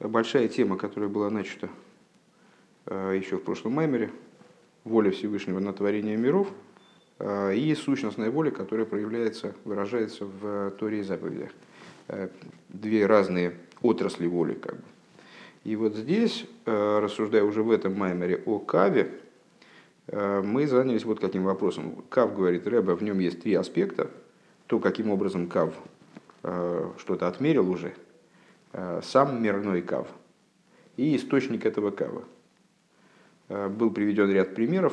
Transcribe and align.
большая 0.00 0.48
тема, 0.48 0.76
которая 0.76 1.08
была 1.08 1.30
начата 1.30 1.68
э, 2.86 3.16
еще 3.20 3.36
в 3.36 3.42
прошлом 3.42 3.72
маймере, 3.72 4.10
воля 4.84 5.10
Всевышнего 5.10 5.58
на 5.58 5.72
творение 5.72 6.16
миров 6.16 6.48
э, 7.18 7.56
и 7.56 7.74
сущностная 7.74 8.30
воля, 8.30 8.50
которая 8.50 8.86
проявляется, 8.86 9.54
выражается 9.64 10.24
в 10.26 10.70
Торе 10.72 11.00
и 11.00 11.02
заповедях. 11.02 11.50
Э, 12.08 12.28
две 12.68 13.06
разные 13.06 13.54
отрасли 13.82 14.26
воли. 14.26 14.54
Как 14.54 14.76
бы. 14.76 14.82
И 15.64 15.74
вот 15.76 15.96
здесь, 15.96 16.46
рассуждая 16.64 17.42
уже 17.42 17.62
в 17.62 17.70
этом 17.70 17.94
маймере 17.94 18.42
о 18.46 18.58
Каве, 18.58 19.10
мы 20.10 20.66
занялись 20.66 21.04
вот 21.04 21.20
каким 21.20 21.44
вопросом. 21.44 22.02
Кав, 22.08 22.34
говорит 22.34 22.66
Рэба, 22.66 22.92
в 22.92 23.02
нем 23.02 23.18
есть 23.18 23.42
три 23.42 23.52
аспекта. 23.54 24.08
То, 24.66 24.78
каким 24.78 25.10
образом 25.10 25.48
Кав 25.48 25.74
что-то 26.40 27.28
отмерил 27.28 27.68
уже– 27.68 27.92
сам 29.02 29.42
мирной 29.42 29.82
кав 29.82 30.08
и 30.98 31.16
источник 31.16 31.64
этого 31.64 31.90
кава. 31.90 32.24
Э, 33.48 33.68
был 33.68 33.90
приведен 33.90 34.30
ряд 34.30 34.54
примеров. 34.54 34.92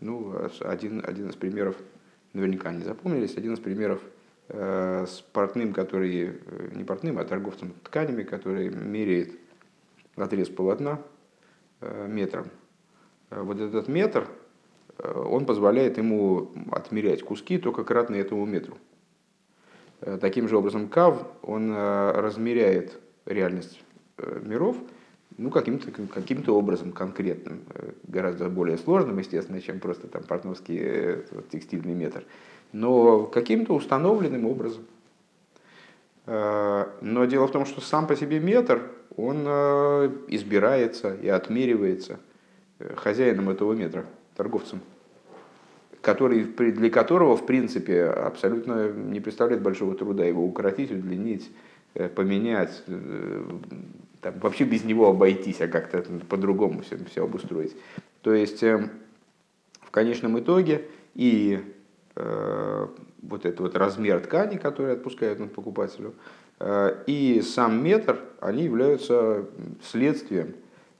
Ну, 0.00 0.34
один, 0.60 1.02
один 1.04 1.30
из 1.30 1.34
примеров 1.34 1.76
наверняка 2.34 2.70
не 2.70 2.82
запомнились. 2.82 3.36
Один 3.36 3.54
из 3.54 3.58
примеров 3.58 4.00
э, 4.48 5.06
с 5.08 5.22
портным, 5.32 5.72
который, 5.72 6.38
не 6.74 6.84
портным, 6.84 7.18
а 7.18 7.24
торговцем 7.24 7.72
тканями, 7.82 8.22
который 8.22 8.68
меряет 8.68 9.32
отрез 10.14 10.48
полотна 10.48 11.00
метром. 11.80 12.46
Вот 13.28 13.60
этот 13.60 13.86
метр, 13.86 14.26
он 14.98 15.44
позволяет 15.44 15.98
ему 15.98 16.52
отмерять 16.72 17.22
куски 17.22 17.58
только 17.58 17.84
кратно 17.84 18.14
этому 18.14 18.46
метру. 18.46 18.78
Таким 20.00 20.48
же 20.48 20.56
образом, 20.56 20.88
кав, 20.88 21.26
он 21.42 21.74
размеряет 21.74 22.98
реальность 23.26 23.80
э, 24.18 24.40
миров 24.44 24.76
ну, 25.38 25.50
каким-то 25.50 25.90
каким 25.90 26.42
образом 26.48 26.92
конкретным, 26.92 27.60
э, 27.74 27.90
гораздо 28.04 28.48
более 28.48 28.78
сложным, 28.78 29.18
естественно, 29.18 29.60
чем 29.60 29.80
просто 29.80 30.06
там 30.06 30.22
портновский 30.22 30.78
э, 30.80 31.22
вот, 31.32 31.48
текстильный 31.50 31.94
метр, 31.94 32.24
но 32.72 33.24
каким-то 33.24 33.74
установленным 33.74 34.46
образом. 34.46 34.84
Но 36.26 37.24
дело 37.26 37.46
в 37.46 37.52
том, 37.52 37.66
что 37.66 37.80
сам 37.80 38.08
по 38.08 38.16
себе 38.16 38.40
метр, 38.40 38.90
он 39.16 39.46
избирается 40.26 41.14
и 41.14 41.28
отмеривается 41.28 42.18
хозяином 42.96 43.48
этого 43.48 43.74
метра, 43.74 44.04
торговцем, 44.36 44.80
который, 46.00 46.42
для 46.42 46.90
которого, 46.90 47.36
в 47.36 47.46
принципе, 47.46 48.06
абсолютно 48.06 48.90
не 48.90 49.20
представляет 49.20 49.62
большого 49.62 49.94
труда 49.94 50.24
его 50.24 50.44
укоротить, 50.44 50.90
удлинить, 50.90 51.48
поменять, 52.14 52.82
э, 52.86 53.44
там, 54.20 54.38
вообще 54.40 54.64
без 54.64 54.84
него 54.84 55.08
обойтись, 55.08 55.60
а 55.60 55.68
как-то 55.68 56.02
по-другому 56.28 56.82
все, 56.82 56.98
все 57.10 57.24
обустроить. 57.24 57.76
То 58.22 58.34
есть 58.34 58.62
эм, 58.62 58.90
в 59.80 59.90
конечном 59.90 60.38
итоге 60.38 60.88
и 61.14 61.62
э, 62.16 62.86
вот 63.22 63.46
этот 63.46 63.60
вот 63.60 63.76
размер 63.76 64.20
ткани, 64.20 64.56
который 64.56 64.94
отпускают 64.94 65.38
над 65.38 65.52
покупателю, 65.52 66.14
э, 66.58 67.04
и 67.06 67.40
сам 67.42 67.82
метр, 67.82 68.20
они 68.40 68.64
являются 68.64 69.46
следствием 69.82 70.54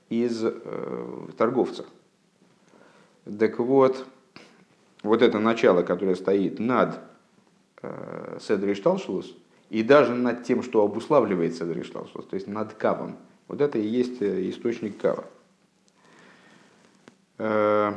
из 0.08 0.42
э, 0.44 1.28
торговца. 1.36 1.84
Так 3.38 3.58
вот, 3.58 4.06
вот 5.02 5.20
это 5.20 5.38
начало, 5.40 5.82
которое 5.82 6.14
стоит 6.14 6.60
над 6.60 7.00
э, 7.82 8.38
Седри 8.40 8.74
Шталшулус, 8.74 9.34
и 9.70 9.82
даже 9.82 10.14
над 10.14 10.44
тем, 10.44 10.62
что 10.62 10.82
обуславливается 10.82 11.66
Дришлалшус, 11.66 12.26
то 12.26 12.34
есть 12.34 12.46
над 12.46 12.74
кавом. 12.74 13.16
Вот 13.48 13.60
это 13.60 13.78
и 13.78 13.86
есть 13.86 14.22
э, 14.22 14.48
источник 14.48 14.98
кава. 14.98 15.24
Э, 17.38 17.92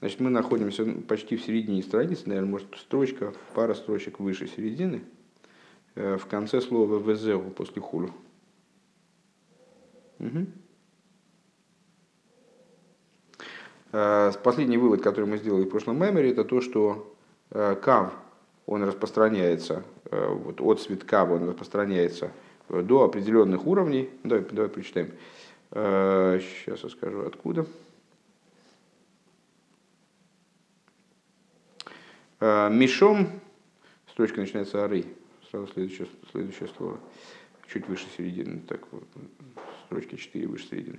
значит, 0.00 0.20
мы 0.20 0.30
находимся 0.30 0.84
почти 1.08 1.36
в 1.36 1.42
середине 1.42 1.82
страницы, 1.82 2.22
наверное, 2.26 2.50
может 2.50 2.76
строчка, 2.76 3.32
пара 3.54 3.74
строчек 3.74 4.18
выше 4.20 4.48
середины, 4.48 5.02
э, 5.94 6.16
в 6.16 6.26
конце 6.26 6.60
слова 6.60 6.98
«везеу» 6.98 7.50
после 7.50 7.82
хулу. 7.82 8.10
Угу. 10.18 10.46
Последний 14.42 14.76
вывод, 14.76 15.02
который 15.02 15.26
мы 15.26 15.38
сделали 15.38 15.64
в 15.64 15.70
прошлом 15.70 15.96
меморе, 15.98 16.30
это 16.30 16.44
то, 16.44 16.60
что 16.60 17.14
кав, 17.50 18.12
он 18.66 18.82
распространяется 18.82 19.84
вот 20.10 20.60
от 20.60 20.80
цветка 20.80 21.24
он 21.24 21.48
распространяется 21.48 22.30
до 22.68 23.04
определенных 23.04 23.66
уровней. 23.66 24.10
Давай, 24.24 24.44
давай 24.50 24.70
прочитаем. 24.70 25.12
Сейчас 25.70 26.66
э, 26.66 26.82
я 26.82 26.88
скажу 26.88 27.26
откуда. 27.26 27.66
Э, 32.40 32.68
Мишом, 32.70 33.28
строчка 34.10 34.40
начинается 34.40 34.84
ары, 34.84 35.04
сразу 35.50 35.66
следующее, 35.72 36.08
следующее 36.30 36.68
слово, 36.76 36.98
чуть 37.72 37.88
выше 37.88 38.06
середины, 38.16 38.60
так 38.60 38.80
вот, 38.92 39.04
строчки 39.86 40.16
4 40.16 40.46
выше 40.46 40.68
середины. 40.68 40.98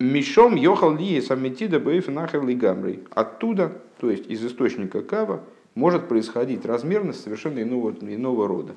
Мишом 0.00 0.56
йохал 0.56 0.96
ли 0.96 1.20
саметида 1.20 1.78
бейф 1.78 2.08
нахер 2.08 2.44
лигамрей. 2.44 3.04
Оттуда, 3.10 3.80
то 4.00 4.10
есть 4.10 4.26
из 4.26 4.44
источника 4.44 5.02
кава, 5.02 5.44
может 5.74 6.08
происходить 6.08 6.64
размерность 6.64 7.22
совершенно 7.22 7.62
иного, 7.62 7.94
иного 8.00 8.48
рода. 8.48 8.74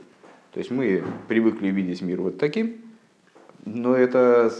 То 0.51 0.59
есть 0.59 0.71
мы 0.71 1.03
привыкли 1.27 1.67
видеть 1.67 2.01
мир 2.01 2.21
вот 2.21 2.37
таким, 2.37 2.77
но 3.65 3.95
это 3.95 4.51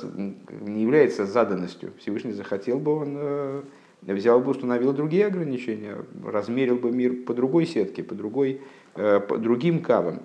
не 0.61 0.83
является 0.83 1.25
заданностью. 1.25 1.93
Всевышний 1.99 2.33
захотел 2.33 2.77
бы, 2.77 2.95
он 2.95 3.15
э, 3.17 3.61
взял 4.01 4.39
бы, 4.39 4.51
установил 4.51 4.93
другие 4.93 5.25
ограничения, 5.25 5.97
размерил 6.23 6.77
бы 6.77 6.91
мир 6.91 7.23
по 7.25 7.33
другой 7.33 7.65
сетке, 7.65 8.03
по, 8.03 8.15
другой, 8.15 8.61
э, 8.95 9.19
по 9.19 9.37
другим 9.37 9.81
кавам. 9.81 10.21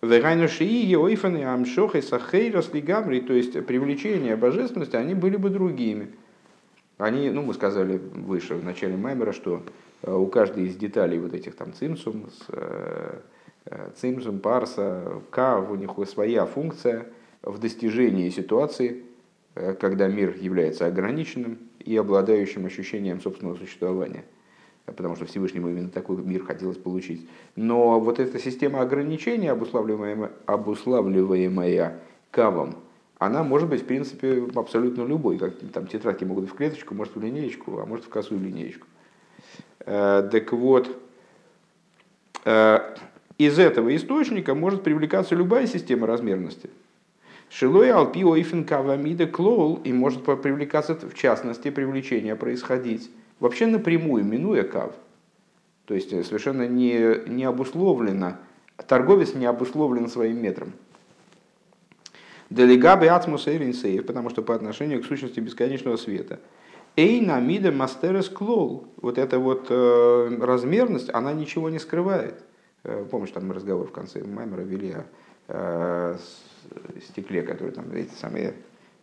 То 0.00 0.08
есть 3.34 3.64
привлечение 3.66 4.34
божественности, 4.34 4.96
они 4.96 5.14
были 5.14 5.36
бы 5.36 5.50
другими. 5.50 6.08
Они, 7.02 7.30
ну, 7.30 7.42
мы 7.42 7.54
сказали 7.54 7.96
выше, 7.96 8.54
в 8.54 8.64
начале 8.64 8.96
Маймера, 8.96 9.32
что 9.32 9.62
Э, 10.02 10.14
у 10.14 10.26
каждой 10.26 10.64
из 10.64 10.76
деталей 10.76 11.18
вот 11.18 11.34
этих 11.34 11.54
там 11.54 11.72
цимсум, 11.72 12.28
э, 12.48 13.18
э, 13.66 13.90
цимсум, 13.96 14.40
парса, 14.40 15.22
к, 15.30 15.60
у 15.60 15.74
них 15.76 15.90
своя 16.08 16.46
функция 16.46 17.06
в 17.42 17.58
достижении 17.58 18.28
ситуации, 18.30 19.04
когда 19.54 20.08
мир 20.08 20.34
является 20.40 20.86
ограниченным 20.86 21.58
и 21.78 21.94
обладающим 21.96 22.64
ощущением 22.64 23.20
собственного 23.20 23.56
существования. 23.56 24.24
Потому 24.86 25.14
что 25.14 25.26
Всевышнему 25.26 25.68
именно 25.68 25.90
такой 25.90 26.16
мир 26.16 26.44
хотелось 26.44 26.78
получить. 26.78 27.28
Но 27.54 28.00
вот 28.00 28.18
эта 28.18 28.38
система 28.38 28.80
ограничений, 28.80 29.48
обуславливаемая, 29.48 30.32
обуславливаемая 30.46 31.98
кавом, 32.30 32.76
она 33.26 33.42
может 33.42 33.68
быть, 33.68 33.82
в 33.82 33.86
принципе, 33.86 34.44
абсолютно 34.54 35.04
любой. 35.04 35.38
Как 35.38 35.54
там 35.72 35.86
тетрадки 35.86 36.24
могут 36.24 36.50
в 36.50 36.54
клеточку, 36.54 36.94
может 36.94 37.14
в 37.14 37.22
линеечку, 37.22 37.78
а 37.78 37.86
может 37.86 38.04
в 38.04 38.08
косую 38.08 38.40
линеечку. 38.40 38.86
Э, 39.80 40.28
так 40.30 40.52
вот, 40.52 40.88
э, 42.44 42.96
из 43.38 43.58
этого 43.58 43.94
источника 43.94 44.54
может 44.54 44.82
привлекаться 44.82 45.34
любая 45.34 45.66
система 45.66 46.06
размерности. 46.06 46.70
Шилой 47.48 47.90
алпи 47.90 48.24
ойфен 48.24 48.64
кавамида 48.64 49.26
клоул 49.26 49.80
и 49.84 49.92
может 49.92 50.24
привлекаться, 50.24 50.94
в 50.94 51.14
частности, 51.14 51.70
привлечение 51.70 52.34
происходить 52.34 53.10
вообще 53.40 53.66
напрямую, 53.66 54.24
минуя 54.24 54.62
кав. 54.62 54.92
То 55.84 55.94
есть 55.94 56.12
э, 56.12 56.24
совершенно 56.24 56.66
не, 56.66 57.28
не 57.28 57.44
обусловлено, 57.44 58.38
торговец 58.88 59.34
не 59.34 59.46
обусловлен 59.46 60.08
своим 60.08 60.42
метром. 60.42 60.72
Делегабы 62.52 63.08
атмуса 63.08 63.50
и 63.50 64.00
потому 64.00 64.30
что 64.30 64.42
по 64.42 64.54
отношению 64.54 65.02
к 65.02 65.06
сущности 65.06 65.40
бесконечного 65.40 65.96
света– 65.96 66.38
Эйна 66.96 67.40
мида 67.40 67.72
мастерес 67.72 68.28
клол. 68.28 68.86
Вот 68.98 69.16
эта 69.16 69.38
вот 69.38 69.66
э, 69.70 70.38
размерность, 70.40 71.08
она 71.12 71.32
ничего 71.32 71.70
не 71.70 71.78
скрывает. 71.78 72.34
Э, 72.84 73.06
помнишь, 73.10 73.30
там 73.30 73.50
разговор 73.50 73.86
в 73.86 73.92
конце 73.92 74.22
Маймера 74.22 74.60
вели 74.60 74.92
о 74.92 75.06
э, 75.48 76.18
стекле, 77.08 77.42
которые 77.42 77.72
там, 77.72 77.90
эти 77.92 78.12
самые, 78.14 78.54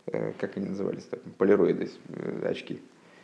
э, 0.06 0.32
как 0.38 0.56
они 0.56 0.68
назывались, 0.68 1.02
так, 1.04 1.20
полироиды, 1.36 1.90
э, 2.10 2.48
очки, 2.48 2.80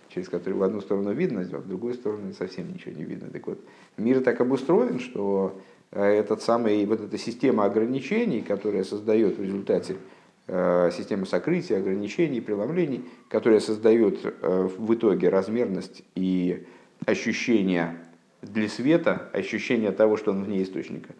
через 0.08 0.28
которые 0.28 0.58
в 0.58 0.62
одну 0.64 0.80
сторону 0.80 1.12
видно, 1.12 1.48
а 1.52 1.58
в 1.58 1.68
другую 1.68 1.94
сторону 1.94 2.32
совсем 2.32 2.72
ничего 2.72 2.92
не 2.92 3.04
видно. 3.04 3.30
Так 3.30 3.46
вот, 3.46 3.60
мир 3.96 4.20
так 4.20 4.40
обустроен, 4.40 4.98
что 4.98 5.60
э, 5.92 6.02
этот 6.02 6.42
самый, 6.42 6.84
вот 6.86 7.02
эта 7.02 7.16
система 7.18 7.66
ограничений, 7.66 8.40
которая 8.40 8.82
создает 8.82 9.38
в 9.38 9.42
результате 9.44 9.94
Э, 10.48 10.90
система 10.96 11.26
сокрытия, 11.26 11.78
ограничений, 11.78 12.40
преломлений, 12.40 13.04
которая 13.28 13.58
создает 13.58 14.20
э, 14.22 14.68
в 14.78 14.94
итоге 14.94 15.28
размерность 15.28 16.04
и 16.14 16.64
ощущение 17.04 17.96
для 18.42 18.68
света, 18.68 19.28
ощущение 19.32 19.90
того, 19.90 20.16
что 20.16 20.30
он 20.30 20.44
вне 20.44 20.62
источника, 20.62 21.14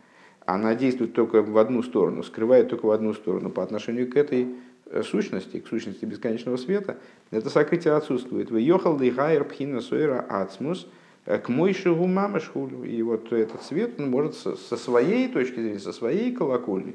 она 0.45 0.77
действует 0.77 1.13
только 1.13 1.43
в 1.43 1.59
одну 1.59 1.83
сторону, 1.83 2.23
скрывает 2.23 2.69
только 2.69 2.87
в 2.87 2.93
одну 2.93 3.15
сторону. 3.15 3.51
По 3.51 3.65
отношению 3.65 4.09
к 4.09 4.17
этой 4.17 4.55
э, 4.87 5.03
сущности, 5.03 5.59
к 5.59 5.67
сущности 5.67 6.05
бесконечного 6.05 6.57
света, 6.57 6.97
это 7.33 7.51
сокрытие 7.51 7.95
отсутствует. 7.95 8.53
Вы 8.53 8.61
ехал 8.61 8.97
лихайр 8.97 9.43
пхина 9.45 9.81
суэра 9.81 10.21
ацмус 10.21 10.87
к 11.25 11.49
мойшигу 11.49 12.07
мамашхулю. 12.07 12.85
И 12.85 13.03
вот 13.03 13.33
этот 13.33 13.65
свет, 13.65 13.99
он 13.99 14.09
может 14.09 14.37
со 14.37 14.77
своей 14.77 15.27
точки 15.27 15.57
зрения, 15.57 15.81
со 15.81 15.93
своей 15.93 16.31
колокольни, 16.31 16.95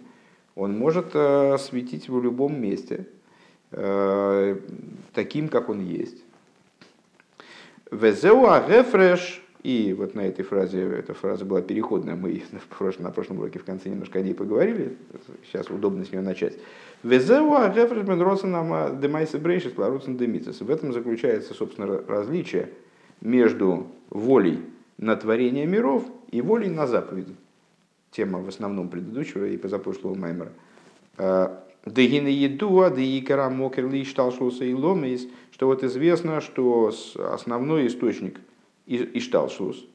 он 0.56 0.78
может 0.78 1.12
э, 1.14 1.58
светить 1.58 2.10
в 2.10 2.22
любом 2.22 2.60
месте, 2.60 3.08
таким, 5.14 5.48
как 5.48 5.70
он 5.70 5.80
есть. 5.80 6.18
Везеуа 7.90 8.68
рефреш 8.68 9.42
и 9.64 9.94
вот 9.94 10.16
на 10.16 10.22
этой 10.22 10.44
фразе, 10.44 10.82
эта 10.82 11.14
фраза 11.14 11.46
была 11.46 11.62
переходная, 11.62 12.16
мы 12.16 12.42
на 12.52 12.60
прошлом, 12.76 13.04
на 13.04 13.12
прошлом 13.12 13.40
уроке 13.40 13.60
в 13.60 13.64
конце 13.64 13.90
немножко 13.90 14.20
о 14.20 14.22
ней 14.22 14.34
поговорили, 14.34 14.98
сейчас 15.46 15.70
удобно 15.70 16.04
с 16.04 16.12
нее 16.12 16.22
начать. 16.22 16.58
В 17.04 17.12
этом 20.72 20.94
заключается, 20.94 21.54
собственно, 21.54 22.02
различие 22.08 22.70
между 23.22 23.88
волей 24.10 24.62
на 24.98 25.16
творение 25.16 25.66
миров 25.68 26.06
и 26.32 26.42
волей 26.42 26.70
на 26.70 26.88
заповеди. 26.88 27.36
Тема 28.12 28.40
в 28.40 28.48
основном 28.48 28.90
предыдущего 28.90 29.46
и 29.46 29.58
позапрошлого 29.58 30.16
Маймера. 30.16 30.52
Дегины 31.86 32.28
едуа, 32.28 32.92
деикара 32.92 33.50
мокерли 33.50 34.04
шталшуса 34.04 34.66
и 34.66 34.74
ломис, 34.74 35.28
что 35.52 35.68
вот 35.68 35.84
известно, 35.84 36.42
что 36.42 36.94
основной 37.18 37.88
источник– 37.88 38.40
Ишталшус, 38.88 39.86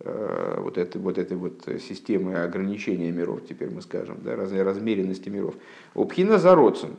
э, 0.00 0.56
вот, 0.60 0.76
это, 0.76 0.98
вот 0.98 1.18
этой 1.18 1.36
вот 1.36 1.66
системы 1.80 2.42
ограничения 2.42 3.10
миров, 3.10 3.40
теперь 3.48 3.70
мы 3.70 3.80
скажем, 3.80 4.18
да, 4.22 4.36
размеренности 4.36 5.28
миров. 5.28 5.54
Упхина 5.94 6.38
за 6.38 6.54
родцем. 6.54 6.96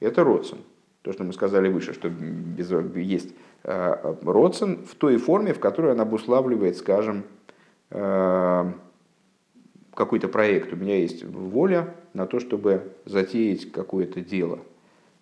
Это 0.00 0.22
родцем. 0.24 0.58
То, 1.02 1.12
что 1.12 1.24
мы 1.24 1.32
сказали 1.32 1.68
выше, 1.68 1.92
что 1.92 2.08
без, 2.08 2.70
есть 2.96 3.34
э, 3.64 4.14
родцем 4.22 4.84
в 4.84 4.94
той 4.94 5.16
форме, 5.16 5.52
в 5.52 5.60
которой 5.60 5.92
он 5.92 6.00
обуславливает, 6.00 6.76
скажем, 6.76 7.24
э, 7.90 8.72
какой-то 9.94 10.28
проект. 10.28 10.72
У 10.72 10.76
меня 10.76 10.98
есть 10.98 11.24
воля 11.24 11.94
на 12.12 12.26
то, 12.26 12.40
чтобы 12.40 12.82
затеять 13.04 13.70
какое-то 13.72 14.20
дело– 14.20 14.58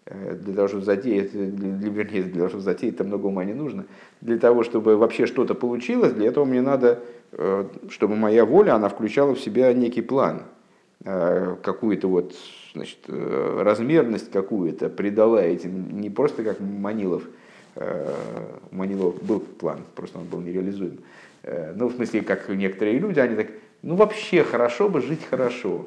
Э, 0.05 0.35
для 0.35 0.55
того, 0.55 0.69
чтобы 0.69 0.85
затеять, 0.85 1.33
для, 1.33 1.89
вернее, 1.89 2.23
для 2.23 2.35
того, 2.35 2.49
чтобы 2.49 2.65
затеять, 2.65 2.97
там 2.97 3.07
много 3.07 3.27
ума 3.27 3.45
не 3.45 3.55
нужно. 3.55 3.85
Для 4.21 4.39
того, 4.39 4.65
чтобы 4.65 4.97
вообще 4.97 5.27
что-то 5.27 5.55
получилось, 5.55 6.13
для 6.13 6.27
этого 6.27 6.45
мне 6.45 6.61
надо, 6.61 7.01
э, 7.33 7.67
чтобы 7.89 8.17
моя 8.17 8.45
воля, 8.45 8.75
она 8.75 8.89
включала 8.89 9.35
в 9.35 9.41
себя 9.41 9.73
некий 9.73 10.03
план, 10.03 10.43
э, 11.05 11.57
какую-то 11.63 12.09
вот, 12.09 12.35
значит, 12.75 12.99
размерность 13.07 14.31
какую-то 14.33 14.89
придала 14.89 15.43
этим, 15.43 16.01
не 16.01 16.11
просто 16.11 16.43
как 16.43 16.61
Манилов, 16.61 17.23
у 17.75 18.75
Манилова 18.75 19.15
был 19.23 19.41
план, 19.41 19.79
просто 19.95 20.19
он 20.19 20.27
был 20.27 20.41
нереализуем. 20.41 20.99
Ну, 21.75 21.89
в 21.89 21.95
смысле, 21.95 22.21
как 22.21 22.51
некоторые 22.51 22.99
люди, 22.99 23.19
они 23.19 23.35
так, 23.35 23.47
ну 23.82 23.96
вообще 23.96 24.44
хорошо 24.44 24.88
бы 24.88 25.00
жить 25.02 25.25
хорошо. 25.29 25.87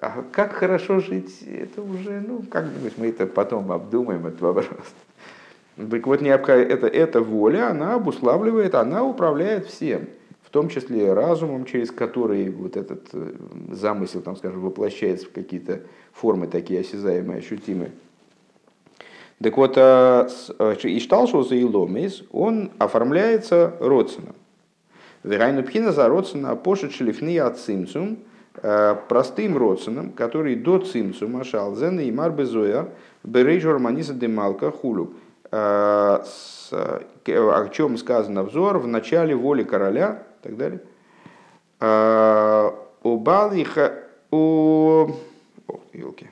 А 0.00 0.24
как 0.32 0.52
хорошо 0.52 1.00
жить, 1.00 1.42
это 1.42 1.82
уже, 1.82 2.20
ну, 2.20 2.42
как-нибудь 2.50 2.94
мы 2.96 3.08
это 3.08 3.26
потом 3.26 3.70
обдумаем, 3.72 4.26
этот 4.26 4.40
вопрос. 4.40 4.66
Так 5.76 6.06
вот, 6.06 6.22
это, 6.22 6.86
эта 6.86 7.20
воля, 7.20 7.70
она 7.70 7.94
обуславливает, 7.94 8.74
она 8.74 9.04
управляет 9.04 9.66
всем, 9.66 10.06
в 10.42 10.50
том 10.50 10.68
числе 10.68 11.12
разумом, 11.12 11.64
через 11.64 11.90
который 11.90 12.50
вот 12.50 12.76
этот 12.76 13.08
э, 13.12 13.32
замысел, 13.70 14.20
там, 14.20 14.36
скажем, 14.36 14.60
воплощается 14.60 15.26
в 15.26 15.32
какие-то 15.32 15.80
формы 16.12 16.46
такие 16.46 16.80
осязаемые, 16.80 17.38
ощутимые. 17.38 17.92
Так 19.42 19.56
вот, 19.56 19.74
а 19.76 20.28
э, 20.58 20.74
Ишталшуса 20.82 21.54
и 21.54 21.64
Ломис, 21.64 22.22
он 22.32 22.70
оформляется 22.78 23.74
родственным. 23.80 24.34
Верайну 25.24 25.62
пхина 25.62 25.92
за 25.92 26.08
родственно 26.08 26.56
пошит 26.56 26.92
шлифны 26.92 27.38
от 27.38 27.58
цимцум– 27.58 28.18
Э, 28.56 28.96
простым 29.08 29.56
родственным, 29.56 30.12
который 30.12 30.56
до 30.56 30.78
цимцу 30.78 31.26
машал 31.26 31.74
зена 31.74 32.00
и 32.00 32.10
марбезоя 32.12 32.88
берейжор 33.24 33.78
маниса 33.78 34.12
демалка 34.12 34.70
хулю. 34.70 35.14
Э, 35.50 36.22
о 37.24 37.68
чем 37.72 37.96
сказано 37.96 38.42
взор 38.42 38.78
в 38.78 38.86
начале 38.86 39.34
воли 39.34 39.62
короля 39.62 40.22
и 40.40 40.48
так 40.48 40.56
далее. 40.56 40.80
У 43.02 43.16
Балиха, 43.16 43.92
у... 44.30 45.10
Ох, 45.66 45.80
елки. 45.92 46.28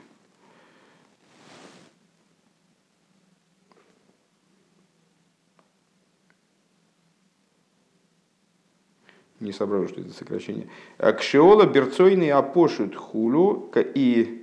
Не 9.41 9.51
соображу, 9.51 9.89
что 9.89 10.01
это 10.01 10.13
сокращение. 10.13 10.67
Кшиола 10.97 11.65
берцойный 11.65 12.31
апошут 12.31 12.95
хулю 12.95 13.71
и 13.75 14.37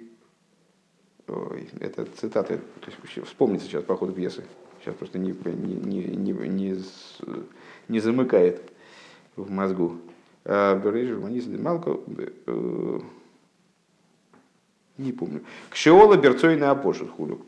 Ой, 1.29 1.69
это 1.81 2.06
цитаты, 2.06 2.59
то 2.81 2.91
есть 2.91 3.27
вспомнить 3.27 3.62
сейчас 3.62 3.85
по 3.85 3.97
ходу 3.97 4.12
пьесы. 4.12 4.45
Сейчас 4.81 4.95
просто 4.95 5.19
не, 5.19 5.33
не, 5.33 6.03
не, 6.05 6.33
не, 6.33 6.83
не 7.89 8.00
замыкает 8.00 8.62
в 9.37 9.50
мозгу. 9.50 9.99
Бережи, 10.45 11.17
Малко, 11.59 12.01
э, 12.47 13.01
не 14.97 15.12
помню. 15.12 15.43
Кшиола 15.69 16.17
берцойный 16.17 16.69
апошут 16.69 17.11
хулю. 17.11 17.41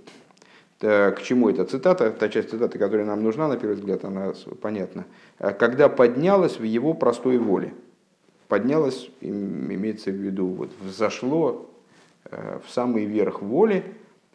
К 0.80 1.16
чему 1.22 1.50
эта 1.50 1.66
цитата? 1.66 2.10
Та 2.10 2.28
часть 2.30 2.50
цитаты, 2.50 2.78
которая 2.78 3.04
нам 3.04 3.22
нужна, 3.22 3.48
на 3.48 3.58
первый 3.58 3.74
взгляд, 3.74 4.02
она 4.04 4.32
понятна. 4.62 5.04
Когда 5.38 5.90
поднялась 5.90 6.58
в 6.58 6.62
его 6.62 6.94
простой 6.94 7.36
воле. 7.36 7.74
Поднялась, 8.48 9.10
имеется 9.20 10.10
в 10.10 10.14
виду, 10.14 10.46
вот, 10.46 10.70
взошло 10.80 11.70
э, 12.24 12.58
в 12.66 12.70
самый 12.70 13.04
верх 13.04 13.42
воли, 13.42 13.84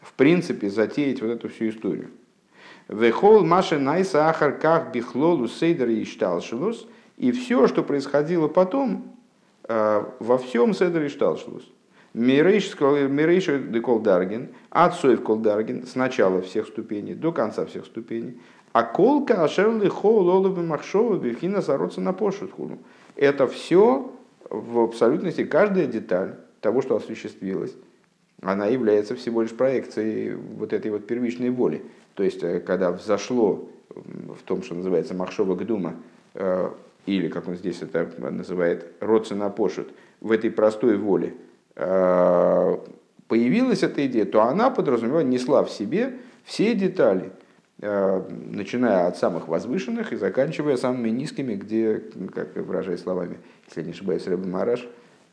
в 0.00 0.14
принципе, 0.14 0.70
затеять 0.70 1.20
вот 1.20 1.32
эту 1.32 1.48
всю 1.50 1.68
историю. 1.68 2.08
Вехол 2.88 3.44
Маша 3.44 3.78
Найса 3.78 4.30
Ахарках 4.30 4.92
Бихлолу 4.92 5.48
Сейдер 5.48 5.88
и 5.88 6.04
Шталшилус. 6.04 6.86
И 7.18 7.32
все, 7.32 7.66
что 7.66 7.82
происходило 7.82 8.46
потом, 8.48 9.16
э, 9.68 10.04
во 10.20 10.38
всем 10.38 10.72
Сейдер 10.72 11.02
и 11.02 11.08
Шталшилус. 11.08 11.70
Мирейш 12.16 12.74
от 14.70 14.94
Соев 14.94 15.22
Колдарген, 15.22 15.86
с 15.86 15.94
начала 15.96 16.40
всех 16.40 16.66
ступеней 16.66 17.14
до 17.14 17.30
конца 17.30 17.66
всех 17.66 17.84
ступеней. 17.84 18.40
А 18.72 18.84
колка 18.84 19.44
ашерли 19.44 19.88
хоулоловы 19.88 20.62
махшова 20.62 21.18
бифхина 21.18 21.60
сороться 21.60 22.00
на 22.00 22.14
пошутхуну. 22.14 22.78
Это 23.16 23.46
все 23.46 24.10
в 24.48 24.78
абсолютности, 24.78 25.44
каждая 25.44 25.84
деталь 25.84 26.36
того, 26.62 26.80
что 26.80 26.96
осуществилось, 26.96 27.76
она 28.40 28.64
является 28.64 29.14
всего 29.14 29.42
лишь 29.42 29.52
проекцией 29.52 30.36
вот 30.36 30.72
этой 30.72 30.90
вот 30.90 31.06
первичной 31.06 31.50
воли. 31.50 31.84
То 32.14 32.22
есть, 32.22 32.42
э, 32.42 32.60
когда 32.60 32.92
взошло 32.92 33.68
в 33.94 34.42
том, 34.46 34.62
что 34.62 34.74
называется 34.74 35.12
махшова 35.12 35.54
гдума, 35.54 35.96
э, 36.32 36.70
или, 37.04 37.28
как 37.28 37.46
он 37.46 37.56
здесь 37.56 37.82
это 37.82 38.10
называет, 38.30 38.86
родственно 39.00 39.50
пошут, 39.50 39.88
в 40.22 40.32
этой 40.32 40.50
простой 40.50 40.96
воле– 40.96 41.34
появилась 43.28 43.82
эта 43.82 44.06
идея, 44.06 44.24
то 44.24 44.42
она 44.42 44.70
подразумевала, 44.70 45.20
несла 45.20 45.64
в 45.64 45.70
себе 45.70 46.14
все 46.44 46.74
детали, 46.74 47.32
э, 47.80 48.22
начиная 48.30 49.08
от 49.08 49.16
самых 49.16 49.48
возвышенных 49.48 50.12
и 50.12 50.16
заканчивая 50.16 50.76
самыми 50.76 51.10
низкими, 51.10 51.54
где, 51.54 52.02
как 52.34 52.56
выражаясь 52.56 53.00
словами, 53.00 53.38
если 53.68 53.82
не 53.82 53.90
ошибаюсь, 53.90 54.26
Рэбби 54.26 54.48
Мараш, 54.48 54.88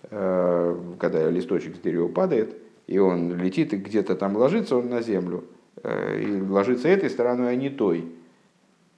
э, 0.10 0.78
когда 1.00 1.30
листочек 1.30 1.76
с 1.76 1.80
дерева 1.80 2.08
падает, 2.08 2.56
и 2.88 2.98
он 2.98 3.38
летит 3.38 3.74
и 3.74 3.78
где-то 3.78 4.16
там 4.16 4.36
ложится 4.36 4.76
он 4.76 4.90
на 4.90 5.02
землю, 5.02 5.46
и 5.84 6.42
ложится 6.42 6.88
этой 6.88 7.10
стороной, 7.10 7.52
а 7.52 7.56
не 7.56 7.70
той, 7.70 8.06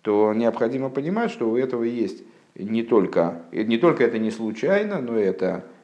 то 0.01 0.33
необходимо 0.33 0.89
понимать, 0.89 1.31
что 1.31 1.49
у 1.49 1.57
этого 1.57 1.83
есть 1.83 2.23
не 2.55 2.83
только, 2.83 3.43
не 3.51 3.77
только 3.77 4.03
это 4.03 4.19
не 4.19 4.31
случайно, 4.31 5.01
но 5.01 5.17
это 5.17 5.65
Э, 5.65 5.74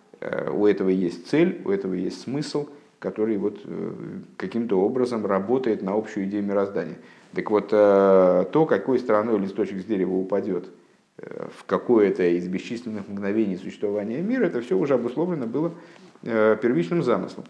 у 0.51 0.65
этого 0.65 0.89
есть 0.89 1.27
цель, 1.27 1.61
у 1.65 1.71
этого 1.71 1.93
есть 1.93 2.21
смысл, 2.21 2.67
который 3.01 3.37
вот 3.37 3.59
э, 3.65 3.93
каким-то 4.37 4.79
образом 4.79 5.25
работает 5.25 5.81
на 5.81 5.93
общую 5.93 6.27
идею 6.27 6.43
мироздания. 6.43 6.97
Так 7.33 7.49
вот, 7.49 7.69
э, 7.71 8.45
то, 8.51 8.65
какой 8.67 8.99
стороной 8.99 9.39
листочек 9.39 9.81
с 9.81 9.85
дерева 9.85 10.13
упадет 10.13 10.69
в 11.17 11.65
какое-то 11.65 12.23
из 12.23 12.47
бесчисленных 12.47 13.07
мгновений 13.07 13.57
существования 13.57 14.21
мира, 14.21 14.45
это 14.45 14.61
все 14.61 14.75
уже 14.75 14.95
обусловлено 14.95 15.45
было 15.45 15.71
первичным 16.23 17.03
замыслом. 17.03 17.45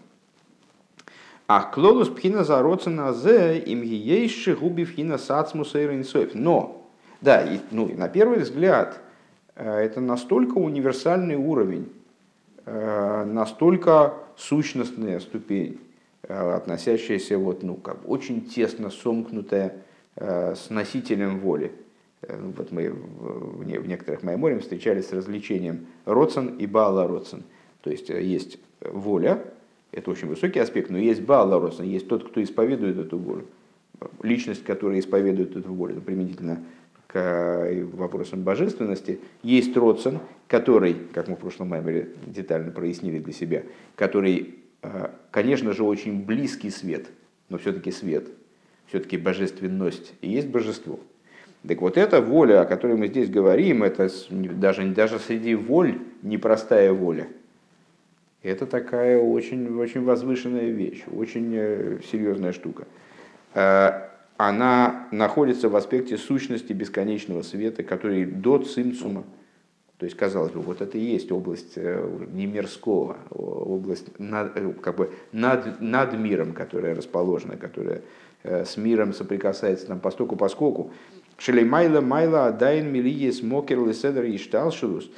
А 1.46 1.62
клолус 1.62 2.08
пхина 2.08 2.44
зароцена 2.44 3.14
зе 3.14 3.58
им 3.58 3.82
гиейши 3.82 4.56
губи 4.56 4.84
пхина 4.84 5.16
сацмуса 5.16 5.78
Но, 6.34 6.90
да, 7.22 7.42
и, 7.42 7.60
ну, 7.70 7.88
и 7.88 7.94
на 7.94 8.08
первый 8.08 8.40
взгляд, 8.40 9.00
это 9.54 10.00
настолько 10.00 10.58
универсальный 10.58 11.36
уровень 11.36 11.90
настолько 12.66 14.14
сущностная 14.36 15.20
ступень, 15.20 15.80
относящаяся 16.28 17.38
вот, 17.38 17.62
ну, 17.62 17.74
как 17.74 18.08
очень 18.08 18.46
тесно 18.46 18.90
сомкнутая 18.90 19.82
с 20.16 20.70
носителем 20.70 21.40
воли. 21.40 21.72
Вот 22.28 22.70
мы 22.70 22.90
в 22.90 23.66
некоторых 23.66 24.22
майморем 24.22 24.60
встречались 24.60 25.08
с 25.08 25.12
развлечением 25.12 25.86
Родсон 26.04 26.56
и 26.58 26.66
Баала 26.66 27.08
Родсон. 27.08 27.42
То 27.80 27.90
есть 27.90 28.10
есть 28.10 28.58
воля, 28.80 29.42
это 29.90 30.10
очень 30.10 30.28
высокий 30.28 30.60
аспект, 30.60 30.88
но 30.90 30.98
есть 30.98 31.22
Баала 31.22 31.58
Родсон, 31.60 31.86
есть 31.86 32.06
тот, 32.06 32.28
кто 32.28 32.40
исповедует 32.42 32.98
эту 32.98 33.18
волю. 33.18 33.46
Личность, 34.22 34.64
которая 34.64 35.00
исповедует 35.00 35.56
эту 35.56 35.72
волю, 35.72 36.00
применительно 36.00 36.64
к 37.12 37.16
э, 37.16 37.84
вопросам 37.84 38.42
божественности, 38.42 39.20
есть 39.42 39.76
Родсон, 39.76 40.20
который, 40.48 40.96
как 41.12 41.28
мы 41.28 41.36
в 41.36 41.38
прошлом 41.38 41.68
маймере 41.68 42.08
детально 42.26 42.72
прояснили 42.72 43.18
для 43.18 43.32
себя, 43.34 43.62
который, 43.96 44.54
э, 44.82 45.08
конечно 45.30 45.72
же, 45.72 45.84
очень 45.84 46.24
близкий 46.24 46.70
свет, 46.70 47.06
но 47.50 47.58
все-таки 47.58 47.90
свет, 47.90 48.28
все-таки 48.86 49.18
божественность, 49.18 50.14
и 50.22 50.30
есть 50.30 50.48
божество. 50.48 51.00
Так 51.68 51.82
вот 51.82 51.98
эта 51.98 52.22
воля, 52.22 52.62
о 52.62 52.64
которой 52.64 52.96
мы 52.96 53.08
здесь 53.08 53.28
говорим, 53.28 53.82
это 53.82 54.10
даже, 54.30 54.84
даже 54.86 55.18
среди 55.18 55.54
воль 55.54 55.98
непростая 56.22 56.92
воля. 56.92 57.28
Это 58.42 58.66
такая 58.66 59.18
очень, 59.18 59.78
очень 59.78 60.02
возвышенная 60.02 60.70
вещь, 60.70 61.02
очень 61.14 61.52
э, 61.54 61.98
серьезная 62.10 62.52
штука 62.52 62.86
она 64.48 65.06
находится 65.12 65.68
в 65.68 65.76
аспекте 65.76 66.16
сущности 66.16 66.72
бесконечного 66.72 67.42
света, 67.42 67.82
который 67.82 68.24
до 68.24 68.58
цимцума. 68.58 69.24
То 69.98 70.06
есть, 70.06 70.16
казалось 70.16 70.50
бы, 70.50 70.60
вот 70.60 70.80
это 70.80 70.98
и 70.98 71.00
есть 71.00 71.30
область 71.30 71.74
э, 71.76 72.04
не 72.32 72.46
мирского, 72.46 73.18
область 73.30 74.18
над, 74.18 74.56
э, 74.56 74.72
как 74.80 74.96
бы 74.96 75.12
над, 75.30 75.80
над 75.80 76.18
миром, 76.18 76.54
которая 76.54 76.96
расположена, 76.96 77.56
которая 77.56 78.02
э, 78.42 78.64
с 78.64 78.76
миром 78.76 79.12
соприкасается 79.12 79.86
там 79.86 80.00
постоку 80.00 80.34
поскольку. 80.34 80.90
Шелей 81.38 81.64
майла 81.64 82.00
майла 82.00 82.46
адайн 82.46 82.90
милиес 82.90 83.42
мокер 83.42 83.78
леседер 83.86 84.24
и 84.24 84.38
шталшилус. 84.38 85.10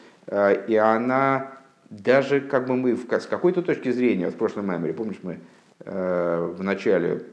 И 0.69 0.77
она 0.77 1.59
даже 1.91 2.41
как 2.41 2.67
бы 2.67 2.77
мы 2.77 2.97
с 2.97 3.27
какой-то 3.27 3.63
точки 3.63 3.91
зрения, 3.91 4.31
в 4.31 4.37
прошлом 4.37 4.71
меморе, 4.71 4.95
помнишь, 4.95 5.21
мы 5.23 5.41
в 5.85 6.63
начале 6.63 7.25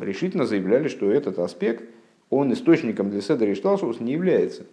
решительно 0.00 0.46
заявляли, 0.46 0.88
что 0.88 1.10
этот 1.10 1.38
аспект, 1.38 1.84
он 2.30 2.52
источником 2.52 3.10
для 3.10 3.20
Седера 3.20 3.50
и 3.50 3.54
Шталшус 3.54 4.00
не 4.00 4.12
является. 4.12 4.66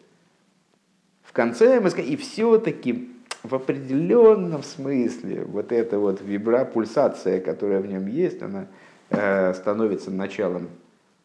В 1.24 1.34
конце 1.34 1.80
мы 1.80 1.90
сказали, 1.90 2.12
и 2.12 2.16
все-таки 2.16 3.10
в 3.44 3.54
определенном 3.54 4.64
смысле 4.64 5.44
вот 5.46 5.72
эта 5.72 6.00
вот 6.00 6.22
вибра, 6.22 6.66
пульсация, 6.66 7.40
которая 7.40 7.80
в 7.82 7.88
нем 7.88 8.08
есть, 8.08 8.42
она 8.42 8.68
э, 9.10 9.54
становится 9.54 10.12
началом 10.12 10.70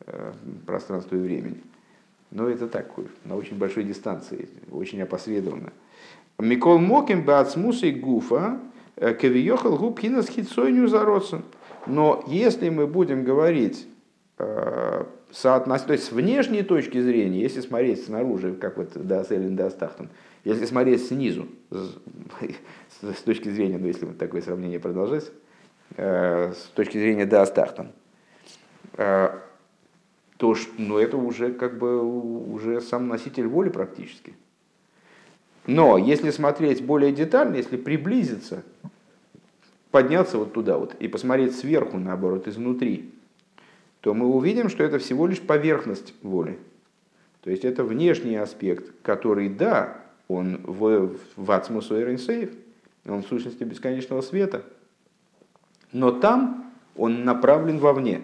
э, 0.07 0.33
пространства 0.67 1.17
и 1.17 1.19
времени. 1.19 1.63
Но 2.31 2.49
это 2.49 2.69
так, 2.69 2.91
на 3.25 3.37
очень 3.37 3.57
большой 3.59 3.85
дистанции, 3.85 4.49
очень 4.71 5.03
опосредованно. 5.03 5.73
Микол 6.39 6.79
Моким 6.79 7.25
Бацмуса 7.25 7.87
и 7.87 7.93
Гуфа 7.93 8.59
э, 8.97 9.15
Кавиехал 9.15 9.77
Губхинас 9.77 10.29
Хитсойню 10.29 10.87
Зароцен. 10.89 11.43
Но 11.87 12.25
если 12.27 12.69
мы 12.69 12.87
будем 12.87 13.25
говорить 13.25 13.87
э, 14.39 15.05
соотнос... 15.31 15.83
то 15.83 15.93
есть 15.93 16.05
с 16.05 16.13
внешней 16.13 16.63
точки 16.63 17.01
зрения, 17.01 17.41
если 17.41 17.61
смотреть 17.61 18.05
снаружи, 18.05 18.55
как 18.55 18.77
вот 18.77 18.91
Даселин 18.95 19.57
Дастахтон, 19.57 20.09
если 20.45 20.65
смотреть 20.67 21.07
снизу, 21.07 21.49
с 21.71 23.23
точки 23.23 23.49
зрения, 23.49 23.79
ну 23.79 23.87
если 23.87 24.07
вот 24.07 24.19
такое 24.19 24.43
сравнение 24.43 24.81
продолжать, 24.81 25.31
э, 25.97 26.53
с 26.53 26.71
точки 26.75 26.99
зрения 26.99 27.27
Дастахтон, 27.27 27.93
э, 28.97 29.31
то 30.37 30.57
ну, 30.79 30.97
это 30.97 31.19
уже 31.19 31.53
как 31.53 31.79
бы 31.79 32.03
уже 32.03 32.81
сам 32.81 33.09
носитель 33.09 33.47
воли 33.47 33.69
практически. 33.69 34.35
Но 35.67 35.99
если 35.99 36.31
смотреть 36.31 36.83
более 36.83 37.13
детально, 37.13 37.57
если 37.57 37.77
приблизиться 37.77 38.65
подняться 39.91 40.39
вот 40.39 40.53
туда 40.53 40.79
вот 40.79 40.95
и 41.01 41.09
посмотреть 41.09 41.57
сверху, 41.57 41.99
наоборот, 41.99 42.47
изнутри, 42.49 43.11
то 44.01 44.15
мы 44.15 44.27
увидим, 44.27 44.69
что 44.69 44.83
это 44.83 44.99
всего 44.99 45.27
лишь 45.27 45.41
поверхность 45.41 46.15
воли. 46.23 46.59
То 47.43 47.51
есть 47.51 47.65
это 47.65 47.85
внешний 47.85 48.37
аспект, 48.37 48.93
который, 49.03 49.49
да, 49.49 49.99
он 50.29 50.61
в, 50.65 51.17
в 51.37 51.51
Ацмусу 51.51 51.97
он 51.97 53.23
в 53.23 53.27
сущности 53.27 53.65
бесконечного 53.65 54.21
света, 54.21 54.63
но 55.93 56.13
там 56.13 56.73
он 56.97 57.25
направлен 57.25 57.79
вовне. 57.79 58.21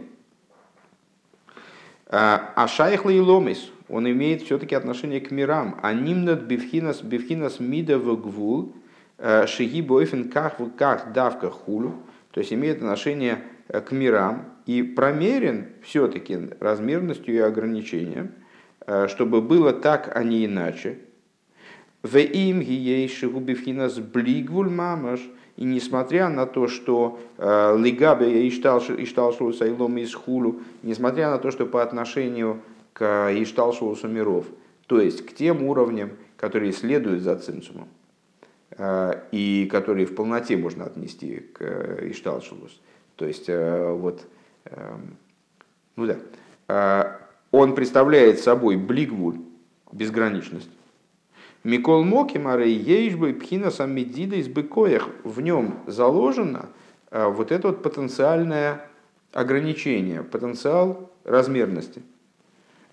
А, 2.08 2.52
а 2.54 2.68
шайхла 2.68 3.10
и 3.10 3.18
ломис, 3.18 3.70
он 3.88 4.08
имеет 4.08 4.42
все-таки 4.42 4.74
отношение 4.74 5.20
к 5.20 5.30
мирам. 5.30 5.78
А 5.82 5.92
нимнат 5.92 6.42
бифхинас 6.42 7.02
бифхинас 7.02 7.58
мида 7.58 7.98
в 7.98 8.20
гвул, 8.20 8.74
Шиги 9.18 9.80
бойфен 9.80 10.28
как 10.28 10.58
как 10.76 11.12
давка 11.12 11.50
хулю, 11.50 11.94
то 12.36 12.40
есть 12.40 12.52
имеет 12.52 12.76
отношение 12.76 13.44
э, 13.68 13.80
к 13.80 13.90
мирам 13.90 14.44
и 14.66 14.82
промерен 14.82 15.68
все-таки 15.82 16.38
размерностью 16.60 17.34
и 17.34 17.38
ограничением, 17.38 18.32
э, 18.86 19.08
чтобы 19.08 19.40
было 19.40 19.72
так, 19.72 20.14
а 20.14 20.22
не 20.22 20.44
иначе. 20.44 20.98
В 22.02 22.18
им 22.18 22.60
губивхинас 23.32 23.98
блигвуль 24.00 24.68
мамаш, 24.68 25.20
и 25.56 25.64
несмотря 25.64 26.28
на 26.28 26.44
то, 26.44 26.68
что 26.68 27.18
лигабе 27.38 28.46
ишталшулу 28.46 29.54
сайлом 29.54 29.96
из 29.96 30.14
хулу, 30.14 30.60
несмотря 30.82 31.30
на 31.30 31.38
то, 31.38 31.50
что 31.50 31.64
по 31.64 31.82
отношению 31.82 32.60
к 32.92 33.30
ишталшулусу 33.32 34.08
миров, 34.08 34.44
то 34.86 35.00
есть 35.00 35.24
к 35.24 35.34
тем 35.34 35.62
уровням, 35.62 36.10
которые 36.36 36.72
следуют 36.72 37.22
за 37.22 37.36
цинцумом, 37.36 37.88
Э, 37.88 37.95
и 39.32 39.68
которые 39.70 40.06
в 40.06 40.14
полноте 40.14 40.56
можно 40.56 40.84
отнести 40.84 41.38
к 41.38 41.62
э, 41.62 42.10
Ишталшулус. 42.10 42.80
То 43.14 43.26
есть, 43.26 43.48
э, 43.48 43.90
вот, 43.92 44.26
эм, 44.64 45.16
ну 45.94 46.06
да, 46.06 47.20
он 47.52 47.74
представляет 47.74 48.40
собой 48.40 48.76
блигвуль, 48.76 49.38
безграничность. 49.92 50.68
Микол 51.64 52.04
Моки 52.04 52.38
Марей 52.38 52.76
Ейшбы 52.76 53.32
Пхина 53.32 53.70
Самедида 53.70 54.36
из 54.36 54.48
Быкоях. 54.48 55.08
В 55.24 55.40
нем 55.40 55.78
заложено 55.86 56.68
вот 57.10 57.50
это 57.50 57.68
вот 57.68 57.82
потенциальное 57.82 58.88
ограничение, 59.32 60.22
потенциал 60.22 61.10
размерности– 61.24 62.02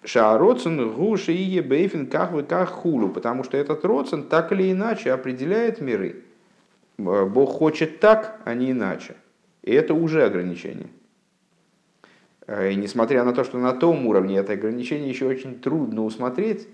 Шаароцен 0.06 0.94
гуши 0.94 1.34
и 1.34 1.62
бейфин 1.62 2.08
как 2.08 2.32
вы 2.32 2.44
как 2.44 2.70
хулу, 2.70 3.10
потому 3.10 3.44
что 3.44 3.58
этот 3.58 3.86
роцен 3.86 4.24
так 4.24 4.52
или 4.52 4.72
иначе 4.72 5.12
определяет 5.12 5.80
миры. 5.82 6.24
Бог 6.98 7.52
хочет 7.52 8.00
так, 8.00 8.42
а 8.46 8.54
не 8.54 8.72
иначе. 8.72 9.16
И 9.62 9.72
это 9.72 9.94
уже 9.94 10.24
ограничение. 10.24 10.88
Э, 12.48 12.72
и 12.72 12.76
несмотря 12.76 13.24
на 13.24 13.34
то, 13.34 13.44
что 13.44 13.58
на 13.58 13.74
том 13.74 14.06
уровне 14.06 14.38
это 14.38 14.54
ограничение 14.54 15.10
еще 15.10 15.26
очень 15.26 15.60
трудно 15.60 16.04
усмотреть, 16.04 16.68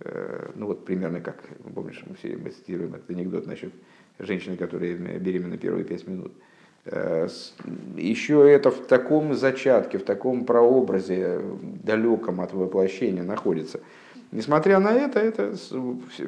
э, 0.00 0.50
ну 0.54 0.66
вот 0.66 0.84
примерно 0.84 1.20
как, 1.20 1.42
помнишь, 1.74 2.02
мы 2.06 2.14
все 2.14 2.36
цитируем 2.50 2.94
этот 2.94 3.10
анекдот 3.10 3.46
насчет 3.46 3.72
женщины, 4.18 4.56
которая 4.56 4.94
беременна 4.94 5.56
первые 5.56 5.84
пять 5.84 6.06
минут– 6.06 6.32
Э, 6.42 6.55
еще 6.86 8.48
это 8.48 8.70
в 8.70 8.86
таком 8.86 9.34
зачатке, 9.34 9.98
в 9.98 10.04
таком 10.04 10.44
прообразе 10.44 11.40
далеком 11.82 12.40
от 12.40 12.52
воплощения 12.52 13.24
находится. 13.24 13.80
Несмотря 14.30 14.78
на 14.78 14.92
это, 14.92 15.18
это 15.18 15.54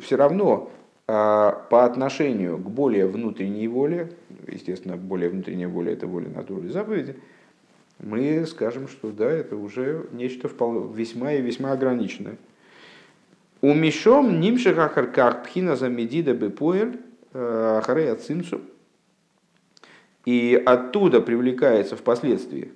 все 0.01 0.17
равно 0.17 0.71
а, 1.07 1.65
по 1.71 1.85
отношению 1.85 2.59
к 2.59 2.71
более 2.71 3.07
внутренней 3.07 3.69
воле, 3.69 4.13
естественно, 4.47 4.97
более 4.97 5.31
внутренняя 5.31 5.69
воля– 5.69 5.93
это 5.95 6.07
воля 6.07 6.29
натуры 6.29 6.69
заповеди, 6.71 7.17
мы 8.01 8.45
скажем, 8.47 8.89
что 8.89 9.11
да, 9.11 9.31
это 9.31 9.57
уже 9.57 10.07
нечто 10.13 10.49
весьма 10.93 11.35
и 11.35 11.43
весьма 11.43 11.73
ограниченное. 11.73 12.37
У 13.61 13.75
Мишом 13.75 14.41
нимших 14.41 14.79
ахарках 14.79 15.43
пхина 15.43 15.75
замедида 15.75 16.35
бепоэль 16.35 17.01
э, 17.33 17.79
ахарея 17.79 18.15
цинцу– 18.17 18.61
и 20.29 20.63
оттуда 20.63 21.23
привлекается 21.23 21.97
впоследствии 21.97 22.73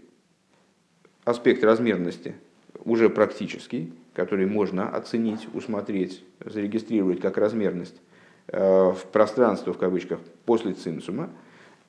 аспект 1.24 1.62
размерности, 1.62 2.34
уже 2.82 3.10
практический, 3.10 3.92
который 4.14 4.46
можно 4.46 4.88
оценить, 4.88 5.46
усмотреть, 5.52 6.24
зарегистрировать 6.42 7.20
как 7.20 7.36
размерность 7.36 8.00
э, 8.46 8.58
в 8.58 9.04
пространство, 9.12 9.74
в 9.74 9.76
кавычках, 9.76 10.20
после 10.46 10.72
цинцума. 10.72 11.28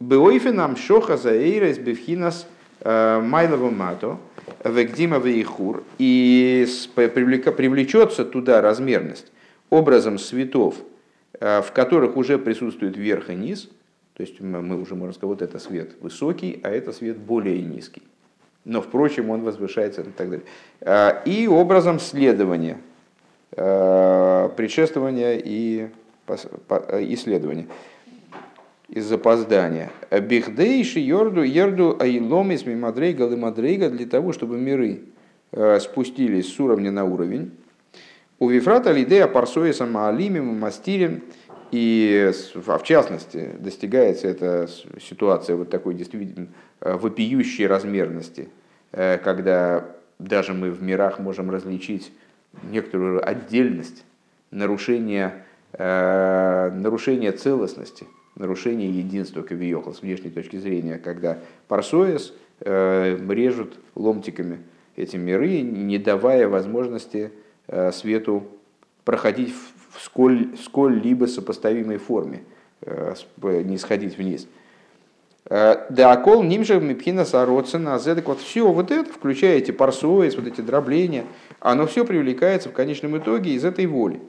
Беойфенам 0.02 0.76
шоха 0.76 1.16
заэйрес 1.16 1.78
бифхинас 1.78 2.46
э, 2.82 3.22
майлово 3.22 3.70
мато 3.70 4.20
вегдима 4.66 5.18
вейхур. 5.18 5.86
И 5.98 6.68
привлечется 6.94 8.26
туда 8.26 8.60
размерность 8.60 9.32
образом 9.70 10.20
светов, 10.20 10.76
э, 11.40 11.62
в 11.62 11.72
которых 11.72 12.18
уже 12.18 12.38
присутствует 12.38 12.98
верх 12.98 13.30
и 13.30 13.36
низ– 13.36 13.70
То 14.16 14.22
есть 14.22 14.40
мы, 14.40 14.80
уже 14.80 14.96
можем 14.96 15.14
сказать, 15.14 15.30
вот 15.30 15.42
это 15.42 15.60
свет 15.60 15.96
высокий, 16.00 16.60
а 16.64 16.70
это 16.70 16.92
свет 16.92 17.18
более 17.18 17.62
низкий. 17.62 18.04
Но, 18.64 18.82
впрочем, 18.82 19.30
он 19.30 19.42
возвышается 19.42 20.02
и 20.02 20.06
так 20.06 20.30
далее. 20.30 20.46
А, 20.82 21.22
и 21.26 21.48
образом 21.48 22.00
следования, 22.00 22.78
а, 23.52 24.50
предшествования 24.50 25.42
и 25.44 25.90
исследования 27.12 27.68
из 28.88 29.06
запоздания. 29.06 29.92
Бихдейши 30.12 31.00
йорду 31.00 31.42
ерду 31.42 31.98
айломис 32.00 32.66
мимадрейга 32.66 33.28
лимадрейга 33.28 33.90
для 33.90 34.06
того, 34.06 34.32
чтобы 34.32 34.58
миры 34.58 35.02
а, 35.52 35.80
спустились 35.80 36.54
с 36.54 36.60
уровня 36.60 36.92
на 36.92 37.04
уровень. 37.04 37.52
У 38.40 38.48
Вифрата 38.48 38.92
лидея 38.92 39.28
парсоиса 39.28 39.88
маалимим 39.88 40.60
мастирин– 40.60 41.24
и 41.74 42.32
а 42.68 42.78
в 42.78 42.84
частности 42.84 43.50
достигается 43.58 44.28
эта 44.28 44.70
ситуация 45.02 45.56
вот 45.56 45.72
такой 45.72 45.96
действительно 45.96 46.50
э, 46.82 46.96
вопиющей 46.96 47.66
размерности, 47.66 48.50
э, 48.92 49.18
когда 49.18 49.84
даже 50.20 50.54
мы 50.54 50.70
в 50.70 50.84
мирах 50.84 51.18
можем 51.18 51.50
различить 51.50 52.12
некоторую 52.70 53.28
отдельность, 53.28 54.04
нарушение, 54.52 55.46
э, 55.72 56.70
нарушение 56.76 57.32
целостности, 57.32 58.06
нарушение 58.36 58.92
единства 58.92 59.42
Кавиохал 59.42 59.96
с 59.96 60.04
внешней 60.04 60.30
точки 60.30 60.58
зрения, 60.58 61.00
когда 61.00 61.40
Парсоес 61.68 62.36
режут 62.60 63.80
ломтиками 63.96 64.60
эти 64.96 65.16
миры, 65.18 65.62
не 65.62 65.98
давая 65.98 66.48
возможности 66.48 67.32
свету 67.92 68.48
проходить 69.04 69.52
в 69.54 69.73
сколь, 70.02 70.56
сколь-либо 70.64 71.26
сопоставимой 71.26 71.98
форме, 71.98 72.44
э, 72.82 73.16
не 73.42 73.78
сходить 73.78 74.18
вниз. 74.18 74.48
Э, 75.50 75.86
да, 75.90 76.16
кол 76.18 76.44
нимшер 76.44 76.80
мипхина 76.80 77.26
сароцена, 77.26 78.00
так 78.00 78.28
вот 78.28 78.40
все 78.40 78.72
вот 78.72 78.92
это, 78.92 79.12
включая 79.12 79.58
эти 79.58 79.72
парсоис, 79.72 80.36
вот 80.36 80.48
эти 80.48 80.62
дробления, 80.62 81.26
оно 81.60 81.86
все 81.86 82.06
привлекается 82.06 82.70
в 82.70 82.74
конечном 82.74 83.18
итоге 83.18 83.52
из 83.52 83.66
этой 83.66 83.86
воли. 83.86 84.22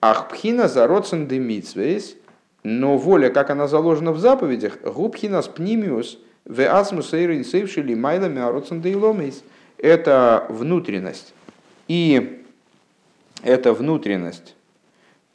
Ахпхина 0.00 0.68
зароцен 0.68 1.26
демитсвейс, 1.26 2.16
но 2.62 2.96
воля, 2.96 3.30
как 3.30 3.50
она 3.50 3.66
заложена 3.66 4.12
в 4.12 4.18
заповедях, 4.18 4.80
губхина 4.82 5.42
спнимиус, 5.42 6.18
в 6.44 6.60
асмус 6.60 7.12
эйрин 7.12 7.44
сейвшили 7.44 7.94
майлами 7.94 8.40
ароцен 8.40 8.80
дейломейс, 8.80 9.44
это 9.76 10.46
внутренность. 10.48 11.34
И 11.88 12.44
это 13.42 13.72
внутренность 13.72 14.54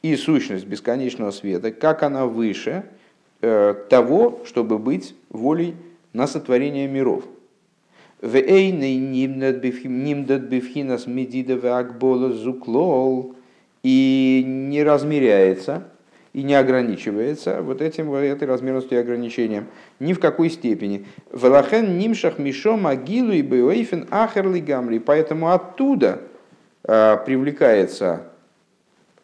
и 0.02 0.16
сущность 0.16 0.66
бесконечного 0.66 1.30
света, 1.30 1.72
как 1.72 2.02
она 2.02 2.26
выше 2.26 2.84
э, 3.40 3.74
того, 3.88 4.42
чтобы 4.44 4.78
быть 4.78 5.14
волей 5.30 5.74
на 6.12 6.26
сотворение 6.26 6.86
миров. 6.88 7.24
И 13.82 14.42
не 14.46 14.82
размеряется, 14.82 15.84
и 16.32 16.42
не 16.42 16.54
ограничивается 16.54 17.62
вот 17.62 17.80
этим, 17.80 18.12
этой 18.12 18.48
размерностью 18.48 18.98
и 18.98 19.00
ограничением 19.00 19.66
ни 20.00 20.12
в 20.12 20.20
какой 20.20 20.50
степени. 20.50 21.06
Велахен 21.32 21.98
нимшах 21.98 22.38
мишо 22.38 22.76
могилу 22.76 23.32
и 23.32 23.42
бейфен 23.42 24.06
ахерли 24.10 24.60
гамри. 24.60 24.98
Поэтому 24.98 25.50
оттуда– 25.50 26.20
привлекается, 26.84 28.26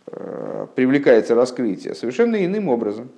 э, 0.07 0.67
привлекается 0.75 1.35
раскрытие 1.35 1.95
совершенно 1.95 2.43
иным 2.43 2.69
образом. 2.69 3.11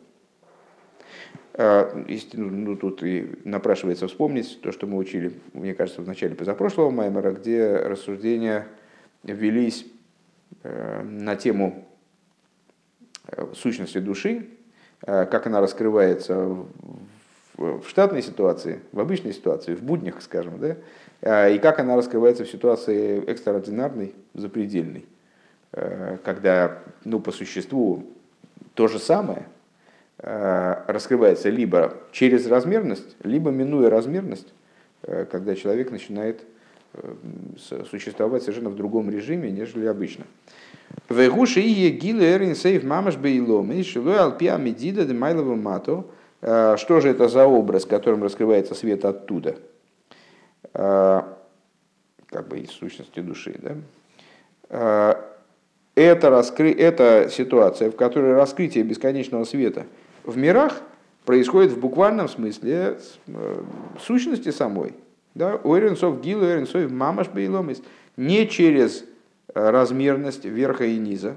Э, 1.54 1.92
ну, 2.32 2.50
ну, 2.50 2.76
тут 2.76 3.04
и 3.04 3.30
напрашивается 3.44 4.08
вспомнить 4.08 4.60
то, 4.60 4.72
что 4.72 4.86
мы 4.86 4.96
учили, 4.96 5.32
мне 5.52 5.74
кажется, 5.74 6.02
в 6.02 6.08
начале 6.08 6.34
позапрошлого 6.34 6.90
Маймера, 6.90 7.30
где 7.32 7.76
рассуждения 7.76 8.66
велись 9.22 9.86
на 10.64 11.36
тему 11.36 11.86
сущности 13.54 13.98
души, 13.98 14.48
как 15.00 15.46
она 15.46 15.60
раскрывается 15.60 16.56
в 17.56 17.86
штатной 17.86 18.22
ситуации, 18.22 18.80
в 18.92 19.00
обычной 19.00 19.32
ситуации, 19.32 19.74
в 19.74 19.82
буднях, 19.82 20.20
скажем, 20.22 20.58
да, 20.58 20.76
и 21.22 21.58
как 21.58 21.78
она 21.78 21.96
раскрывается 21.96 22.44
в 22.44 22.50
ситуации 22.50 23.22
экстраординарной, 23.26 24.12
запредельной, 24.34 25.06
а, 25.72 26.18
когда 26.24 26.78
ну, 27.04 27.20
по 27.20 27.30
существу 27.30 28.04
то 28.74 28.88
же 28.88 28.98
самое 28.98 29.46
а, 30.18 30.84
раскрывается 30.88 31.48
либо 31.48 31.94
через 32.10 32.46
размерность, 32.46 33.16
либо 33.22 33.50
минуя 33.50 33.88
размерность, 33.90 34.52
когда 35.02 35.56
человек 35.56 35.90
начинает 35.90 36.42
существовать 37.90 38.42
совершенно 38.42 38.70
в 38.70 38.76
другом 38.76 39.10
режиме, 39.10 39.50
нежели 39.50 39.86
обычно. 39.86 40.26
Вегуши 41.08 41.60
и 41.60 41.88
гилы 41.90 42.24
эрин 42.24 42.54
сейф 42.54 42.84
мамаш 42.84 43.16
бейлом, 43.16 43.72
и 43.72 43.82
шилой 43.82 44.18
алпиа 44.18 44.58
медида. 44.58 45.04
Что 46.40 47.00
же 47.00 47.08
это 47.08 47.28
за 47.28 47.46
образ, 47.46 47.84
которым 47.84 48.22
раскрывается 48.22 48.74
свет 48.74 49.04
оттуда? 49.04 49.56
А, 50.74 51.38
как 52.28 52.48
бы 52.48 52.60
из 52.60 52.70
сущности 52.70 53.20
души. 53.20 53.54
Да? 53.58 53.76
А, 54.70 55.30
это, 55.94 56.30
раскры... 56.30 56.72
это 56.72 57.28
ситуация, 57.30 57.90
в 57.90 57.96
которой 57.96 58.34
раскрытие 58.34 58.84
бесконечного 58.84 59.44
света 59.44 59.84
в 60.24 60.36
мирах 60.36 60.80
происходит 61.26 61.72
в 61.72 61.80
буквальном 61.80 62.28
смысле 62.28 62.98
э, 63.26 63.62
сущности 64.00 64.50
самой. 64.50 64.94
Да? 65.34 65.56
Уэренсов 65.56 66.22
гилу, 66.22 66.46
уэренсов 66.46 66.90
мамаш 66.90 67.28
бейломис. 67.28 67.82
Не 68.16 68.48
через 68.48 69.04
размерность 69.54 70.44
верха 70.44 70.84
и 70.84 70.96
низа. 70.96 71.36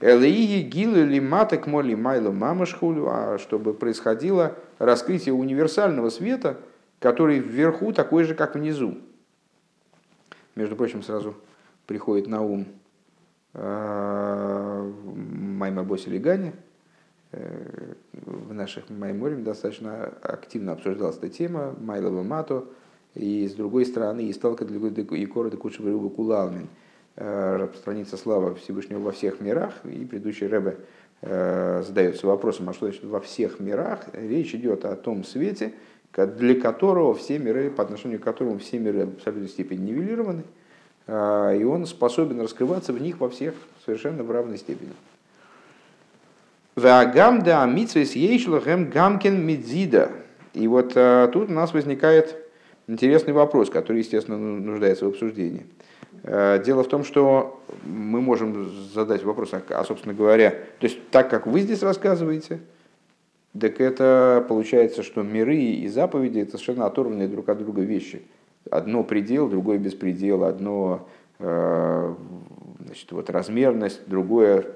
Элеиги 0.00 0.62
гилу 0.62 1.04
ли 1.04 1.20
матек 1.20 1.66
моли 1.66 1.94
майло 1.94 2.30
мамашхулю, 2.30 3.08
а 3.08 3.38
чтобы 3.38 3.74
происходило 3.74 4.54
раскрытие 4.78 5.34
универсального 5.34 6.08
света– 6.08 6.56
который 6.98 7.38
вверху 7.38 7.92
такой 7.92 8.24
же, 8.24 8.34
как 8.34 8.54
внизу. 8.54 8.98
Между 10.54 10.76
прочим, 10.76 11.02
сразу 11.02 11.34
приходит 11.86 12.26
на 12.26 12.42
ум 12.42 12.66
э, 13.54 14.92
Майма 15.14 15.84
Боси 15.84 16.08
Гани. 16.18 16.52
Э, 17.30 17.94
в 18.12 18.52
наших 18.52 18.90
Майморем 18.90 19.44
достаточно 19.44 20.06
активно 20.22 20.72
обсуждалась 20.72 21.16
эта 21.18 21.28
тема, 21.28 21.74
Майлова 21.78 22.22
Мато, 22.22 22.64
и 23.14 23.46
с 23.46 23.54
другой 23.54 23.86
стороны, 23.86 24.24
и 24.24 24.32
сталка 24.32 24.64
и 24.64 25.26
корода 25.26 25.56
Кучеварюба 25.56 26.10
Кулалмин, 26.10 26.68
э, 27.16 27.56
распространится 27.56 28.16
слава 28.16 28.54
Всевышнего 28.56 29.00
во 29.00 29.12
всех 29.12 29.40
мирах, 29.40 29.74
и 29.84 30.04
предыдущий 30.04 30.46
Рэбе 30.46 30.78
задается 31.20 32.28
вопросом, 32.28 32.68
а 32.68 32.72
что 32.72 32.86
значит 32.86 33.02
во 33.02 33.18
всех 33.18 33.58
мирах? 33.58 34.06
Речь 34.12 34.54
идет 34.54 34.84
о 34.84 34.94
том 34.94 35.24
свете, 35.24 35.74
для 36.16 36.60
которого 36.60 37.14
все 37.14 37.38
миры, 37.38 37.70
по 37.70 37.82
отношению 37.82 38.20
к 38.20 38.24
которому 38.24 38.58
все 38.58 38.78
миры 38.78 39.06
в 39.06 39.16
абсолютной 39.16 39.48
степени 39.48 39.90
нивелированы, 39.90 40.42
а, 41.06 41.52
и 41.52 41.64
он 41.64 41.86
способен 41.86 42.40
раскрываться 42.40 42.92
в 42.92 43.00
них 43.00 43.20
во 43.20 43.28
всех 43.28 43.54
совершенно 43.84 44.22
в 44.22 44.30
равной 44.30 44.58
степени. 44.58 44.92
Вагамда 46.76 47.64
митсвес 47.66 48.12
ейшлахем 48.12 48.90
гамкин 48.90 49.44
медзида. 49.44 50.10
И 50.54 50.68
вот 50.68 50.92
а, 50.94 51.28
тут 51.28 51.50
у 51.50 51.52
нас 51.52 51.72
возникает 51.72 52.36
интересный 52.86 53.32
вопрос, 53.32 53.70
который, 53.70 53.98
естественно, 53.98 54.38
ну, 54.38 54.58
нуждается 54.58 55.04
в 55.04 55.08
обсуждении. 55.08 55.66
А, 56.24 56.58
дело 56.58 56.84
в 56.84 56.88
том, 56.88 57.04
что 57.04 57.62
мы 57.84 58.20
можем 58.20 58.70
задать 58.92 59.24
вопрос, 59.24 59.50
а, 59.52 59.84
собственно 59.84 60.14
говоря, 60.14 60.50
то 60.50 60.86
есть 60.86 60.98
так, 61.10 61.30
как 61.30 61.46
вы 61.46 61.60
здесь 61.60 61.82
рассказываете, 61.82 62.60
так 63.60 63.80
это 63.80 64.44
получается, 64.48 65.02
что 65.02 65.22
миры 65.22 65.56
и 65.56 65.88
заповеди 65.88 66.40
это 66.40 66.52
совершенно 66.52 66.86
оторванные 66.86 67.28
друг 67.28 67.48
от 67.48 67.58
друга 67.58 67.82
вещи. 67.82 68.22
Одно 68.70 69.02
предел, 69.04 69.48
другое 69.48 69.78
беспредел, 69.78 70.44
одно 70.44 71.08
э, 71.38 72.14
значит, 72.84 73.12
вот 73.12 73.30
размерность, 73.30 74.02
другое 74.06 74.66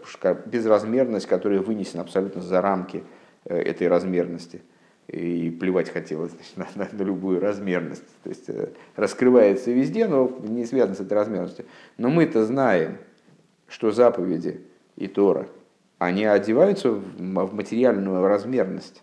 безразмерность, 0.47 1.27
которая 1.27 1.61
вынесена 1.61 2.03
абсолютно 2.03 2.41
за 2.41 2.61
рамки 2.61 3.03
э, 3.45 3.59
этой 3.59 3.89
размерности. 3.89 4.63
И 5.09 5.51
плевать 5.51 5.91
хотелось 5.91 6.33
значит, 6.33 6.77
на, 6.77 6.85
на, 6.85 6.89
на 6.91 7.03
любую 7.03 7.41
размерность. 7.41 8.07
То 8.23 8.31
есть 8.31 8.49
э, 8.49 8.69
раскрывается 8.97 9.71
везде, 9.71 10.07
но 10.07 10.33
не 10.41 10.65
связано 10.65 10.95
с 10.95 11.01
этой 11.01 11.15
размерностью. 11.15 11.67
Но 11.99 12.09
мы-то 12.09 12.45
знаем, 12.45 12.97
что 13.69 13.91
заповеди 13.91 14.63
и 14.97 15.09
Тора– 15.09 15.47
они 16.07 16.25
одеваются 16.25 16.91
в 16.91 17.55
материальную 17.55 18.27
размерность. 18.27 19.03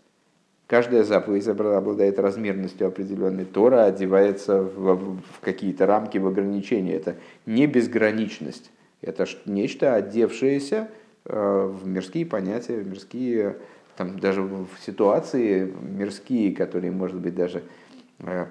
Каждая 0.68 1.04
заповедь 1.04 1.48
обладает 1.48 2.20
размерностью 2.20 2.88
определенной. 2.88 3.46
Тора 3.46 3.86
одевается 3.86 4.62
в, 4.62 4.96
в 4.96 5.40
какие-то 5.42 5.88
рамки, 5.88 6.18
в 6.18 6.28
ограничения. 6.28 6.94
Это 6.94 7.16
не 7.46 7.66
безграничность. 7.66 8.72
Это 9.02 9.26
нечто, 9.46 9.96
одевшееся 9.96 10.90
э, 11.26 11.74
в 11.74 11.88
мирские 11.88 12.26
понятия, 12.26 12.78
в 12.78 12.88
мирские 12.88 13.56
там, 13.96 14.20
даже 14.20 14.42
в 14.42 14.68
ситуации 14.86 15.74
мирские, 15.82 16.54
которые, 16.54 16.92
может 16.92 17.18
быть, 17.18 17.36
даже 17.36 17.64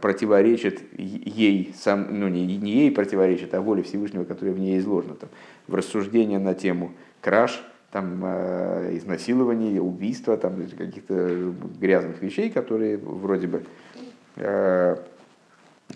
противоречат 0.00 0.78
ей, 0.96 1.74
сам, 1.78 2.06
ну 2.10 2.28
не, 2.28 2.44
не 2.56 2.72
ей 2.72 2.90
противоречат, 2.90 3.52
а 3.54 3.60
воле 3.60 3.82
Всевышнего, 3.82 4.24
которая 4.24 4.54
в 4.54 4.58
ней 4.58 4.78
изложена. 4.78 5.14
Там, 5.14 5.28
в 5.66 5.74
рассуждения 5.74 6.38
на 6.38 6.54
тему 6.54 6.92
краж, 7.20 7.62
там, 7.90 8.22
э, 8.22 8.96
изнасилования, 8.96 9.80
убийства, 9.80 10.36
там, 10.36 10.56
каких-то 10.76 11.54
грязных 11.80 12.20
вещей, 12.22 12.50
которые 12.50 12.98
вроде 12.98 13.46
бы 13.46 13.62
э, 14.36 14.96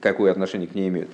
какое 0.00 0.32
отношение 0.32 0.68
к 0.68 0.74
ней 0.74 0.88
имеют. 0.88 1.10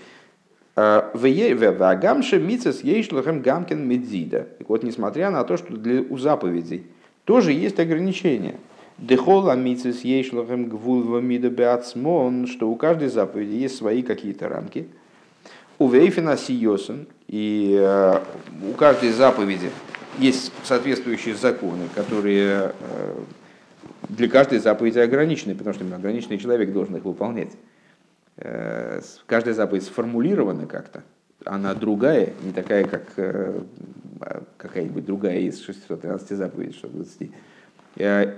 Вагамша 0.77 2.39
мицес 2.39 2.85
ейшлахем 2.85 3.43
гамкин 3.43 3.85
медзида. 3.89 4.47
Вот 4.69 4.85
несмотря 4.85 5.31
на 5.31 5.43
то, 5.43 5.57
что 5.57 5.77
для, 5.77 6.03
у 6.03 6.19
заповедей 6.19 6.87
тоже 7.25 7.53
есть 7.53 7.81
ограничения. 7.81 8.55
Дехола 8.97 9.57
мицес 9.57 10.03
ейшлахем 10.03 10.69
гвул 10.69 11.03
вамида 11.03 11.51
беацмон, 11.51 12.47
что 12.47 12.71
у 12.71 12.77
каждой 12.77 13.09
заповеди 13.09 13.57
есть 13.57 13.77
свои 13.77 14.03
какие-то 14.03 14.49
рамки. 14.49 14.87
У 15.81 15.89
вейфина 15.89 16.37
сиосен, 16.37 17.09
и 17.27 17.77
э, 17.81 18.21
у 18.71 18.75
каждой 18.75 19.11
заповеди 19.11 19.71
есть 20.19 20.53
соответствующие 20.65 21.35
законы, 21.35 21.89
которые 21.95 22.73
э, 22.81 23.15
для 24.09 24.29
каждой 24.29 24.59
заповеди 24.59 24.99
ограничены, 24.99 25.55
потому 25.55 25.75
что 25.75 25.85
ограниченный 25.95 26.39
человек 26.39 26.73
должен 26.73 26.97
их 26.97 27.05
выполнять. 27.05 27.53
Э, 28.37 29.01
каждая 29.27 29.55
заповедь 29.55 29.85
сформулирована 29.85 30.67
как-то, 30.67 31.03
она 31.45 31.75
другая, 31.75 32.33
не 32.43 32.53
такая, 32.53 32.85
как 32.85 33.05
э, 33.17 33.61
какая-нибудь 34.57 35.05
другая 35.05 35.39
из 35.39 35.61
613 35.63 36.31
заповедей, 36.31 36.73
620. 36.73 37.31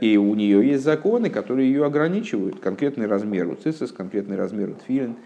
И 0.01 0.17
у 0.17 0.35
нее 0.35 0.67
есть 0.67 0.85
законы, 0.85 1.29
которые 1.29 1.71
ее 1.71 1.85
ограничивают. 1.85 2.61
Конкретный 2.61 3.07
размер 3.07 3.49
у 3.49 3.57
цицис, 3.57 3.93
конкретный 3.93 4.37
размер 4.37 4.71
у 4.71 4.75
тфилин, 4.75 5.17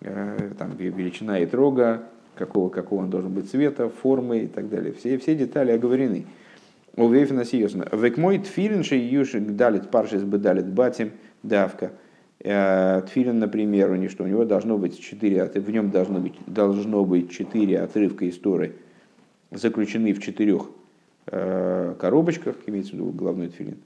там 0.00 0.74
величина 0.78 1.40
и 1.40 1.46
трога, 1.46 2.04
какого, 2.36 2.68
какого 2.68 3.02
он 3.02 3.10
должен 3.10 3.32
быть 3.32 3.50
цвета, 3.50 3.88
формы 3.88 4.40
и 4.40 4.46
так 4.46 4.68
далее. 4.68 4.92
Все, 4.92 5.18
все 5.18 5.34
детали 5.34 5.72
оговорены. 5.72 6.26
У 6.96 7.08
Вейфена 7.08 7.44
Сиосна. 7.44 7.88
Век 7.92 8.16
мой 8.18 8.38
тфилин 8.38 8.84
шей 8.84 9.00
юшик 9.00 9.56
далит 9.56 9.90
паршис 9.90 10.22
бы 10.22 10.38
далит 10.38 10.66
батим 10.66 11.10
давка. 11.42 11.92
Э, 12.40 13.02
тфилин, 13.06 13.38
например, 13.38 13.90
у 13.90 13.96
него, 13.96 14.10
что 14.10 14.24
у 14.24 14.26
него 14.26 14.44
должно 14.44 14.78
быть 14.78 15.00
четыре, 15.00 15.44
в 15.46 15.70
нем 15.70 15.90
должно 15.90 16.20
быть, 16.20 16.34
должно 16.46 17.04
быть 17.04 17.30
четыре 17.30 17.80
отрывка 17.80 18.28
истории, 18.28 18.72
заключены 19.50 20.12
в 20.12 20.20
четырех 20.20 20.66
э, 21.26 21.94
коробочках, 21.98 22.56
имеется 22.66 22.92
в 22.92 22.94
виду 22.96 23.10
головной 23.10 23.48
тфилин. 23.48 23.78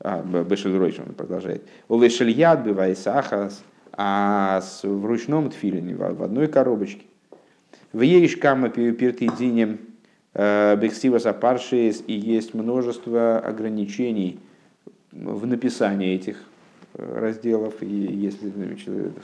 А, 0.00 0.22
Бешельройш 0.22 0.98
он 0.98 1.14
продолжает. 1.14 1.62
Увешельяд 1.88 2.64
бывает 2.64 2.98
сахас, 2.98 3.64
а 3.92 4.62
в 4.82 5.04
ручном 5.04 5.50
тфилине 5.50 5.94
в 5.94 6.22
одной 6.22 6.48
коробочке. 6.48 7.02
В 7.96 8.02
Еришкама 8.02 8.68
Пиртидине 8.68 9.78
э, 10.34 10.76
Бексива 10.76 11.16
Сапаршис 11.16 12.04
и 12.06 12.12
есть 12.12 12.52
множество 12.52 13.38
ограничений 13.38 14.38
в 15.12 15.46
написании 15.46 16.14
этих 16.14 16.36
э, 16.92 17.18
разделов, 17.18 17.82
и 17.82 17.86
если 17.86 18.52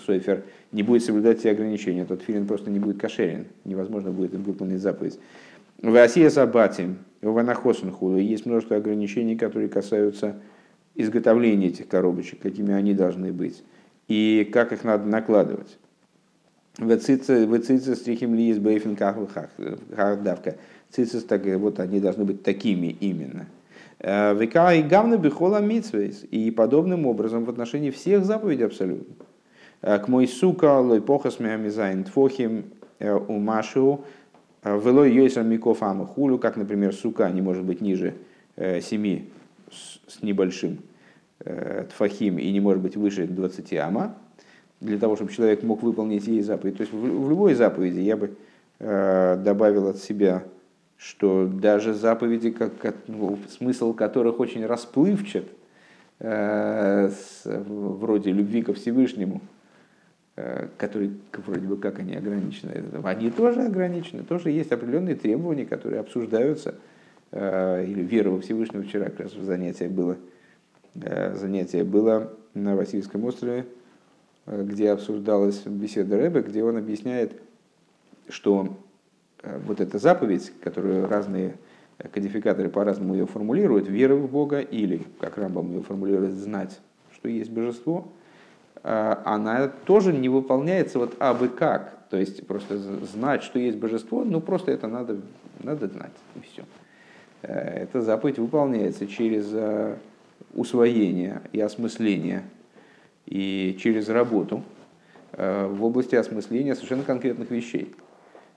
Сойфер 0.07 0.45
не 0.73 0.83
будет 0.83 1.05
соблюдать 1.05 1.41
эти 1.41 1.49
ограничения, 1.49 2.07
тот 2.07 2.23
филин 2.23 2.47
просто 2.47 2.71
не 2.71 2.79
будет 2.79 2.99
кошерен, 2.99 3.45
невозможно 3.67 4.11
будет 4.11 4.33
выполнить 4.33 4.81
заповедь. 4.81 5.19
В 5.83 5.95
Асия 5.95 6.31
Сабатим, 6.31 6.97
в 7.21 7.31
Ванахосенхулу 7.31 8.17
есть 8.17 8.47
множество 8.47 8.79
ограничений, 8.79 9.37
которые 9.37 9.69
касаются 9.69 10.37
изготовления 10.95 11.67
этих 11.67 11.89
коробочек, 11.89 12.41
какими 12.41 12.73
они 12.73 12.95
должны 12.95 13.35
быть, 13.35 13.63
и 14.09 14.49
как 14.51 14.73
их 14.73 14.83
надо 14.83 15.07
накладывать. 15.07 15.77
Вецицис 16.79 17.99
стрихим 17.99 18.35
ли 18.35 18.49
из 18.49 18.59
бейфен 18.59 18.95
давка. 18.95 20.57
Цицис, 20.91 21.25
так 21.25 21.45
вот 21.45 21.81
они 21.81 22.01
должны 22.01 22.25
быть 22.25 22.43
такими 22.43 22.87
именно. 22.87 23.47
Э, 23.99 24.35
Века 24.35 24.75
и 24.75 24.83
гавна 24.83 25.17
бихола 25.17 25.61
митсвейс. 25.61 26.25
И 26.31 26.51
подобным 26.51 27.07
образом 27.07 27.45
в 27.45 27.51
отношении 27.51 27.91
всех 27.91 28.25
заповедей 28.25 28.67
абсолютно. 28.67 29.15
Э, 29.81 29.99
к 29.99 30.09
мой 30.09 30.27
сука, 30.27 30.81
лой 30.81 31.01
похас 31.01 31.41
миамизайн 31.41 32.05
тфохим 32.05 32.65
э, 32.99 33.13
умашу, 33.15 34.05
велой 34.65 35.13
йойсам 35.13 35.49
миков 35.49 35.81
хулю, 36.15 36.39
как, 36.39 36.57
например, 36.57 36.95
сука 36.95 37.29
не 37.31 37.43
может 37.43 37.65
быть 37.65 37.81
ниже 37.81 38.15
семи 38.57 39.29
с 39.71 40.23
небольшим 40.23 40.79
тфахим 41.41 42.39
и 42.39 42.53
не 42.53 42.61
может 42.61 42.81
быть 42.81 42.95
выше 42.97 43.27
20 43.27 43.75
ама 43.79 44.15
для 44.83 44.99
того, 44.99 45.17
чтобы 45.17 45.33
человек 45.33 45.63
мог 45.63 45.83
выполнить 45.83 46.27
ей 46.27 46.43
заповедь. 46.43 46.77
То 46.77 46.83
есть 46.83 46.93
в, 46.93 47.31
любой 47.31 47.55
заповеди 47.55 48.01
я 48.01 48.17
бы 48.17 48.33
э, 48.81 49.37
добавил 49.43 49.89
от 49.89 49.99
себя, 49.99 50.43
что 50.97 51.47
даже 51.47 51.95
заповеди, 51.95 52.51
как, 52.51 52.77
как, 52.79 52.97
ну, 53.07 53.39
смысл 53.49 53.95
которых 53.95 54.41
очень 54.41 54.67
расплывчат, 54.67 55.45
э, 56.19 57.11
с, 57.11 57.43
вроде 57.45 58.33
любви 58.33 58.63
ко 58.63 58.75
Всевышнему, 58.75 59.41
э, 60.37 60.67
которые 60.77 61.13
вроде 61.47 61.67
бы 61.67 61.77
как 61.77 62.01
они 62.01 62.17
ограничены, 62.17 62.85
они 63.05 63.31
тоже 63.31 63.63
ограничены, 63.63 64.25
тоже 64.25 64.51
есть 64.51 64.73
определенные 64.73 65.15
требования, 65.15 65.65
которые 65.65 66.01
обсуждаются. 66.01 66.75
Э, 67.31 67.85
или 67.87 68.03
вера 68.03 68.31
во 68.31 68.41
Всевышнего 68.41 68.83
вчера 68.83 69.07
как 69.07 69.21
раз 69.21 69.33
занятие 69.33 69.89
было, 69.89 70.17
э, 70.97 71.35
занятие 71.37 71.85
было 71.85 72.33
на 72.53 72.77
Васильевском 72.77 73.25
острове, 73.25 73.65
где 74.47 74.91
обсуждалась 74.91 75.63
беседа 75.67 76.17
Рэбе, 76.17 76.43
где 76.43 76.65
он 76.65 76.77
объясняет, 76.77 77.41
что 78.29 78.77
э, 79.43 79.61
вот 79.67 79.81
эта 79.81 79.99
заповедь, 79.99 80.53
которую 80.61 81.09
разные 81.09 81.57
кодификаторы 82.13 82.69
по-разному 82.69 83.15
ее 83.15 83.27
формулируют, 83.27 83.89
вера 83.89 84.17
в 84.17 84.29
Бога 84.29 84.61
или, 84.61 85.07
как 85.21 85.39
Рамбам 85.39 85.71
ее 85.73 85.83
формулирует, 85.83 86.33
знать, 86.33 86.81
что 87.15 87.29
есть 87.29 87.51
божество, 87.51 88.09
э, 88.83 89.17
она 89.25 89.69
тоже 89.69 90.13
не 90.13 90.29
выполняется 90.29 90.99
вот 90.99 91.15
абы 91.21 91.49
как. 91.49 91.99
То 92.11 92.17
есть 92.17 92.47
просто 92.47 92.77
знать, 92.79 93.43
что 93.43 93.59
есть 93.59 93.79
божество, 93.79 94.25
ну 94.25 94.41
просто 94.41 94.71
это 94.73 94.87
надо, 94.87 95.19
надо 95.61 95.87
знать, 95.87 96.13
и 96.35 96.41
все. 96.41 96.65
Эта 97.41 98.03
заповедь 98.03 98.39
выполняется 98.39 99.07
через 99.07 99.53
усвоение 100.55 101.41
и 101.53 101.61
осмысление 101.61 102.45
и 103.27 103.77
через 103.81 104.09
работу 104.09 104.63
э, 105.33 105.67
в 105.67 105.85
области 105.85 106.15
осмысления 106.15 106.75
совершенно 106.75 107.03
конкретных 107.03 107.51
вещей, 107.51 107.95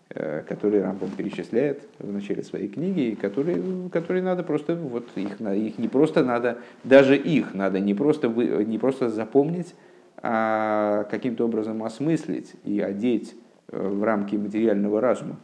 э, 0.10 0.43
которые 0.47 0.84
Рамбом 0.84 1.12
перечисляет 1.12 1.88
в 1.99 2.12
начале 2.12 2.43
своей 2.43 2.67
книги, 2.67 3.12
и 3.12 3.15
которые, 3.15 3.62
которые 3.91 4.23
надо 4.23 4.43
просто, 4.43 4.75
вот 4.75 5.08
их, 5.15 5.39
их 5.39 5.78
не 5.78 5.88
просто 5.88 6.23
надо, 6.23 6.60
даже 6.84 7.15
их 7.15 7.54
надо 7.54 7.80
не 7.80 7.93
просто, 7.93 8.30
вы, 8.30 8.65
не 8.65 8.78
просто 8.78 9.10
запомнить, 9.10 9.75
а 10.17 11.04
каким-то 11.12 11.45
образом 11.45 11.84
осмыслить 11.84 12.54
и 12.63 12.80
одеть 12.80 13.36
э, 13.69 13.88
в 13.88 14.04
рамки 14.04 14.36
материального 14.36 15.01
разума. 15.01 15.38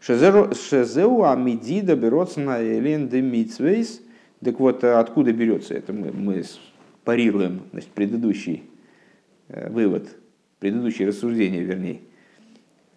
Шезеу 0.00 1.24
амидида 1.24 1.96
берется 1.96 2.40
на 2.40 2.62
элен 2.62 3.08
де. 3.08 3.86
Так 4.44 4.60
вот, 4.60 4.84
откуда 4.84 5.32
берется 5.32 5.74
это? 5.74 5.92
Мы, 5.92 6.12
мы 6.12 6.44
парируем 7.08 7.62
значит, 7.72 7.88
предыдущий 7.88 8.64
э, 9.48 9.70
вывод, 9.70 10.10
предыдущее 10.58 11.08
рассуждение, 11.08 11.62
вернее. 11.62 12.00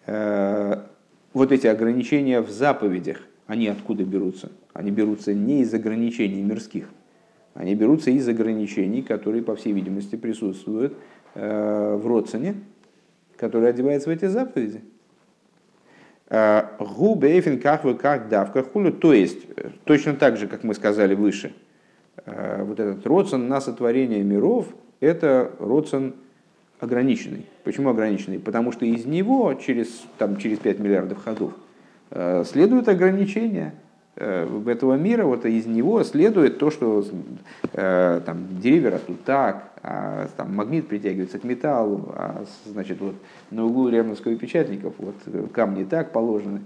Э, 0.04 0.82
вот 1.32 1.50
эти 1.50 1.66
ограничения 1.66 2.42
в 2.42 2.50
заповедях, 2.50 3.22
они 3.46 3.68
откуда 3.68 4.04
берутся? 4.04 4.52
Они 4.74 4.90
берутся 4.90 5.32
не 5.32 5.62
из 5.62 5.72
ограничений 5.72 6.42
мирских, 6.42 6.90
они 7.54 7.74
берутся 7.74 8.10
из 8.10 8.28
ограничений, 8.28 9.00
которые, 9.00 9.42
по 9.42 9.56
всей 9.56 9.72
видимости, 9.72 10.16
присутствуют 10.16 10.92
э, 11.34 11.96
в 11.96 12.06
Родсоне, 12.06 12.56
который 13.38 13.70
одевается 13.70 14.10
в 14.10 14.12
эти 14.12 14.26
заповеди. 14.26 14.82
Губе 16.28 17.32
эйфен 17.32 17.58
как 17.58 17.84
вы 17.84 17.94
как 17.94 18.28
давка 18.28 18.62
хулю, 18.62 18.92
то 18.92 19.14
есть 19.14 19.38
точно 19.84 20.12
так 20.12 20.36
же, 20.36 20.48
как 20.48 20.64
мы 20.64 20.74
сказали 20.74 21.14
выше– 21.14 21.54
вот 22.26 22.78
этот 22.78 23.06
родсон 23.06 23.48
на 23.48 23.60
сотворение 23.60 24.22
миров, 24.22 24.66
это 25.00 25.50
родсон 25.58 26.14
ограниченный. 26.82 27.46
Почему 27.64 27.90
ограниченный? 27.90 28.38
Потому 28.38 28.72
что 28.72 28.84
из 28.84 29.06
него 29.06 29.54
через, 29.54 29.88
там, 30.18 30.36
через 30.36 30.58
5 30.58 30.80
миллиардов 30.80 31.22
ходов 31.22 31.52
э, 32.10 32.44
следуют 32.44 32.88
ограничения 32.88 33.74
э, 34.16 34.62
этого 34.66 34.94
мира, 34.94 35.24
вот 35.24 35.46
из 35.46 35.66
него 35.66 36.02
следует 36.02 36.58
то, 36.58 36.70
что 36.70 37.04
там, 37.72 38.60
деревья 38.60 38.90
растут 38.90 39.24
так, 39.24 39.72
а 39.82 40.28
там, 40.36 40.54
магнит 40.54 40.88
притягивается 40.88 41.38
к 41.38 41.44
металлу, 41.44 42.12
а 42.14 42.44
значит, 42.66 43.00
вот, 43.00 43.14
на 43.50 43.64
углу 43.64 43.88
Лермонского 43.88 44.32
и 44.32 44.36
Печатников 44.36 44.94
вот, 44.98 45.14
камни 45.52 45.84
так 45.84 46.12
положены. 46.12 46.60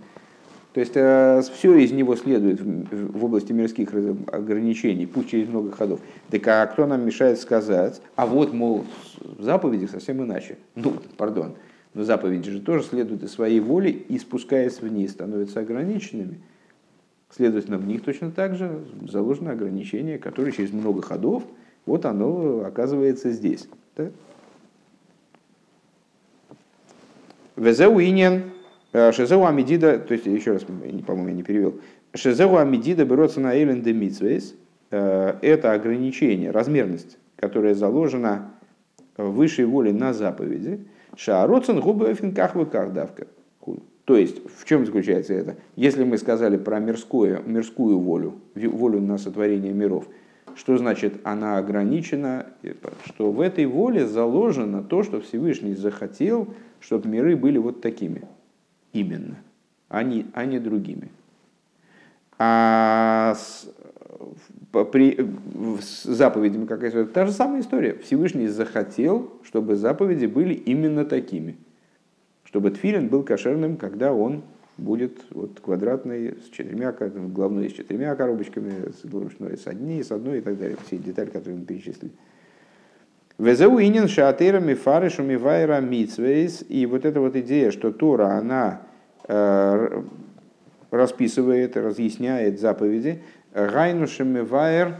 То 0.77 0.81
есть 0.81 0.93
э, 0.95 1.41
все 1.55 1.75
из 1.77 1.91
него 1.91 2.17
следует 2.17 2.61
в 2.61 3.25
области 3.25 3.51
мирских 3.51 3.95
ограничений, 4.31 5.07
пусть 5.07 5.31
через 5.31 5.49
много 5.49 5.73
ходов. 5.73 6.01
Так 6.29 6.47
а 6.49 6.67
кто 6.67 6.85
нам 6.85 7.07
мешает 7.07 7.41
сказать, 7.41 8.03
а 8.15 8.27
вот, 8.27 8.53
мол, 8.53 8.85
в 9.23 9.43
заповедях 9.43 9.89
совсем 9.89 10.23
иначе. 10.23 10.59
Ну, 10.75 10.93
пардон, 11.17 11.55
но 11.95 12.05
заповеди 12.05 12.51
же 12.51 12.61
тоже 12.61 12.85
следуют 12.85 13.23
из 13.23 13.33
своей 13.33 13.59
воли 13.59 13.89
и, 13.89 14.19
спускаясь 14.19 14.83
вниз, 14.83 15.12
становятся 15.12 15.61
ограниченными. 15.61 16.43
Следовательно, 17.31 17.79
в 17.79 17.87
них 17.87 18.05
точно 18.05 18.31
так 18.31 18.55
же 18.55 18.85
заложено 19.09 19.53
ограничение, 19.53 20.19
которое 20.19 20.53
через 20.53 20.75
много 20.75 21.01
ходов, 21.01 21.45
вот 21.87 22.05
оно 22.05 22.67
оказывается 22.67 23.31
здесь. 23.31 23.67
Да? 23.97 24.11
Везеуинен, 27.57 28.43
э, 28.43 28.56
Шезеу 29.12 29.44
Амидида, 29.44 29.98
то 29.98 30.14
есть, 30.14 30.26
еще 30.26 30.52
раз, 30.52 30.62
по-моему, 30.64 31.28
я 31.28 31.35
не 31.35 31.42
перевел. 31.42 31.74
Шезеу 32.14 32.56
Амидида 32.56 33.04
берется 33.04 33.40
на 33.40 33.54
Эйлен 33.54 33.82
де 33.82 33.92
Митсвейс. 33.92 34.54
Э, 34.90 35.35
это 35.42 35.72
ограничение, 35.72 36.50
размерность, 36.50 37.18
которая 37.37 37.74
заложена 37.74 38.52
высшей 39.16 39.64
волей 39.64 39.92
на 39.92 40.12
заповеди. 40.12 40.87
Шаароцен 41.16 41.80
губы 41.80 42.12
финках 42.14 42.54
давка. 42.92 43.26
То 44.04 44.16
есть, 44.16 44.40
в 44.56 44.64
чем 44.64 44.87
заключается 44.87 45.35
это? 45.35 45.56
Если 45.74 46.04
мы 46.04 46.16
сказали 46.16 46.56
про 46.56 46.78
мирскую, 46.78 47.42
мирскую 47.44 47.98
волю, 47.98 48.37
волю 48.54 49.00
на 49.00 49.18
сотворение 49.18 49.72
миров, 49.72 50.06
что 50.54 50.78
значит 50.78 51.14
она 51.24 51.59
ограничена, 51.59 52.46
что 53.04 53.32
в 53.32 53.40
этой 53.40 53.66
воле 53.66 54.06
заложено 54.06 54.85
то, 54.85 55.02
что 55.02 55.20
Всевышний 55.20 55.74
захотел, 55.74 56.46
чтобы 56.78 57.09
миры 57.09 57.37
были 57.37 57.59
вот 57.59 57.80
такими. 57.80 58.22
Именно. 58.92 59.37
А 59.88 60.03
не, 60.03 60.27
а 60.33 60.44
не 60.46 60.59
другими. 60.59 61.11
А 62.38 63.35
с, 63.37 63.68
при, 64.92 65.29
с 65.81 66.05
заповедями 66.05 66.66
какая 66.66 67.05
та 67.07 67.27
же 67.27 67.33
самая 67.33 67.61
история. 67.61 67.94
Всевышний 67.99 68.49
захотел, 68.49 69.33
чтобы 69.44 69.77
заповеди 69.77 70.27
были 70.27 70.55
именно 70.55 71.05
такими– 71.05 71.57
чтобы 72.46 72.70
тфилин 72.70 73.09
был 73.09 73.22
кошерным, 73.22 73.77
когда 73.77 74.14
он 74.14 74.42
будет 74.79 75.18
вот 75.31 75.61
квадратный, 75.61 76.38
с 76.40 76.49
четырьмя, 76.49 76.90
главной 76.92 77.68
с 77.68 77.72
четырьмя 77.75 78.14
коробочками, 78.14 78.92
с 78.92 79.01
с 79.01 79.66
одной, 79.66 80.03
с 80.03 80.11
одной 80.11 80.38
и 80.38 80.40
так 80.40 80.59
далее. 80.59 80.79
Все 80.87 80.96
детали, 80.96 81.29
которые 81.29 81.59
мы 81.59 81.66
перечислили. 81.66 82.12
Везеу 83.38 83.79
инин 83.81 84.09
шаатейрами 84.09 84.72
фарышу 84.72 85.22
мивайра 85.22 85.81
митсвейс. 85.81 86.64
И 86.68 86.87
вот 86.87 87.05
эта 87.05 87.20
вот 87.20 87.37
идея, 87.37 87.70
что 87.70 87.92
Тора, 87.92 88.38
она 88.38 88.81
э, 89.29 90.03
расписывает, 90.90 91.77
разъясняет 91.77 92.59
заповеди. 92.59 93.22
Гайнушем 93.53 94.29
мивайр 94.29 94.96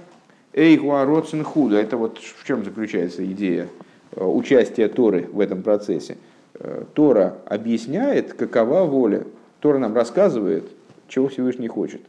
эйгуароцен 0.53 1.45
худа. 1.45 1.79
Это 1.79 1.97
вот 1.97 2.19
в 2.19 2.47
чем 2.47 2.63
заключается 2.63 3.25
идея 3.25 3.69
э, 4.13 4.23
участия 4.23 4.89
Торы 4.89 5.29
в 5.33 5.41
этом 5.41 5.63
процессе. 5.63 6.19
Э, 6.55 6.85
Тора 6.93 7.39
объясняет, 7.47 8.35
какова 8.35 8.85
воля. 8.85 9.25
Тора 9.61 9.79
нам 9.79 9.95
рассказывает, 9.95 10.65
чего 11.09 11.29
Всевышний 11.29 11.69
хочет. 11.69 12.03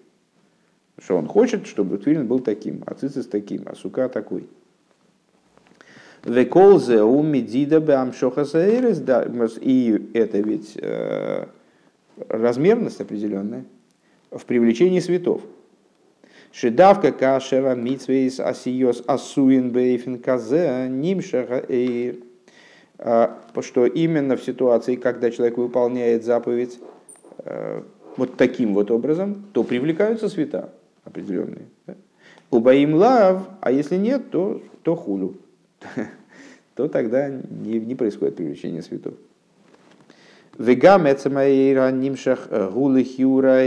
Что 1.00 1.16
он 1.16 1.28
хочет, 1.28 1.68
чтобы 1.68 1.98
Твилин 2.00 2.28
был 2.28 2.40
таким, 2.40 2.84
а 2.86 2.96
Цицис 2.96 3.28
таким, 3.28 3.64
а 3.66 3.76
Сука 3.76 4.10
такой. 4.10 4.48
Веколзе 6.24 7.04
у 7.04 7.22
медида 7.24 7.80
И 9.62 10.10
это 10.14 10.40
ведь 10.40 10.78
э, 10.82 11.46
размерность 12.30 13.02
определенная 13.02 13.66
в 14.32 14.44
привлечении 14.46 15.00
светов. 15.00 15.42
Шедавка 16.52 17.12
кашера 17.12 17.76
митсвейс 17.76 18.40
асиос 18.40 19.04
асуин 19.06 19.72
бейфин 19.72 20.20
казе 20.20 20.88
нимшаха 20.90 21.64
эйр. 21.68 22.16
А, 23.00 23.38
что 23.62 23.86
именно 23.86 24.38
в 24.38 24.44
ситуации, 24.44 24.96
когда 24.96 25.30
человек 25.30 25.58
выполняет 25.58 26.26
заповедь 26.26 26.80
э, 27.40 27.84
вот 28.16 28.38
таким 28.38 28.74
вот 28.74 28.90
образом, 28.90 29.46
то 29.54 29.64
привлекаются 29.64 30.30
света 30.30 30.74
определенные. 31.04 31.68
Убаим 32.50 32.96
лав, 32.96 33.48
а 33.62 33.72
если 33.72 33.98
нет, 33.98 34.32
то, 34.32 34.62
то 34.82 34.96
хулю. 34.96 35.36
То 36.76 36.88
тогда 36.88 37.30
не, 37.30 37.80
не 37.80 37.96
происходит 37.96 38.36
привлечение 38.36 38.82
светов. 38.82 39.14
Вегам 40.58 41.06
нимшах 42.00 42.48
хюра 43.04 43.66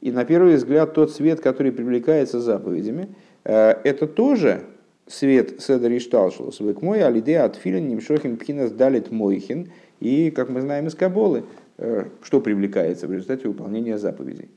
и 0.00 0.10
на 0.10 0.24
первый 0.24 0.56
взгляд 0.56 0.94
тот 0.94 1.12
свет, 1.12 1.40
который 1.40 1.70
привлекается 1.70 2.40
заповедями, 2.40 3.08
э, 3.44 3.74
это 3.84 4.08
тоже 4.08 4.62
свет 5.06 5.62
седер 5.62 5.96
ишталшус 5.96 6.60
мой 6.82 7.02
алиде 7.04 7.38
от 7.38 7.56
филин 7.56 7.88
нимшохим 7.88 8.36
пхинас 8.36 8.72
далит 8.72 9.12
мойхин. 9.12 9.70
И, 10.00 10.32
как 10.32 10.48
мы 10.48 10.60
знаем 10.60 10.88
из 10.88 10.96
Каболы, 10.96 11.44
э, 11.78 12.06
что 12.22 12.40
привлекается 12.40 13.06
в 13.06 13.12
результате 13.12 13.46
выполнения 13.46 13.98
заповедей. 13.98 14.48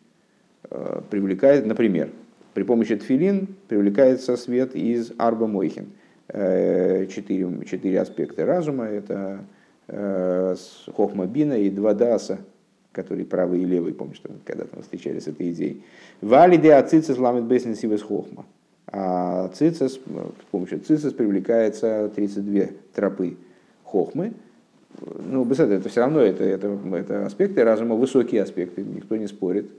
Э, 0.72 1.02
привлекает, 1.12 1.68
например, 1.68 2.10
при 2.56 2.64
помощи 2.64 2.96
тфилин 2.96 3.50
привлекается 3.68 4.38
свет 4.38 4.76
из 4.76 5.12
арба 5.18 5.46
мойхин. 5.46 5.88
Э, 6.30 7.06
четыре, 7.08 7.48
четыре 7.70 8.00
аспекта 8.00 8.46
разума– 8.46 8.86
это 8.86 9.42
хохма 9.88 11.28
бина 11.28 11.54
и 11.54 11.70
два 11.70 11.94
даса, 11.94 12.40
которые 12.92 13.26
правый 13.26 13.62
и 13.62 13.66
левый, 13.66 13.94
помнишь, 13.94 14.20
когда-то 14.46 14.78
мы 14.78 14.82
встречались 14.82 15.26
с 15.26 15.28
этой 15.28 15.52
идеей. 15.52 15.84
Валиде 16.22 16.74
ацицис 16.74 17.18
ламит 17.20 17.44
бейсен 17.44 17.76
сивес 17.76 18.02
хохма. 18.02 18.46
А 18.88 19.50
цицис, 19.50 19.94
с 19.94 20.50
помощью 20.50 20.80
цицис 20.80 21.14
привлекается 21.14 22.10
32 22.16 22.68
тропы 22.96 23.38
хохмы. 23.84 24.34
Ну, 25.30 25.44
без 25.44 25.60
этого, 25.60 25.78
это 25.78 25.90
все 25.90 26.00
равно 26.00 26.22
это, 26.22 26.44
это, 26.44 26.80
это 26.94 27.26
аспекты 27.26 27.64
разума, 27.64 27.96
высокие 27.96 28.42
аспекты, 28.42 28.82
никто 28.82 29.18
не 29.18 29.28
спорит. 29.28 29.70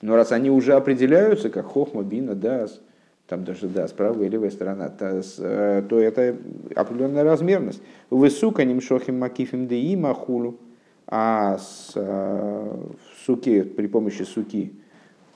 Но 0.00 0.16
раз 0.16 0.32
они 0.32 0.50
уже 0.50 0.74
определяются, 0.74 1.50
как 1.50 1.66
хохма, 1.66 2.02
бина, 2.02 2.34
дас, 2.34 2.80
там 3.26 3.44
даже 3.44 3.68
да, 3.68 3.86
правая 3.88 4.26
и 4.26 4.30
левая 4.30 4.50
сторона, 4.50 4.88
то, 4.88 5.22
э, 5.38 5.82
то 5.88 5.98
это 5.98 6.36
определенная 6.74 7.24
размерность. 7.24 7.82
Высука 8.10 8.64
нимшохим 8.64 9.18
макифим 9.18 9.66
деи 9.66 9.96
махулу, 9.96 10.58
а 11.06 11.58
с, 11.58 11.92
э, 11.94 12.00
в 12.00 13.24
суке, 13.24 13.64
при 13.64 13.86
помощи 13.86 14.22
суки, 14.22 14.72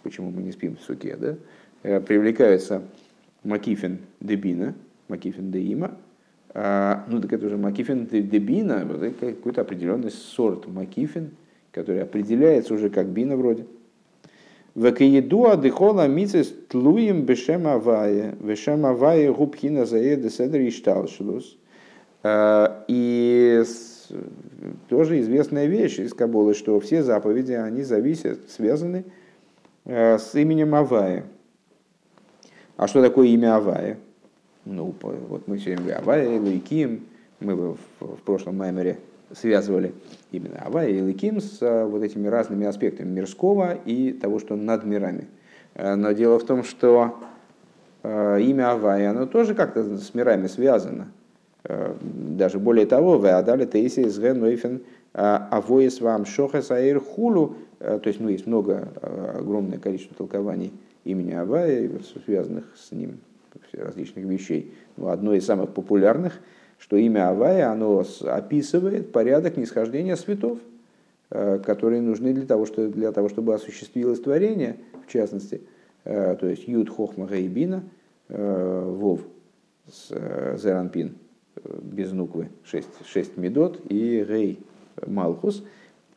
почему 0.02 0.30
мы 0.30 0.42
не 0.42 0.52
спим 0.52 0.76
в 0.76 0.80
суке, 0.80 1.16
да, 1.16 1.36
Э, 1.82 2.00
привлекается 2.00 2.82
Макифин 3.42 3.98
Дебина, 4.20 4.74
Макифин 5.08 5.50
Деима, 5.50 5.96
а, 6.54 7.04
ну 7.08 7.20
так 7.20 7.32
это 7.32 7.46
уже 7.46 7.56
Макифин 7.56 8.06
Дебина, 8.06 8.86
какой-то 9.18 9.62
определенный 9.62 10.12
сорт 10.12 10.68
Макифин, 10.68 11.30
который 11.72 12.02
определяется 12.02 12.74
уже 12.74 12.88
как 12.88 13.08
бина 13.08 13.36
вроде. 13.36 13.66
Векиедуа 14.74 15.56
дыхола 15.56 16.08
мицис 16.08 16.54
тлуем 16.68 17.22
бешем 17.22 17.66
авае, 17.66 18.34
бешем 18.40 18.86
авае 18.86 19.32
губхина 19.32 19.84
заеда 19.84 20.30
седри 20.30 20.68
ишталшилус. 20.68 21.58
А, 22.22 22.84
и 22.88 23.62
тоже 24.88 25.20
известная 25.20 25.66
вещь 25.66 25.98
из 25.98 26.14
Кабулы, 26.14 26.54
что 26.54 26.78
все 26.80 27.02
заповеди, 27.02 27.52
они 27.52 27.82
зависят, 27.82 28.50
связаны 28.50 29.04
э, 29.84 30.18
с 30.18 30.34
именем 30.34 30.74
Авая. 30.74 31.24
А 32.76 32.86
что 32.86 33.02
такое 33.02 33.28
имя 33.28 33.56
Авая? 33.56 33.98
Ну, 34.64 34.94
вот 35.02 35.48
мы 35.48 35.56
время 35.56 35.78
говорим 35.78 35.98
Авая, 35.98 36.40
Лейким. 36.40 37.06
Мы 37.40 37.56
в, 37.56 37.78
в 37.98 38.22
прошлом 38.24 38.58
маймере 38.58 38.98
связывали 39.34 39.94
именно 40.30 40.60
Авая 40.64 40.88
и 40.88 41.00
Лейким 41.00 41.40
с 41.40 41.58
а, 41.60 41.86
вот 41.86 42.02
этими 42.02 42.28
разными 42.28 42.66
аспектами 42.66 43.08
мирского 43.08 43.74
и 43.74 44.12
того, 44.12 44.38
что 44.38 44.56
над 44.56 44.84
мирами. 44.84 45.28
Э, 45.74 45.94
но 45.94 46.12
дело 46.12 46.38
в 46.38 46.44
том, 46.44 46.64
что 46.64 47.16
э, 48.02 48.40
имя 48.42 48.72
Авая, 48.72 49.10
оно 49.10 49.26
тоже 49.26 49.54
как-то 49.54 49.82
с 49.98 50.14
мирами 50.14 50.46
связано. 50.46 51.08
Э, 51.64 51.94
даже 52.02 52.58
более 52.58 52.86
того, 52.86 53.18
в 53.18 53.26
Адале 53.26 53.66
Тейси 53.66 54.00
из 54.00 54.18
Нойфен 54.18 54.82
Авоис 55.12 56.00
вам 56.00 56.24
Шохас 56.24 56.70
Аир 56.70 56.98
Хулу, 56.98 57.56
то 57.78 58.00
есть 58.02 58.18
ну, 58.18 58.30
есть 58.30 58.46
много, 58.46 58.88
огромное 59.36 59.78
количество 59.78 60.16
толкований 60.16 60.72
имени 61.04 61.32
Авая, 61.32 61.90
связанных 62.24 62.64
с 62.76 62.92
ним 62.92 63.18
различных 63.74 64.24
вещей. 64.24 64.72
Но 64.96 65.08
одно 65.08 65.34
из 65.34 65.44
самых 65.44 65.74
популярных, 65.74 66.40
что 66.82 66.96
имя 66.96 67.28
Авая, 67.28 67.70
оно 67.70 68.04
описывает 68.22 69.12
порядок 69.12 69.56
нисхождения 69.56 70.16
светов, 70.16 70.58
э, 71.30 71.60
которые 71.64 72.02
нужны 72.02 72.34
для 72.34 72.44
того, 72.44 72.66
что, 72.66 72.88
для 72.88 73.12
того 73.12 73.28
чтобы 73.28 73.54
осуществилось 73.54 74.20
творение, 74.20 74.78
в 75.06 75.10
частности, 75.10 75.60
э, 76.02 76.36
то 76.38 76.48
есть 76.48 76.66
Юд 76.66 76.90
Хохма 76.90 77.28
Гейбина, 77.28 77.84
э, 78.28 78.84
Вов, 78.84 79.20
Зеранпин, 79.86 81.14
без 81.82 82.10
нуквы, 82.10 82.48
6, 82.64 82.88
6 83.06 83.36
медот, 83.36 83.80
и 83.88 84.24
Гей 84.28 84.58
Малхус. 85.06 85.64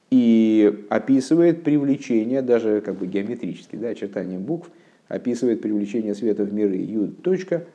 и 0.10 0.86
описывает 0.90 1.64
привлечение, 1.64 2.42
даже 2.42 2.82
как 2.82 2.96
бы 2.96 3.06
геометрически, 3.06 3.76
да, 3.76 3.90
очертанием 3.90 4.42
букв, 4.42 4.72
описывает 5.10 5.62
привлечение 5.62 6.16
света 6.16 6.44
в 6.44 6.54
миры 6.54 6.76
юд, 6.76 7.22
точка, 7.22 7.66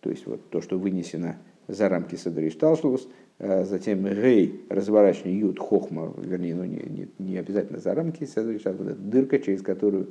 то 0.00 0.10
есть 0.10 0.26
вот 0.26 0.40
то, 0.50 0.60
что 0.60 0.78
вынесено 0.78 1.36
за 1.68 1.88
рамки 1.88 2.16
Садришталшлус, 2.16 3.08
затем 3.38 4.06
рей, 4.06 4.64
разворачивание 4.68 5.40
юд, 5.40 5.58
хохма, 5.58 6.12
вернее, 6.18 6.54
ну, 6.54 6.64
не, 6.64 6.82
не, 6.88 7.08
не 7.18 7.38
обязательно 7.38 7.78
за 7.78 7.94
рамки 7.94 8.24
Садришталшлус, 8.24 8.94
дырка, 8.96 9.38
через 9.38 9.62
которую 9.62 10.08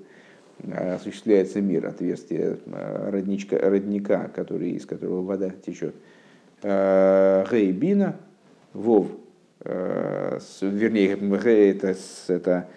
осуществляется 0.72 1.62
мир, 1.62 1.88
отверстие 1.88 2.58
родничка, 2.66 3.58
родника, 3.58 4.30
который, 4.36 4.72
из 4.72 4.86
которого 4.86 5.22
вода 5.24 5.50
течет. 5.50 5.96
Рей 6.62 7.72
бина, 7.72 8.18
вов, 8.74 9.08
вернее, 9.63 11.18
рей 11.44 11.72
это, 11.72 11.96
это 12.28 12.68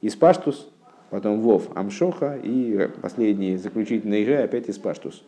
испаштус, 0.00 0.70
потом 1.10 1.40
вов 1.40 1.68
амшоха 1.74 2.38
и 2.42 2.88
последний 3.02 3.56
заключительный 3.56 4.24
же 4.24 4.38
опять 4.38 4.70
испаштус. 4.70 5.24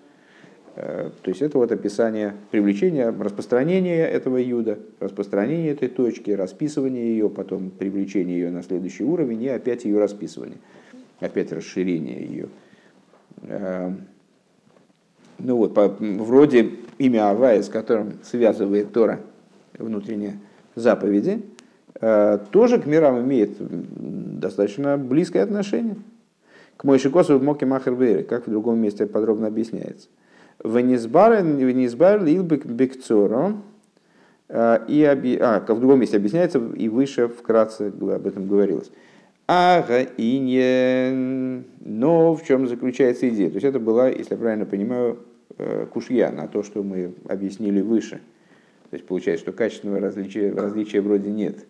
То 0.74 1.12
есть 1.26 1.42
это 1.42 1.58
вот 1.58 1.70
описание 1.70 2.35
привлечения, 2.50 3.11
распространения 3.11 4.06
этого 4.06 4.38
юда, 4.38 4.78
распространения 5.00 5.70
этой 5.70 5.88
точки, 5.88 6.30
расписывание 6.30 7.12
ее, 7.12 7.28
потом 7.28 7.68
привлечение 7.70 8.38
ее 8.38 8.50
на 8.50 8.62
следующий 8.62 9.04
уровень 9.04 9.42
и 9.42 9.48
опять 9.48 9.85
ее 9.85 9.98
расписывание 9.98 10.56
опять 11.24 11.52
расширение 11.52 12.24
ее. 12.26 12.48
Эм, 13.42 14.02
ну 15.38 15.56
вот, 15.56 15.74
по, 15.74 15.88
вроде 15.88 16.70
имя 16.98 17.30
Авая, 17.30 17.62
с 17.62 17.68
которым 17.68 18.14
связывает 18.22 18.92
Тора 18.92 19.20
внутренние 19.78 20.38
заповеди, 20.74 21.42
э, 22.00 22.38
тоже 22.50 22.80
к 22.80 22.87
мирам 22.87 23.20
имеет 23.22 23.56
достаточно 24.38 24.98
близкое 24.98 25.42
отношение. 25.42 25.96
К 26.76 26.85
Мойшикосу 26.85 27.38
в 27.38 27.42
Моке 27.42 27.66
Махер 27.66 28.24
как 28.24 28.46
в 28.46 28.50
другом 28.50 28.78
месте 28.78 29.06
подробно 29.06 29.46
объясняется. 29.46 30.08
Венизбар 30.64 32.22
лил 32.22 32.42
бекцоро, 32.44 33.57
э, 34.48 34.79
и 34.88 35.05
а, 35.40 35.61
в 35.61 35.81
другом 35.81 36.01
месте 36.01 36.16
объясняется, 36.16 36.59
и 36.59 36.88
выше 36.88 37.29
вкратце 37.29 37.88
об 37.88 38.27
этом 38.27 38.46
говорилось. 38.46 38.90
Ага 39.46 40.03
иньен. 40.16 41.64
Но 41.81 42.35
в 42.35 42.44
чем 42.44 42.68
заключается 42.68 43.29
идея? 43.29 43.48
То 43.48 43.57
есть 43.57 43.66
это 43.66 43.81
была, 43.81 44.09
если 44.09 44.35
я 44.35 44.38
правильно 44.38 44.66
понимаю, 44.66 45.18
э, 45.59 45.87
кушья 45.92 46.31
на 46.31 46.46
то, 46.46 46.62
что 46.62 46.83
мы 46.83 47.14
объяснили 47.29 47.81
выше. 47.81 48.20
То 48.90 48.96
есть 48.96 49.07
получается, 49.07 49.44
что 49.44 49.53
качественного 49.53 50.01
различия, 50.01 50.53
различия 50.53 51.01
вроде 51.01 51.31
нет. 51.31 51.66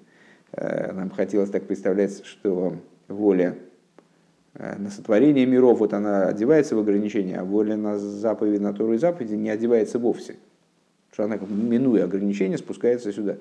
Э, 0.53 0.93
нам 0.93 1.11
хотелось 1.11 1.51
так 1.51 1.65
представлять, 1.65 2.25
что 2.25 2.77
воля 3.09 3.57
на 4.55 4.91
сотворение 4.91 5.47
миров, 5.47 5.79
вот 5.79 5.95
она 5.95 6.27
одевается 6.27 6.77
в 6.77 6.79
ограничения, 6.79 7.39
а 7.39 7.45
воля 7.45 7.77
на 7.77 7.99
заповеди, 7.99 8.61
на 8.61 8.75
Тору 8.75 8.95
и 8.95 8.99
заповеди 8.99 9.35
не 9.35 9.49
одевается 9.49 9.99
вовсе. 9.99 10.37
Что 11.13 11.25
она, 11.25 11.37
минуя 11.37 12.05
ограничения, 12.05 12.59
спускается 12.59 13.13
сюда. 13.13 13.37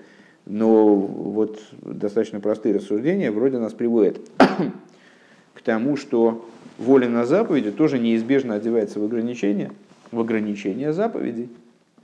Но 0.45 0.95
вот 0.95 1.62
достаточно 1.82 2.39
простые 2.39 2.76
рассуждения 2.76 3.32
вроде 3.32 3.60
нас 3.60 3.74
приводят 3.74 4.19
к 5.54 5.62
тому, 5.62 5.97
что 5.97 6.45
воля 6.78 7.08
на 7.08 7.26
заповеди 7.26 7.71
тоже 7.71 8.00
неизбежно 8.00 8.56
одевается 8.56 9.00
в 9.00 9.04
ограничения, 9.04 9.71
в 10.12 10.19
ограничения 10.19 10.93
заповедей. 10.93 11.50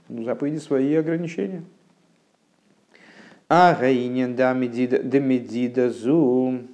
Ну, 0.08 0.22
заповеди 0.24 0.58
свои 0.58 0.94
ограничения. 0.94 1.62
А 3.48 3.74
гаинен 3.74 4.36
да 4.36 4.52
медида 4.52 5.90
зум, 5.90 6.68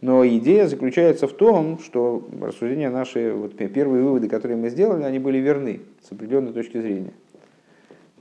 Но 0.00 0.26
идея 0.26 0.66
заключается 0.66 1.26
в 1.26 1.32
том, 1.32 1.78
что 1.78 2.26
рассуждения 2.40 2.88
наши, 2.88 3.32
вот 3.34 3.56
первые 3.56 4.02
выводы, 4.02 4.28
которые 4.28 4.56
мы 4.56 4.70
сделали, 4.70 5.02
они 5.02 5.18
были 5.18 5.38
верны 5.38 5.80
с 6.02 6.12
определенной 6.12 6.52
точки 6.52 6.80
зрения. 6.80 7.12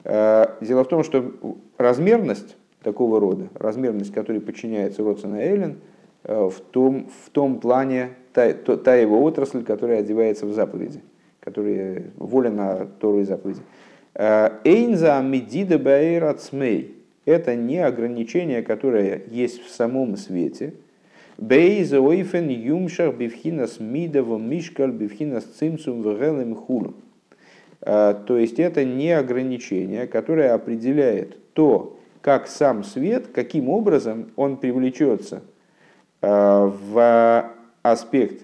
Э, 0.04 0.46
дело 0.60 0.84
в 0.84 0.88
том, 0.88 1.04
что 1.04 1.32
размерность 1.78 2.58
такого 2.84 3.20
рода, 3.20 3.48
размерность, 3.54 4.14
которой 4.14 4.42
подчиняется 4.42 5.04
Родсона 5.04 5.38
Эйлен, 5.38 5.78
э, 6.24 6.50
в 6.50 6.60
том, 6.72 7.10
в 7.26 7.30
том 7.30 7.60
плане 7.60 8.10
та, 8.34 8.52
та 8.54 8.96
его 8.96 9.24
отрасль, 9.24 9.64
которая 9.64 10.00
одевается 10.00 10.46
в 10.46 10.54
заповеди, 10.54 11.02
которая 11.40 12.12
воля 12.18 12.50
на 12.50 12.88
Тору 13.00 13.22
и 13.22 13.24
заповеди. 13.24 13.62
Э, 14.16 14.50
Эйнза 14.66 15.22
медида 15.22 15.80
баэйрацмей– 15.80 16.96
это 17.30 17.56
не 17.56 17.78
ограничение, 17.78 18.64
которое 18.64 19.22
есть 19.30 19.64
в 19.64 19.70
самом 19.70 20.18
свете. 20.18 20.74
Бейза 21.38 22.02
ойфен 22.02 22.50
юмшах 22.50 23.16
бифхинас 23.16 23.80
мидава 23.80 24.38
мишкаль 24.38 24.92
бифхинас 24.92 25.44
цимцум 25.44 26.02
вгелем 26.02 26.56
хулу. 26.56 26.96
А, 27.82 28.16
то 28.16 28.38
есть 28.38 28.60
это 28.60 28.84
не 28.84 29.12
ограничение, 29.12 30.08
которое 30.08 30.54
определяет 30.54 31.54
то, 31.54 32.00
как 32.22 32.48
сам 32.48 32.84
свет, 32.84 33.28
каким 33.28 33.70
образом 33.70 34.32
он 34.36 34.58
привлечется 34.58 35.44
а, 36.22 36.66
в 36.66 37.52
аспект 37.84 38.42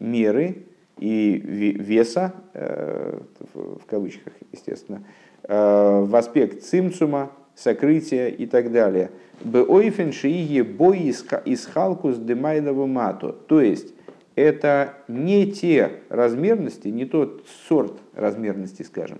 меры 0.00 0.64
и 0.98 1.40
веса, 1.78 2.32
э, 2.54 3.18
в 3.52 3.84
кавычках, 3.86 4.32
естественно, 4.52 5.04
э, 5.42 6.00
в 6.04 6.14
аспект 6.16 6.62
цимцума, 6.62 7.30
сокрытия 7.54 8.28
и 8.28 8.46
так 8.46 8.72
далее. 8.72 9.10
Беойфен 9.42 10.12
шиие 10.12 10.64
бой 10.64 11.12
из 11.44 11.66
халкус 11.66 12.16
демайлова 12.16 12.86
мато. 12.86 13.32
То 13.32 13.60
есть 13.60 13.94
это 14.34 14.94
не 15.08 15.50
те 15.50 16.00
размерности, 16.08 16.88
не 16.88 17.04
тот 17.04 17.46
сорт 17.68 17.94
размерности, 18.14 18.82
скажем, 18.82 19.18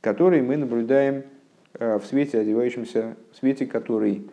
который 0.00 0.42
мы 0.42 0.56
наблюдаем 0.56 1.24
э, 1.74 1.98
в 1.98 2.04
свете, 2.04 2.38
одевающемся, 2.38 3.16
в 3.32 3.36
свете, 3.36 3.66
который 3.66 4.28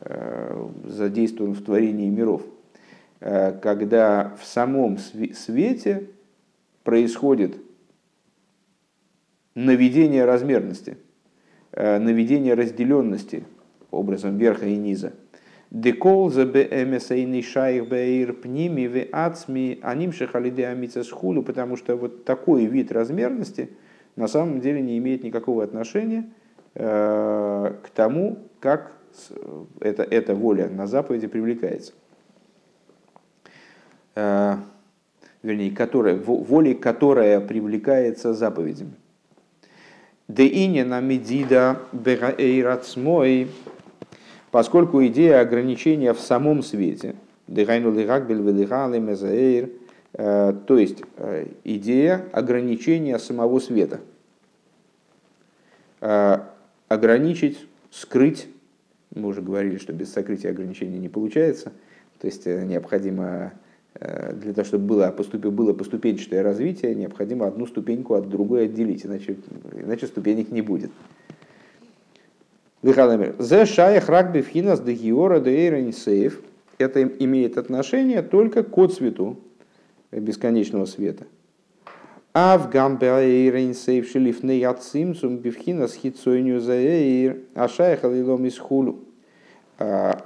э, 0.00 0.68
задействован 0.84 1.54
в 1.54 1.64
творении 1.64 2.10
миров. 2.10 2.42
Э, 3.20 3.52
когда 3.52 4.36
в 4.38 4.44
самом 4.44 4.98
свете 4.98 6.10
происходит 6.84 7.56
наведение 9.54 10.26
размерности, 10.26 10.98
наведение 11.76 12.54
разделенности 12.54 13.44
образом 13.90 14.38
верха 14.38 14.66
и 14.66 14.76
низа– 14.76 15.12
Декол 15.70 16.30
за 16.30 16.46
бэмэсэйный 16.46 17.42
шайх 17.42 17.88
бэйр 17.88 18.34
пними 18.34 18.86
в 18.86 19.08
ацми 19.10 19.80
аним 19.82 20.12
шахалиде 20.12 20.68
амицесхулу, 20.68 21.42
потому 21.42 21.76
что 21.76 21.96
вот 21.96 22.24
такой 22.24 22.66
вид 22.66 22.92
размерности 22.92 23.70
на 24.14 24.28
самом 24.28 24.60
деле 24.60 24.80
не 24.80 24.96
имеет 24.98 25.24
никакого 25.24 25.64
отношения 25.64 26.30
э, 26.74 27.74
к 27.82 27.90
тому, 27.90 28.38
как 28.60 28.92
эта, 29.80 30.04
эта 30.04 30.36
воля 30.36 30.68
на 30.68 30.86
заповеди 30.86 31.26
привлекается. 31.26 31.94
Э, 34.14 34.54
вернее, 35.42 35.72
которая, 35.72 36.14
волей, 36.14 36.74
которая 36.74 37.40
привлекается 37.40 38.34
заповедями. 38.34 38.94
Де 40.28 40.46
ине 40.46 40.84
на 40.84 41.00
медида 41.00 41.80
бэйрацмой 41.92 43.48
поскольку 44.56 45.04
идея 45.06 45.40
ограничения 45.40 46.14
в 46.14 46.18
самом 46.18 46.62
свете, 46.62 47.14
э, 50.14 50.54
то 50.66 50.78
есть 50.78 51.02
э, 51.18 51.46
идея 51.64 52.24
ограничения 52.32 53.18
самого 53.18 53.58
света, 53.60 54.00
э, 56.00 56.38
ограничить, 56.88 57.66
скрыть, 57.90 58.48
мы 59.14 59.28
уже 59.28 59.42
говорили, 59.42 59.76
что 59.76 59.92
без 59.92 60.10
сокрытия 60.10 60.52
ограничений 60.52 60.98
не 60.98 61.10
получается, 61.10 61.72
то 62.18 62.26
есть 62.26 62.46
необходимо 62.46 63.52
для 64.00 64.52
того, 64.52 64.64
чтобы 64.64 64.84
было, 64.84 65.10
поступи, 65.10 65.48
было 65.48 65.72
поступенчатое 65.72 66.42
развитие, 66.42 66.94
необходимо 66.94 67.46
одну 67.46 67.66
ступеньку 67.66 68.14
от 68.14 68.28
другой 68.28 68.64
отделить, 68.66 69.06
иначе, 69.06 69.36
иначе 69.72 70.06
ступенек 70.06 70.50
не 70.50 70.62
будет. 70.62 70.90
Зе 72.82 73.66
шаях 73.66 74.08
рагби 74.08 74.42
фхинас 74.42 74.80
де 74.80 74.92
гиора 74.92 75.40
де. 75.40 76.32
Это 76.78 77.02
имеет 77.02 77.56
отношение 77.56 78.22
только 78.22 78.62
к 78.62 78.78
отцвету 78.78 79.38
бесконечного 80.12 80.84
света. 80.84 81.24
А 82.34 82.58
в 82.58 82.68
гамбе 82.68 83.72
сейф 83.72 84.10
шелифны 84.10 84.58
яцимцум 84.58 85.38
бифхинас 85.38 85.94
хитсойню 85.94 86.60
заэйр 86.60 87.38
ашаях 87.54 88.04
алилом 88.04 88.44
из 88.44 88.58
хулу. 88.58 88.98
А, 89.78 90.22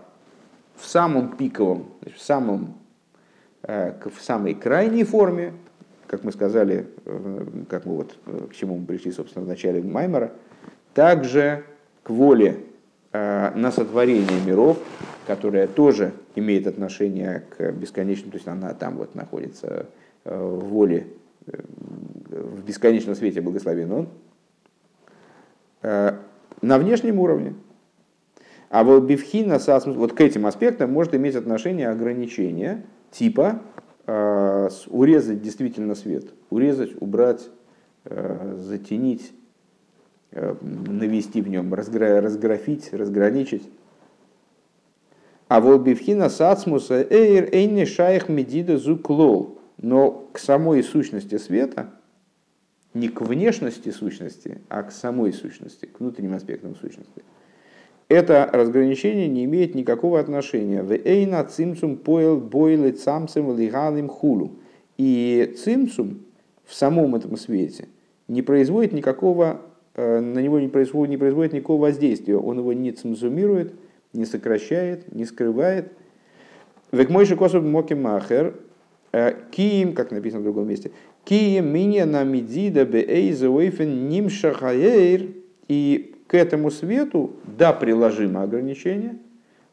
в 0.75 0.89
самом 0.89 1.37
пиковом, 1.37 1.87
в 2.03 2.21
самом 2.21 2.65
э, 2.65 2.80
в 3.63 4.21
самой 4.21 4.55
крайней 4.55 5.05
форме, 5.05 5.53
как 6.07 6.25
мы 6.25 6.33
сказали, 6.33 6.87
как 7.69 7.87
мы 7.87 7.97
вот 7.97 8.17
к 8.51 8.55
чему 8.55 8.79
мы 8.79 8.87
пришли, 8.87 9.13
собственно, 9.13 9.45
в 9.45 9.49
начале 9.49 9.83
Маймера, 9.83 10.33
также 10.95 11.65
к 12.03 12.11
воле 12.11 12.57
э, 13.13 13.53
на 13.55 13.71
сотворение 13.71 14.41
миров, 14.45 14.79
которая 15.27 15.67
тоже 15.67 16.13
имеет 16.35 16.67
отношение 16.67 17.45
к 17.57 17.73
бесконечному, 17.73 18.33
то 18.33 18.39
есть 18.39 18.49
она 18.49 18.75
там 18.75 18.97
вот 18.97 19.15
находится 19.15 19.87
э, 20.25 20.37
в 20.37 20.65
воле, 20.65 21.07
э, 21.47 21.61
в 22.31 22.65
бесконечном 22.65 23.15
свете 23.15 23.41
благословен 23.41 23.93
он, 23.93 24.09
на 25.83 26.79
внешнем 26.79 27.19
уровне. 27.19 27.55
А 28.69 28.85
вот 28.85 29.05
бифхина, 29.05 29.59
вот 29.87 30.13
к 30.13 30.21
этим 30.21 30.45
аспектам 30.45 30.93
может 30.93 31.15
иметь 31.15 31.35
отношение 31.37 31.89
ограничения 31.89 32.85
типа 33.11 33.61
урезать 34.07 35.43
действительно 35.43 35.95
свет, 35.95 36.33
урезать, 36.51 37.01
убрать, 37.01 37.49
затенить, 38.05 39.33
навести 40.33 41.43
в 41.43 41.49
нем, 41.49 41.73
разграфить, 41.75 42.93
разграничить. 42.93 43.69
А 45.49 45.61
вот 45.61 45.83
бифхина 45.83 46.29
сацмуса 46.29 47.03
эйр 47.03 47.49
эйни 47.53 47.85
шайх 47.85 48.29
медида 48.29 48.79
зуклол. 48.79 49.59
Но 49.83 50.29
к 50.33 50.39
самой 50.39 50.83
сущности 50.83 51.39
света, 51.39 51.91
не 52.93 53.09
к 53.09 53.23
внешности 53.23 53.89
сущности, 53.89 54.61
а 54.69 54.83
к 54.83 54.93
самой 54.93 55.33
сущности, 55.33 55.87
к 55.87 56.01
внутренним 56.01 56.35
аспектам 56.35 56.77
сущности. 56.77 57.25
Это 58.11 58.51
разграничение 58.53 59.29
не 59.29 59.45
имеет 59.45 59.77
никакого 59.77 60.19
отношения. 60.19 60.83
В 60.83 60.91
эйна 60.91 61.45
цимсум 61.45 61.97
поэл 61.97 62.39
бойлы 62.39 62.91
цамсем 62.91 63.57
лигалим 63.57 64.09
хулу. 64.09 64.57
И 64.99 65.55
цимсум 65.57 66.19
в 66.65 66.75
самом 66.75 67.15
этом 67.15 67.37
свете 67.37 67.87
не 68.27 68.43
производит 68.43 68.93
никакого, 68.93 69.61
э, 69.95 70.19
на 70.19 70.41
него 70.41 70.59
не 70.59 70.67
производит, 70.67 71.11
не 71.11 71.19
производит 71.19 71.53
никакого 71.53 71.83
воздействия. 71.83 72.37
Он 72.37 72.59
его 72.59 72.73
не 72.73 72.91
цимзумирует, 72.91 73.75
не 74.13 74.25
сокращает, 74.25 75.15
не 75.15 75.25
скрывает. 75.25 75.93
Векмойши 76.91 77.37
косов 77.37 77.63
моки 77.63 77.95
махер, 77.95 78.57
э, 79.13 79.35
киим, 79.53 79.95
как 79.95 80.11
написано 80.11 80.41
в 80.41 80.45
другом 80.45 80.67
месте, 80.67 80.91
киим 81.23 81.73
минья 81.73 82.07
на 82.07 82.25
медида 82.25 82.85
беэйза 82.87 83.49
уэйфен 83.49 84.09
нимшахаэйр, 84.09 85.29
и 85.69 86.10
к 86.31 86.35
этому 86.35 86.71
свету, 86.71 87.33
да, 87.43 87.73
приложимо 87.73 88.45
ограничение, 88.45 89.19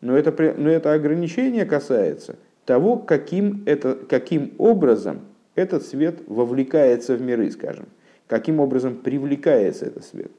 но 0.01 0.17
это, 0.17 0.33
но 0.57 0.71
это 0.71 0.91
ограничение 0.91 1.65
касается 1.65 2.35
того, 2.65 2.97
каким, 2.97 3.61
это, 3.67 3.93
каким 3.93 4.53
образом 4.57 5.21
этот 5.53 5.85
свет 5.85 6.23
вовлекается 6.25 7.15
в 7.15 7.21
миры, 7.21 7.51
скажем, 7.51 7.85
каким 8.25 8.59
образом 8.59 8.95
привлекается 8.95 9.85
этот 9.85 10.03
свет. 10.03 10.31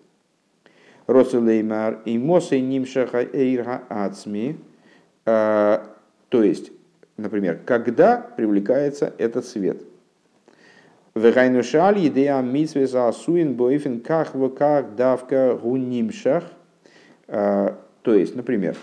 Росулеймар 1.07 2.01
и 2.05 2.19
Мосей 2.19 2.63
Нимшаха 2.63 3.23
Эйрга 3.23 3.85
Ацми. 3.89 4.59
А, 5.25 5.87
то 6.31 6.43
есть, 6.43 6.73
например, 7.17 7.61
когда 7.65 8.17
привлекается 8.37 9.15
этот 9.19 9.47
свет. 9.47 9.83
Вегайнушаль 11.19 12.07
идея 12.07 12.41
митсвеса 12.41 13.09
асуин 13.09 13.55
боифин 13.55 14.01
ках 14.01 14.33
как 14.57 14.95
давка 14.95 15.59
гунимшах. 15.61 16.45
А, 17.27 17.79
то 18.03 18.15
есть, 18.15 18.35
например, 18.35 18.77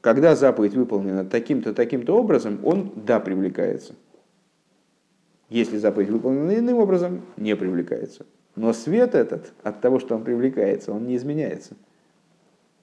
когда 0.00 0.34
заповедь 0.34 0.74
выполнена 0.74 1.24
таким-то, 1.24 1.74
таким-то 1.74 2.16
образом, 2.16 2.60
он, 2.64 2.92
да, 2.94 3.20
привлекается. 3.20 3.94
Если 5.48 5.78
заповедь 5.78 6.10
выполнена 6.10 6.58
иным 6.58 6.78
образом, 6.78 7.22
не 7.36 7.56
привлекается. 7.56 8.24
Но 8.56 8.72
свет 8.72 9.14
этот, 9.14 9.52
от 9.62 9.80
того, 9.80 9.98
что 9.98 10.14
он 10.14 10.24
привлекается, 10.24 10.92
он 10.92 11.06
не 11.06 11.16
изменяется. 11.16 11.74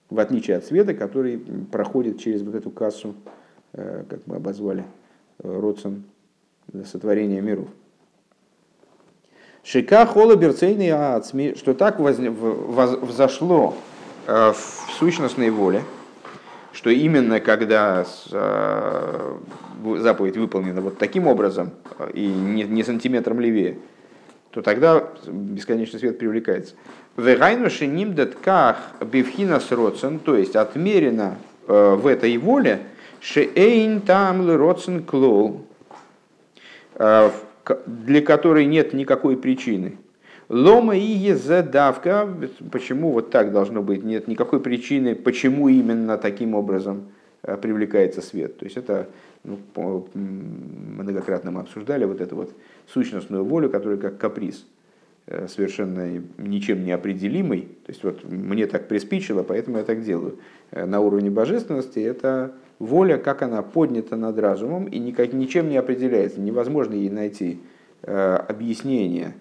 В 0.09 0.19
отличие 0.19 0.57
от 0.57 0.65
света, 0.65 0.93
который 0.93 1.37
проходит 1.71 2.19
через 2.19 2.41
вот 2.41 2.55
эту 2.55 2.71
кассу, 2.71 3.15
э, 3.73 4.03
как 4.09 4.25
мы 4.27 4.37
обозвали, 4.37 4.83
э, 5.39 5.59
Родсон, 5.59 6.03
сотворения 6.85 7.41
миров. 7.41 7.69
Шика 9.69 10.05
хола 10.05 10.37
берцейный 10.37 10.91
ацми, 10.91 11.53
что 11.57 11.73
так 11.73 11.99
взошло 11.99 13.75
э, 14.25 14.53
в 14.53 14.91
сущностной 14.97 15.49
воле, 15.49 15.83
что 16.71 16.89
именно 16.89 17.41
когда 17.41 18.05
заповедь 19.83 20.37
выполнена 20.37 20.79
вот 20.79 20.97
таким 20.97 21.27
образом 21.27 21.71
и 22.13 22.27
не 22.27 22.81
сантиметром 22.83 23.41
левее, 23.41 23.77
то 24.51 24.61
тогда 24.61 25.03
бесконечный 25.27 25.99
свет 25.99 26.17
привлекается. 26.17 26.75
Вегайну 27.17 27.69
шинимдат 27.69 28.35
ках 28.35 28.77
бифхинас 29.01 29.69
родсен, 29.71 30.19
то 30.19 30.37
есть 30.37 30.55
отмерено 30.55 31.35
э, 31.67 31.95
в 31.95 32.07
этой 32.07 32.37
воле 32.37 32.83
шеэйн 33.19 33.99
там 33.99 34.49
родсен 34.49 35.03
клол, 35.03 35.65
э, 36.95 37.31
для 37.85 38.21
которой 38.21 38.65
нет 38.65 38.93
никакой 38.93 39.37
причины. 39.37 39.97
Лома 40.49 40.95
и 40.95 41.33
задавка, 41.33 42.27
почему 42.71 43.11
вот 43.11 43.31
так 43.31 43.51
должно 43.51 43.83
быть, 43.83 44.03
нет 44.03 44.27
никакой 44.27 44.61
причины, 44.61 45.13
почему 45.13 45.67
именно 45.67 46.17
таким 46.17 46.55
образом 46.55 47.09
э, 47.43 47.57
привлекается 47.57 48.21
свет. 48.21 48.57
То 48.57 48.63
есть 48.63 48.77
это 48.77 49.07
ну, 49.43 50.07
многократно 50.13 51.51
мы 51.51 51.61
обсуждали 51.61 52.05
вот 52.05 52.21
эту 52.21 52.35
вот 52.35 52.53
сущностную 52.87 53.43
волю, 53.43 53.69
которая 53.69 53.97
как 53.97 54.17
каприз, 54.17 54.65
э, 55.25 55.47
совершенно 55.49 56.23
ничем 56.37 56.85
не 56.85 56.93
определимый. 56.93 57.61
То 57.85 57.91
есть 57.91 58.03
вот 58.05 58.23
мне 58.23 58.67
так 58.67 58.87
приспичило, 58.87 59.43
поэтому 59.43 59.77
я 59.77 59.83
так 59.83 60.01
делаю. 60.01 60.39
Э, 60.71 60.85
на 60.85 61.01
уровне 61.01 61.29
божественности 61.29 61.99
это 61.99 62.53
воля, 62.79 63.17
как 63.17 63.41
она 63.41 63.61
поднята 63.61 64.15
над 64.15 64.37
разумом 64.39 64.85
и 64.85 64.99
никак, 64.99 65.33
ничем 65.33 65.69
не 65.69 65.77
определяется. 65.77 66.39
Невозможно 66.39 66.93
ей 66.93 67.09
найти 67.09 67.59
э, 68.03 68.35
объяснение, 68.35 69.35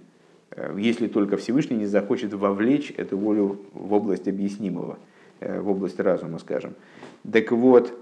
если 0.77 1.07
только 1.07 1.37
Всевышний 1.37 1.77
не 1.77 1.87
захочет 1.87 2.33
вовлечь 2.33 2.93
эту 2.97 3.19
волю 3.19 3.61
в 3.75 3.93
область 3.93 4.27
объяснимого, 4.27 4.99
в 5.41 5.69
область 5.69 6.01
разума, 6.01 6.39
скажем. 6.39 6.75
Так 7.31 7.53
вот, 7.53 7.93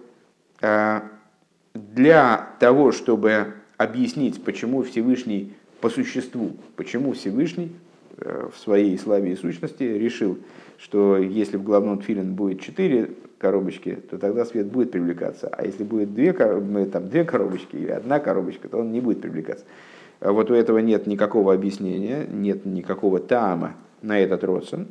для 1.74 2.48
того, 2.60 2.92
чтобы 2.92 3.54
объяснить, 3.76 4.42
почему 4.44 4.82
Всевышний 4.82 5.54
по 5.80 5.90
существу, 5.90 6.52
почему 6.76 7.12
Всевышний 7.12 7.72
э, 8.16 8.48
в 8.52 8.58
своей 8.58 8.96
славе 8.96 9.32
и 9.32 9.36
сущности 9.36 9.82
решил, 9.82 10.38
что 10.78 11.18
если 11.18 11.56
в 11.56 11.62
главном 11.62 11.98
тфилин 11.98 12.34
будет 12.34 12.60
четыре 12.60 13.10
коробочки, 13.44 13.98
то 14.10 14.16
тогда 14.16 14.46
свет 14.46 14.68
будет 14.68 14.90
привлекаться. 14.90 15.50
А 15.52 15.66
если 15.66 15.84
будет 15.84 16.14
две, 16.14 16.32
там, 16.32 17.08
две 17.10 17.24
коробочки 17.24 17.76
или 17.76 17.90
одна 17.90 18.18
коробочка, 18.18 18.68
то 18.70 18.78
он 18.78 18.90
не 18.90 19.02
будет 19.02 19.20
привлекаться. 19.20 19.66
А 20.20 20.32
вот 20.32 20.50
у 20.50 20.54
этого 20.54 20.78
нет 20.78 21.06
никакого 21.06 21.52
объяснения, 21.52 22.26
нет 22.26 22.64
никакого 22.64 23.18
тама 23.20 23.74
на 24.00 24.18
этот 24.18 24.44
родствен. 24.44 24.86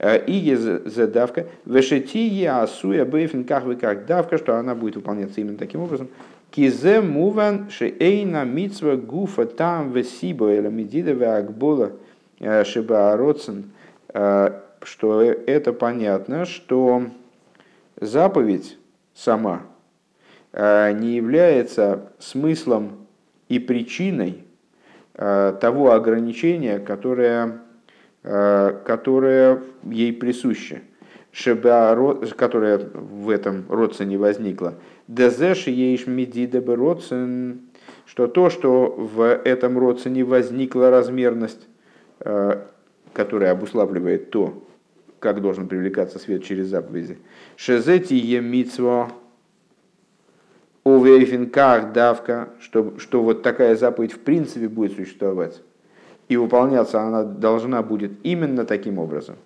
Э, 0.00 0.18
и 0.26 0.52
задавка, 0.56 1.46
вешети 1.64 2.44
асуя 2.44 3.04
бейфин 3.04 3.44
как 3.44 3.64
вы 3.66 3.76
как 3.76 4.06
давка, 4.06 4.36
что 4.36 4.56
она 4.56 4.74
будет 4.74 4.96
выполняться 4.96 5.40
именно 5.40 5.56
таким 5.56 5.82
образом. 5.82 6.08
Кизе 6.50 7.00
муван 7.00 7.70
шеэйна 7.70 8.44
митсва 8.44 8.96
гуфа 8.96 9.46
там 9.46 9.92
весибо 9.92 10.52
эла 10.52 10.70
медида 10.70 11.12
веакбола 11.12 11.92
э, 12.40 12.64
шибаароцен, 12.64 13.70
э, 14.12 14.50
что 14.82 15.22
это 15.22 15.72
понятно, 15.72 16.46
что 16.46 17.04
заповедь 18.02 18.78
сама 19.14 19.62
не 20.52 21.14
является 21.14 22.12
смыслом 22.18 23.06
и 23.48 23.58
причиной 23.58 24.44
того 25.14 25.92
ограничения, 25.92 26.78
которое 26.78 27.62
Э, 28.24 28.78
которая 28.86 29.64
ей 29.82 30.12
присуще, 30.12 30.82
которая 32.36 32.78
в 32.78 33.30
этом 33.30 33.64
родце 33.68 34.04
не 34.04 34.16
возникла. 34.16 34.74
Дезеш 35.08 35.66
ейш 35.66 36.06
медидебе 36.06 36.74
родцен, 36.74 37.62
что 38.06 38.28
то, 38.28 38.48
что 38.48 38.94
в 38.96 39.26
этом 39.26 39.76
родце 39.76 40.08
не 40.08 40.22
возникла 40.22 40.90
размерность, 40.90 41.66
которая 43.12 43.50
обуславливает 43.50 44.30
то, 44.30 44.62
как 45.22 45.40
должен 45.40 45.68
привлекаться 45.68 46.18
свет 46.18 46.44
через 46.44 46.66
заповеди. 46.66 47.18
Шезети 47.56 48.14
е 48.14 48.40
митсво 48.40 49.12
овейфинках 50.84 51.92
давка, 51.92 52.48
что, 52.60 52.98
что 52.98 53.22
вот 53.22 53.42
такая 53.42 53.76
заповедь 53.76 54.12
в 54.12 54.18
принципе 54.18 54.68
будет 54.68 54.96
существовать 54.96 55.62
и 56.28 56.36
выполняться 56.36 57.00
она 57.00 57.22
должна 57.22 57.82
будет 57.82 58.12
именно 58.24 58.64
таким 58.64 58.98
образом. 58.98 59.36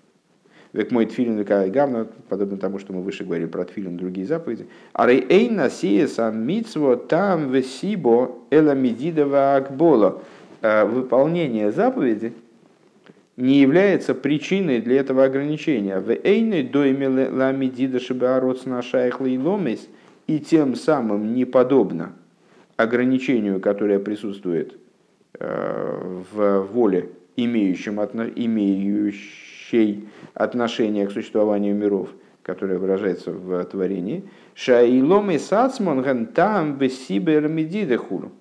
Век 0.72 0.91
мой 0.91 1.07
тфилин 1.07 1.37
века 1.37 1.66
гавна, 1.68 2.07
подобно 2.29 2.57
тому, 2.57 2.79
что 2.79 2.93
мы 2.93 3.03
выше 3.03 3.24
говорили 3.24 3.47
про 3.47 3.64
тфилин 3.64 3.97
и 3.97 3.99
другие 3.99 4.27
заповеди. 4.27 4.66
А 4.93 5.07
рейна 5.07 5.68
сиеса 5.70 6.31
митсво 6.31 6.97
там 6.97 7.51
весибо 7.51 8.37
эла 8.51 8.74
медидова 8.74 9.57
акбола. 9.57 10.22
Выполнение 10.62 11.70
заповеди 11.70 12.33
не 13.37 13.61
является 13.61 14.14
причиной 14.14 14.80
для 14.80 15.01
этого 15.01 15.24
ограничения. 15.24 16.01
В 16.01 16.11
эйной 16.11 16.62
дойме 16.62 17.09
ламидида 17.09 18.01
шибаарот 18.01 18.64
ломис 18.66 19.89
и 20.26 20.39
тем 20.39 20.74
самым 20.74 21.34
не 21.34 21.45
подобно 21.45 22.12
ограничению, 22.76 23.61
которое 23.61 23.99
присутствует 23.99 24.78
э, 25.39 26.22
в 26.32 26.62
воле, 26.62 27.11
имеющем, 27.37 28.01
имеющей 28.01 30.09
отношение 30.34 31.07
к 31.07 31.12
существованию 31.12 31.74
миров, 31.74 32.09
которое 32.43 32.78
выражается 32.78 33.32
в 33.32 33.64
творении, 33.64 34.24
шаилом 34.55 35.30
и 35.30 35.39
сацмон 35.39 36.26
там 36.26 36.78
бессибер 36.78 37.49
медидехулу, 37.49 38.32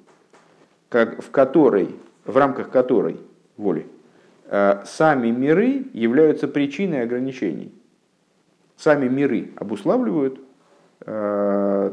в 0.89 1.31
которой, 1.31 1.89
в 2.23 2.37
рамках 2.37 2.69
которой 2.69 3.17
воли, 3.57 3.87
сами 4.47 5.31
миры 5.31 5.85
являются 5.93 6.47
причиной 6.47 7.01
ограничений. 7.01 7.71
Сами 8.77 9.07
миры 9.07 9.49
обуславливают 9.55 10.39
э, 11.05 11.91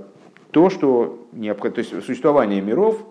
то, 0.50 0.70
что 0.70 1.26
необходимо, 1.32 1.74
то 1.74 1.78
есть 1.80 2.07
существование 2.07 2.61
миров 2.61 3.07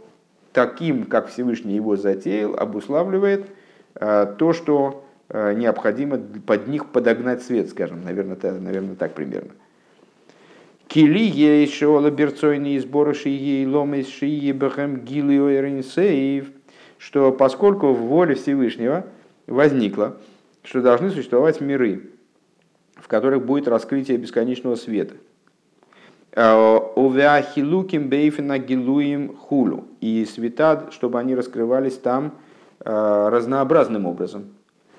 таким, 0.52 1.06
как 1.06 1.28
Всевышний 1.28 1.76
его 1.76 1.96
затеял, 1.96 2.56
обуславливает 2.56 3.48
э, 3.96 4.36
то, 4.38 4.52
что 4.54 5.06
э, 5.30 5.54
необходимо 5.54 6.18
под 6.18 6.68
них 6.68 6.88
подогнать 6.88 7.44
свет, 7.44 7.70
скажем, 7.70 8.04
наверное, 8.04 8.38
наверное 8.60 8.96
так 8.96 9.14
примерно. 9.14 9.52
Кили 10.88 11.20
ей 11.20 11.66
шола 11.68 12.12
берцойные 12.12 12.82
сборы 12.82 13.14
шии 13.14 13.66
ломы 13.66 14.04
шии 14.04 14.52
бахам 14.52 14.98
гилио 14.98 15.50
что 16.98 17.32
поскольку 17.32 17.94
в 17.94 18.02
воле 18.02 18.36
Всевышнего 18.36 19.06
возникло, 19.52 20.18
что 20.64 20.82
должны 20.82 21.12
существовать 21.12 21.62
миры, 21.62 22.12
в 22.95 23.08
которых 23.08 23.45
будет 23.45 23.68
раскрытие 23.68 24.18
бесконечного 24.18 24.76
света– 24.76 25.16
Овеахилуким 26.34 28.08
бейфина 28.08 28.58
гилуим 28.58 29.36
хулу. 29.36 29.86
И 29.99 30.26
света, 30.26 30.88
чтобы 30.91 31.20
они 31.20 31.36
раскрывались 31.36 31.97
там 31.97 32.36
э, 32.80 33.30
разнообразным 33.30 34.06
образом. 34.06 34.45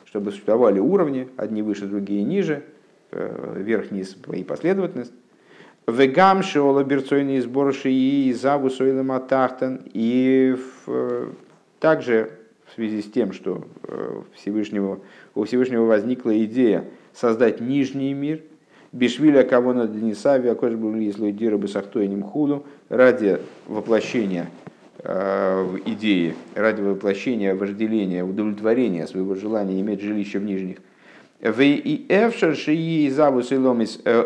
Чтобы 0.05 0.31
существовали 0.31 0.79
уровни, 0.79 1.31
одни 1.39 1.63
выше, 1.63 1.87
другие 1.87 2.23
ниже, 2.23 2.65
э, 3.13 3.55
вверх-вниз 3.57 4.19
и 4.35 4.45
последовательность. 4.45 5.15
Вегам 5.87 6.43
шеола 6.43 6.85
берцойные 6.85 7.41
сборши 7.41 7.91
и 7.91 8.33
заву 8.35 8.69
матахтан. 9.03 9.81
И 9.87 10.55
также 11.81 12.31
в 12.73 12.75
связи 12.75 13.03
с 13.03 13.11
тем, 13.11 13.33
что 13.33 13.65
э, 13.85 14.23
Всевышнего, 14.35 15.01
у 15.35 15.45
Всевышнего 15.45 15.85
возникла 15.85 16.45
идея 16.45 16.85
создать 17.13 17.61
нижний 17.61 18.13
мир– 18.15 18.41
Бишвиля 18.93 19.43
кого 19.43 19.73
на 19.73 19.87
Денисави, 19.87 20.49
а 20.49 20.55
кож 20.55 20.75
был 20.75 20.95
если 20.97 21.31
дира 21.31 21.57
бы 21.57 21.67
сахтойним 21.67 22.23
худу, 22.23 22.67
ради 22.91 23.39
воплощения 23.67 24.51
э, 24.99 25.79
идеи, 25.87 26.35
ради 26.55 26.83
воплощения 26.83 27.55
вожделения, 27.55 28.23
удовлетворения 28.23 29.07
своего 29.07 29.35
желания 29.35 29.81
иметь 29.81 30.03
жилище 30.03 30.41
в 30.41 30.45
нижних. 30.45 30.77
В 31.41 31.63
и 31.63 32.07
шии 32.55 33.09
завус 33.09 33.51
э, 33.51 33.57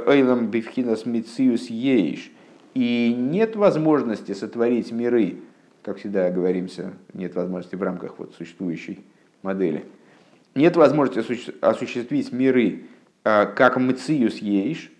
эйлам 0.08 0.48
бифхинас 0.48 1.06
мициус 1.06 1.70
ейш. 1.70 2.32
И 2.74 3.14
нет 3.16 3.54
возможности 3.54 4.32
сотворить 4.32 4.90
миры, 4.90 5.36
как 5.86 5.98
всегда 5.98 6.32
говоримся, 6.32 6.94
нет 7.14 7.36
возможности 7.36 7.76
в 7.76 7.82
рамках 7.82 8.18
вот 8.18 8.34
существующей 8.34 9.04
модели. 9.42 9.84
Нет 10.56 10.74
возможности 10.74 11.20
осуществить 11.60 12.32
миры, 12.32 12.86
а, 13.22 13.46
как 13.46 13.76
мциюс 13.76 14.38
ейш, 14.38 14.90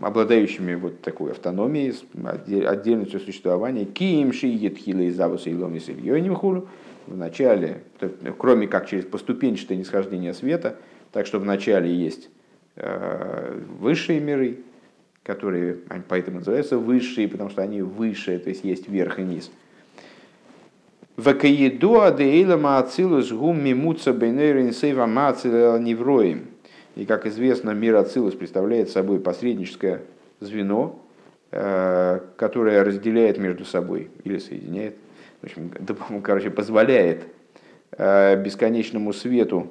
обладающими 0.00 0.74
вот 0.74 1.02
такой 1.02 1.32
автономией, 1.32 1.94
отдельностью 2.66 3.20
существования, 3.20 3.84
киим 3.84 4.32
шиет 4.32 4.78
хила 4.78 5.02
из 5.02 5.16
завуса 5.16 5.50
и 5.50 5.54
ломис 5.54 5.90
хулу, 6.34 6.66
в 7.06 7.14
начале, 7.14 7.82
кроме 8.38 8.66
как 8.66 8.88
через 8.88 9.04
поступенчатое 9.04 9.76
нисхождение 9.76 10.32
света, 10.32 10.78
так 11.12 11.26
что 11.26 11.38
в 11.38 11.44
начале 11.44 11.94
есть 11.94 12.30
а, 12.76 13.60
высшие 13.80 14.18
миры, 14.18 14.60
которые 15.22 15.76
поэтому 16.08 16.38
называются 16.38 16.78
высшие, 16.78 17.28
потому 17.28 17.50
что 17.50 17.60
они 17.60 17.82
выше, 17.82 18.38
то 18.38 18.48
есть 18.48 18.64
есть 18.64 18.88
верх 18.88 19.18
и 19.18 19.22
низ. 19.22 19.50
Вакаедуа 21.16 22.10
деэйла 22.10 22.56
маацилус 22.56 23.30
гум 23.30 23.62
мимуца 23.62 24.12
бейнейрин 24.12 24.72
сейва 24.72 25.06
маацила 25.06 25.78
невроим. 25.78 26.48
И, 26.96 27.06
как 27.06 27.26
известно, 27.26 27.70
мир 27.70 27.96
Ацилус 27.96 28.34
представляет 28.34 28.90
собой 28.90 29.18
посредническое 29.18 30.02
звено, 30.40 31.00
э, 31.50 32.20
которое 32.36 32.84
разделяет 32.84 33.38
между 33.38 33.64
собой 33.64 34.10
или 34.22 34.38
соединяет, 34.38 34.94
в 35.40 35.44
общем, 35.44 36.22
короче, 36.22 36.50
позволяет 36.50 37.24
э, 37.92 38.40
бесконечному 38.42 39.12
свету 39.12 39.68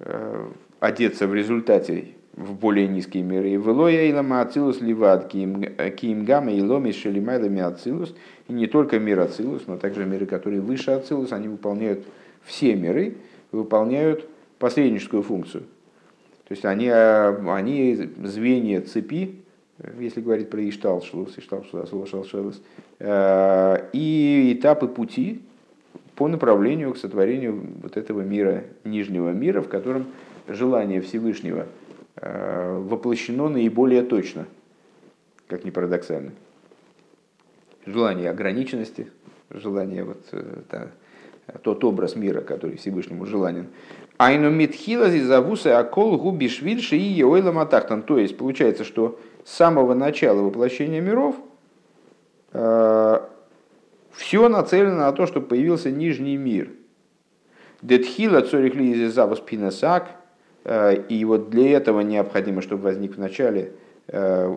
э, 0.00 0.46
одеться 0.80 1.28
в 1.28 1.34
результате 1.34 2.08
в 2.34 2.54
более 2.54 2.88
низкие 2.88 3.22
миры. 3.22 3.50
Велоя 3.50 4.04
и 4.04 4.12
лама 4.12 4.40
ацилус 4.40 4.80
ливад 4.80 5.28
киимгама 5.28 6.52
и 6.52 6.62
ломи 6.62 6.92
шелимайлами 6.92 7.60
ацилус. 7.60 8.14
И 8.48 8.52
не 8.52 8.66
только 8.66 8.98
мир 8.98 9.20
ацилус, 9.20 9.66
но 9.66 9.76
также 9.76 10.04
миры, 10.06 10.26
которые 10.26 10.60
выше 10.60 10.92
ацилус, 10.92 11.32
они 11.32 11.48
выполняют 11.48 12.04
все 12.44 12.74
миры, 12.76 13.16
выполняют 13.52 14.28
посредническую 14.58 15.22
функцию– 15.22 15.64
то 16.48 16.52
есть 16.52 16.64
они, 16.64 16.86
э, 16.86 17.50
они 17.50 17.94
звенья 18.24 18.80
цепи, 18.80 19.36
если 20.00 20.22
говорить 20.22 20.48
про 20.48 20.66
Иштал, 20.66 21.02
Шлус, 21.02 21.36
Иштал, 21.36 21.62
Шлус, 21.62 22.62
э, 22.98 23.88
и 23.92 24.56
этапы 24.58 24.88
пути 24.88 25.42
по 26.14 26.26
направлению 26.26 26.94
к 26.94 26.96
сотворению 26.96 27.66
вот 27.82 27.98
этого 27.98 28.22
мира, 28.22 28.64
нижнего 28.84 29.28
мира, 29.28 29.60
в 29.60 29.68
котором 29.68 30.06
желание 30.48 31.02
Всевышнего 31.02 31.66
воплощено 32.20 33.48
наиболее 33.48 34.02
точно, 34.02 34.46
как 35.46 35.64
ни 35.64 35.70
парадоксально. 35.70 36.32
Желание 37.86 38.30
ограниченности, 38.30 39.08
желание 39.50 40.04
вот, 40.04 40.18
тот 41.62 41.84
образ 41.84 42.16
мира, 42.16 42.40
который 42.40 42.76
Всевышнему 42.76 43.24
желанен, 43.24 43.68
Айну 44.18 44.50
митхила 44.50 45.08
зизавуса 45.08 45.78
акол 45.78 46.18
губи 46.18 46.48
швильши 46.48 46.96
и 46.96 47.00
еойла 47.00 47.52
матахтан. 47.52 48.02
То 48.02 48.18
есть 48.18 48.36
получается, 48.36 48.82
что 48.84 49.18
с 49.44 49.52
самого 49.52 49.94
начала 49.94 50.42
воплощения 50.42 51.00
миров 51.00 51.36
э, 52.52 53.20
все 54.12 54.48
нацелено 54.48 54.96
на 54.96 55.12
то, 55.12 55.26
чтобы 55.26 55.46
появился 55.46 55.92
нижний 55.92 56.36
мир. 56.36 56.70
Детхила 57.80 58.40
цорихли 58.40 58.92
зизавус 58.92 59.38
пинасак. 59.38 60.10
Э, 60.64 60.94
и 61.08 61.24
вот 61.24 61.50
для 61.50 61.76
этого 61.76 62.00
необходимо, 62.00 62.62
чтобы 62.62 62.82
возник 62.82 63.16
в 63.16 63.18
начале 63.18 63.72
э, 64.08 64.56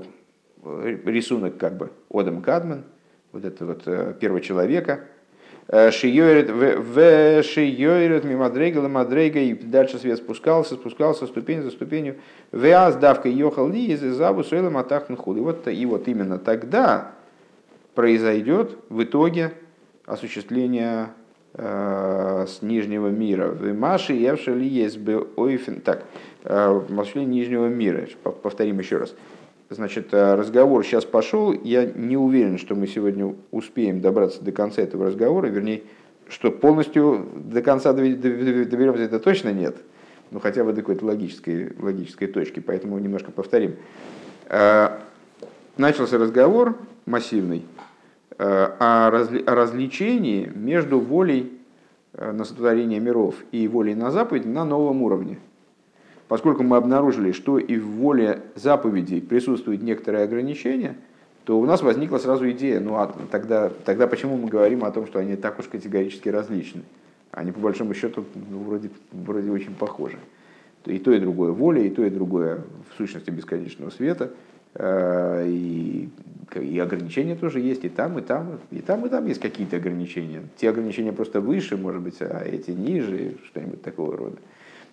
рисунок 1.05 1.57
как 1.57 1.77
бы 1.77 1.91
Одам 2.09 2.41
Кадман, 2.41 2.83
вот 3.31 3.45
это 3.45 3.65
вот 3.65 3.83
э, 3.85 4.13
первого 4.19 4.41
человека, 4.41 5.05
Шиёйрет, 5.67 6.49
в 6.49 7.43
Шиёйрет, 7.43 8.25
Мимадрейга, 8.25 8.79
Ламадрейга, 8.79 9.39
и 9.39 9.53
дальше 9.53 9.99
свет 9.99 10.17
спускался, 10.17 10.73
спускался 10.73 11.27
ступень 11.27 11.61
за 11.61 11.71
ступенью. 11.71 12.17
Веаз 12.51 12.97
давка 12.97 13.29
Йохал 13.29 13.69
Ли 13.69 13.85
из 13.85 14.03
Изабу 14.03 14.43
Суэлем 14.43 14.75
Атахн 14.75 15.15
Худ. 15.15 15.37
И 15.37 15.39
вот, 15.39 15.67
и 15.69 15.85
вот 15.85 16.09
именно 16.09 16.39
тогда 16.39 17.11
произойдет 17.95 18.75
в 18.89 19.03
итоге 19.03 19.53
осуществление 20.05 21.09
с 21.53 22.61
нижнего 22.61 23.09
мира. 23.09 23.49
В 23.49 23.73
Маши 23.73 24.13
Евшали 24.13 24.63
есть 24.63 24.97
бы 24.97 25.27
ойфен. 25.35 25.81
Так, 25.81 26.05
э, 26.43 26.81
осуществление 26.89 27.41
нижнего 27.41 27.67
мира. 27.67 28.07
Повторим 28.23 28.79
еще 28.79 28.97
раз. 28.97 29.13
Значит, 29.71 30.13
э, 30.13 30.35
разговор 30.35 30.85
сейчас 30.85 31.05
пошел. 31.05 31.53
Я 31.53 31.85
не 31.85 32.17
уверен, 32.17 32.57
что 32.57 32.75
мы 32.75 32.87
сегодня 32.87 33.33
успеем 33.51 34.01
добраться 34.01 34.43
до 34.43 34.51
конца 34.51 34.81
этого 34.81 35.05
разговора. 35.05 35.47
Вернее, 35.47 35.83
что 36.27 36.51
полностью 36.51 37.25
до 37.35 37.61
конца 37.61 37.93
доберемся, 37.93 39.03
это 39.03 39.19
точно 39.21 39.53
нет. 39.53 39.77
Но 40.29 40.41
хотя 40.41 40.65
бы 40.65 40.73
до 40.73 40.81
какой-то 40.81 41.05
логической, 41.05 41.73
логической 41.79 42.27
точки. 42.27 42.59
Поэтому 42.59 42.99
немножко 42.99 43.31
повторим. 43.31 43.75
Э, 44.47 44.97
начался 45.77 46.17
разговор 46.17 46.77
массивный 47.05 47.59
э, 47.59 47.90
разли, 48.37 49.43
о 49.45 49.55
развлечении 49.55 50.51
между 50.53 50.99
волей 50.99 51.51
на 52.13 52.43
сотворение 52.43 52.99
миров 52.99 53.35
и 53.51 53.67
волей 53.67 53.95
на 53.95 54.11
заповедь 54.11 54.45
на 54.45 54.65
новом 54.65 55.01
уровне– 55.01 55.39
поскольку 56.31 56.63
мы 56.63 56.77
обнаружили, 56.77 57.33
что 57.33 57.59
и 57.59 57.75
в 57.75 57.87
воле 57.87 58.41
заповедей 58.55 59.19
присутствует 59.21 59.83
некоторое 59.83 60.23
ограничение, 60.23 60.95
то 61.43 61.59
у 61.59 61.65
нас 61.65 61.81
возникла 61.81 62.19
сразу 62.19 62.49
идея, 62.51 62.79
ну 62.79 62.95
а 62.95 63.13
тогда, 63.29 63.69
тогда 63.83 64.07
почему 64.07 64.37
мы 64.37 64.47
говорим 64.47 64.85
о 64.85 64.91
том, 64.91 65.07
что 65.07 65.19
они 65.19 65.35
так 65.35 65.59
уж 65.59 65.65
категорически 65.65 66.29
различны? 66.29 66.83
Они 67.31 67.51
по 67.51 67.59
большому 67.59 67.93
счету 67.93 68.23
ну, 68.49 68.59
вроде, 68.59 68.91
вроде 69.11 69.51
очень 69.51 69.75
похожи. 69.75 70.17
И 70.85 70.99
то, 70.99 71.11
и 71.11 71.19
другое 71.19 71.51
воля, 71.51 71.81
и 71.81 71.89
то, 71.89 72.01
и 72.01 72.09
другое 72.09 72.61
в 72.89 72.95
сущности 72.95 73.29
бесконечного 73.29 73.89
света. 73.89 74.31
Э, 74.75 75.45
и, 75.47 76.09
и 76.55 76.79
ограничения 76.79 77.35
тоже 77.35 77.59
есть, 77.59 77.83
и 77.83 77.89
там, 77.89 78.17
и 78.19 78.21
там, 78.21 78.59
и 78.71 78.79
там, 78.79 79.05
и 79.05 79.09
там 79.09 79.25
есть 79.25 79.41
какие-то 79.41 79.77
ограничения. 79.77 80.43
Те 80.55 80.69
ограничения 80.69 81.11
просто 81.11 81.41
выше, 81.41 81.77
может 81.77 82.01
быть, 82.01 82.21
а 82.21 82.43
эти 82.45 82.71
ниже, 82.71 83.35
что-нибудь 83.47 83.81
такого 83.81 84.15
рода. 84.15 84.37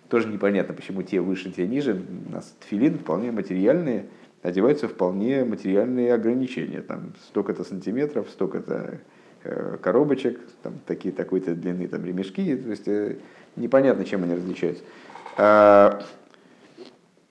Тоже 0.09 0.27
непонятно, 0.27 0.73
почему 0.73 1.01
те 1.03 1.21
выше, 1.21 1.51
те 1.51 1.67
ниже. 1.67 2.01
У 2.27 2.31
нас 2.31 2.55
тфилин 2.59 2.97
вполне 2.97 3.31
материальные, 3.31 4.07
одеваются 4.41 4.87
вполне 4.87 5.45
материальные 5.45 6.13
ограничения. 6.13 6.81
Там 6.81 7.13
столько-то 7.27 7.63
сантиметров, 7.63 8.27
столько-то 8.29 8.99
э, 9.43 9.77
коробочек, 9.81 10.39
там 10.61 10.73
такие 10.85 11.13
такой-то 11.13 11.55
длины 11.55 11.87
там 11.87 12.03
ремешки. 12.03 12.55
То 12.57 12.69
есть 12.69 12.87
э, 12.87 13.17
непонятно, 13.55 14.03
чем 14.03 14.23
они 14.23 14.33
различаются. 14.33 14.83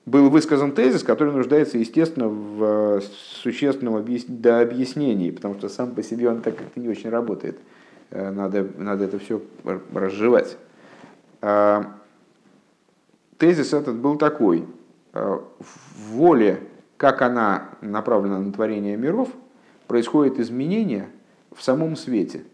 Был 0.08 0.30
высказан 0.30 0.72
тезис, 0.72 1.02
который 1.02 1.34
нуждается, 1.34 1.76
естественно, 1.76 2.28
в 2.28 3.02
существенном 3.42 3.96
объяснении, 3.96 5.30
потому 5.30 5.56
что 5.56 5.68
сам 5.68 5.94
по 5.94 6.02
себе 6.02 6.30
он 6.30 6.40
так 6.40 6.56
как-то 6.56 6.80
не 6.80 6.88
очень 6.88 7.10
работает. 7.10 7.58
Э, 8.10 8.30
надо, 8.30 8.66
надо 8.78 9.04
это 9.04 9.18
все 9.18 9.42
разжевать. 9.92 10.56
А, 11.42 11.94
тезис 13.36 13.74
этот 13.74 13.96
был 13.96 14.16
такой. 14.16 14.64
Э, 15.12 15.40
в 15.58 16.10
воле, 16.12 16.60
как 16.96 17.20
она 17.20 17.68
направлена 17.82 18.38
на 18.38 18.50
творение 18.50 18.96
миров, 18.96 19.28
происходит 19.88 20.38
изменение 20.38 21.10
в 21.54 21.62
самом 21.62 21.96
свете. 21.96 22.44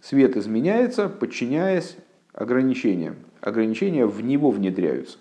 Свет 0.00 0.36
изменяется, 0.36 1.08
подчиняясь 1.08 1.96
ограничениям. 2.32 3.16
Ограничения 3.40 4.06
в 4.06 4.20
него 4.20 4.52
внедряются. 4.52 5.18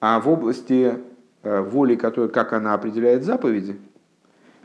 А 0.00 0.20
в 0.20 0.28
области 0.28 0.98
э, 1.42 1.60
воли, 1.60 1.96
которая, 1.96 2.30
как 2.30 2.52
она 2.52 2.74
определяет 2.74 3.24
заповеди, 3.24 3.76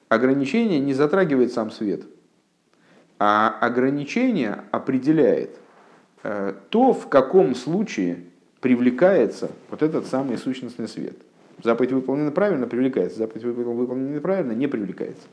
ограничение 0.09 0.79
не 0.79 0.93
затрагивает 0.93 1.53
сам 1.53 1.71
свет. 1.71 2.03
А 3.19 3.55
ограничение 3.61 4.63
определяет 4.71 5.57
э, 6.23 6.53
то, 6.69 6.93
в 6.93 7.07
каком 7.07 7.55
случае 7.55 8.25
привлекается 8.59 9.51
вот 9.69 9.82
этот 9.82 10.05
самый 10.07 10.38
сущностный 10.38 10.88
свет. 10.88 11.15
Заповедь 11.63 11.91
выполнена 11.91 12.32
правильно, 12.32 12.67
привлекается. 12.67 13.19
Заповедь 13.19 13.43
выполнена 13.43 14.15
неправильно, 14.15 14.51
не 14.51 14.67
привлекается. 14.67 15.27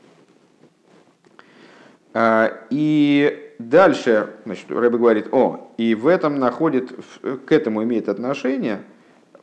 А, 2.13 2.51
и 2.69 3.53
дальше, 3.59 4.29
значит, 4.45 4.69
Рэбе 4.71 4.97
говорит, 4.97 5.27
о, 5.31 5.71
и 5.77 5.95
в 5.95 6.07
этом 6.07 6.39
находит, 6.39 6.91
к 7.21 7.51
этому 7.51 7.83
имеет 7.83 8.09
отношение 8.09 8.81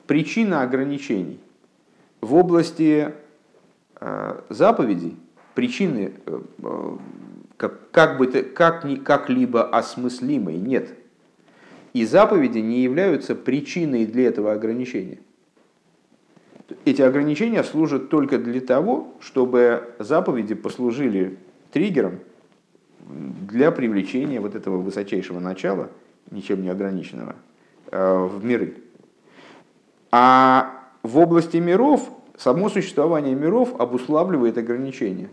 причина 0.06 0.62
ограничений. 0.62 1.40
В 2.20 2.34
области 2.34 3.12
а, 3.96 4.44
заповедей 4.48 5.16
причины 5.54 6.12
э, 6.26 6.96
как, 7.56 7.90
как, 7.90 8.18
бы, 8.18 8.26
как, 8.26 8.86
как-либо 9.04 9.64
осмыслимой 9.64 10.56
нет– 10.56 10.94
и 11.96 12.04
заповеди 12.04 12.58
не 12.58 12.82
являются 12.82 13.34
причиной 13.34 14.04
для 14.04 14.26
этого 14.26 14.52
ограничения. 14.52 15.16
Эти 16.84 17.00
ограничения 17.00 17.64
служат 17.64 18.10
только 18.10 18.36
для 18.36 18.60
того, 18.60 19.14
чтобы 19.18 19.94
заповеди 19.98 20.54
послужили 20.54 21.38
триггером 21.72 22.18
для 23.00 23.70
привлечения 23.70 24.42
вот 24.42 24.54
этого 24.54 24.76
высочайшего 24.76 25.40
начала, 25.40 25.88
ничем 26.30 26.60
не 26.60 26.68
ограниченного, 26.68 27.34
э, 27.90 28.26
в 28.26 28.44
миры. 28.44 28.74
А 30.10 30.72
в 31.02 31.18
области 31.18 31.56
миров 31.56 32.08
само 32.36 32.68
существование 32.68 33.34
миров 33.34 33.80
обуславливает 33.80 34.58
ограничения, 34.58 35.30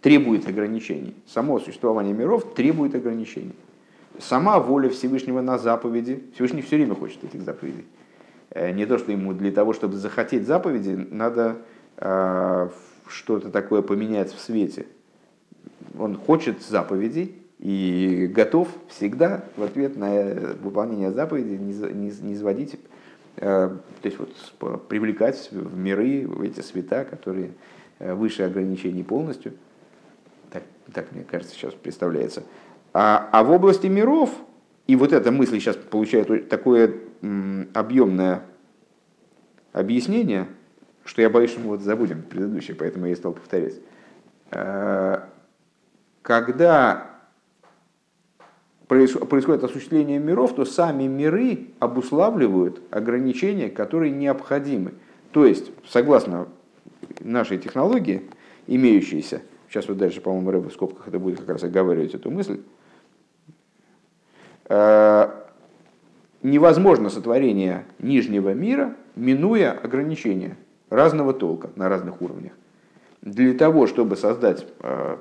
требует 0.00 0.48
ограничений. 0.48 1.14
Само 1.26 1.58
существование 1.60 2.14
миров 2.14 2.54
требует 2.54 2.94
ограничений 2.94 3.54
сама 4.18 4.58
воля 4.58 4.88
Всевышнего 4.88 5.40
на 5.40 5.58
заповеди, 5.58 6.22
Всевышний 6.34 6.62
все 6.62 6.76
время 6.76 6.94
хочет 6.94 7.24
этих 7.24 7.42
заповедей. 7.42 7.84
Э, 8.50 8.70
не 8.72 8.86
то, 8.86 8.98
что 8.98 9.12
ему 9.12 9.32
для 9.32 9.52
того, 9.52 9.72
чтобы 9.72 9.96
захотеть 9.96 10.46
заповеди, 10.46 11.06
надо 11.10 11.56
э, 11.96 12.68
что-то 13.08 13.50
такое 13.50 13.82
поменять 13.82 14.32
в 14.32 14.40
свете. 14.40 14.86
Он 15.98 16.16
хочет 16.16 16.62
заповедей 16.62 17.34
и 17.58 18.30
готов 18.32 18.68
всегда 18.88 19.44
в 19.56 19.62
ответ 19.62 19.96
на 19.96 20.54
выполнение 20.62 21.10
заповедей 21.10 21.58
не, 21.58 21.72
не, 21.72 22.12
не 22.20 22.34
изводить, 22.34 22.74
э, 22.74 22.78
то 23.36 23.80
есть 24.02 24.18
вот 24.18 24.88
привлекать 24.88 25.48
в 25.52 25.76
миры, 25.76 26.26
в 26.26 26.40
эти 26.42 26.60
света, 26.60 27.04
которые 27.04 27.52
выше 27.98 28.42
ограничений 28.42 29.02
полностью. 29.02 29.54
Так, 30.50 30.62
так 30.92 31.12
мне 31.12 31.24
кажется, 31.24 31.54
сейчас 31.54 31.74
представляется. 31.74 32.42
А, 32.92 33.28
а 33.32 33.42
в 33.44 33.50
области 33.50 33.86
миров, 33.88 34.30
и 34.86 34.96
вот 34.96 35.12
эта 35.12 35.30
мысль 35.30 35.60
сейчас 35.60 35.76
получает 35.76 36.48
такое 36.48 36.94
объемное 37.74 38.42
объяснение, 39.72 40.48
что 41.04 41.20
я 41.20 41.28
боюсь, 41.28 41.50
что 41.50 41.60
мы 41.60 41.68
вот 41.68 41.82
забудем 41.82 42.22
предыдущее, 42.22 42.74
поэтому 42.74 43.06
я 43.06 43.16
стал 43.16 43.32
повторять. 43.34 43.74
А, 44.50 45.28
когда 46.22 47.15
происходит 48.88 49.64
осуществление 49.64 50.18
миров, 50.18 50.54
то 50.54 50.64
сами 50.64 51.04
миры 51.04 51.68
обуславливают 51.78 52.80
ограничения, 52.90 53.68
которые 53.68 54.12
необходимы. 54.12 54.94
То 55.32 55.44
есть, 55.44 55.70
согласно 55.88 56.48
нашей 57.20 57.58
технологии, 57.58 58.22
имеющейся, 58.66 59.42
сейчас 59.68 59.88
вот 59.88 59.98
дальше, 59.98 60.20
по-моему, 60.20 60.50
Рэба 60.50 60.68
в 60.70 60.72
скобках 60.72 61.08
это 61.08 61.18
будет 61.18 61.40
как 61.40 61.48
раз 61.50 61.64
оговаривать 61.64 62.14
эту 62.14 62.30
мысль, 62.30 62.60
Э, 64.68 65.30
невозможно 66.42 67.08
сотворение 67.08 67.84
нижнего 67.98 68.52
мира, 68.52 68.94
минуя 69.14 69.72
ограничения 69.72 70.56
разного 70.90 71.32
толка 71.32 71.70
на 71.76 71.88
разных 71.88 72.20
уровнях. 72.20 72.52
Для 73.22 73.54
того, 73.54 73.86
чтобы 73.86 74.16
создать, 74.16 74.66
э, 74.80 75.16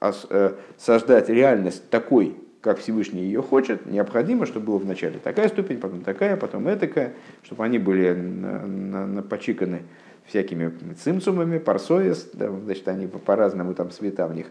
э, 0.00 0.52
создать 0.76 1.28
реальность 1.28 1.88
такой, 1.90 2.36
как 2.60 2.78
Всевышний 2.78 3.22
ее 3.22 3.42
хочет, 3.42 3.86
необходимо, 3.86 4.46
чтобы 4.46 4.66
было 4.66 4.78
вначале 4.78 5.18
такая 5.18 5.48
ступень, 5.48 5.78
потом 5.78 6.00
такая, 6.00 6.36
потом 6.36 6.68
этакая, 6.68 7.12
чтобы 7.42 7.64
они 7.64 7.78
были 7.78 8.12
напочиканы 8.12 9.82
всякими 10.26 10.72
цимцумами, 11.02 11.58
парсоис, 11.58 12.30
значит, 12.32 12.86
они 12.88 13.06
по-разному 13.06 13.74
там 13.74 13.90
цвета 13.90 14.26
в 14.26 14.34
них 14.34 14.46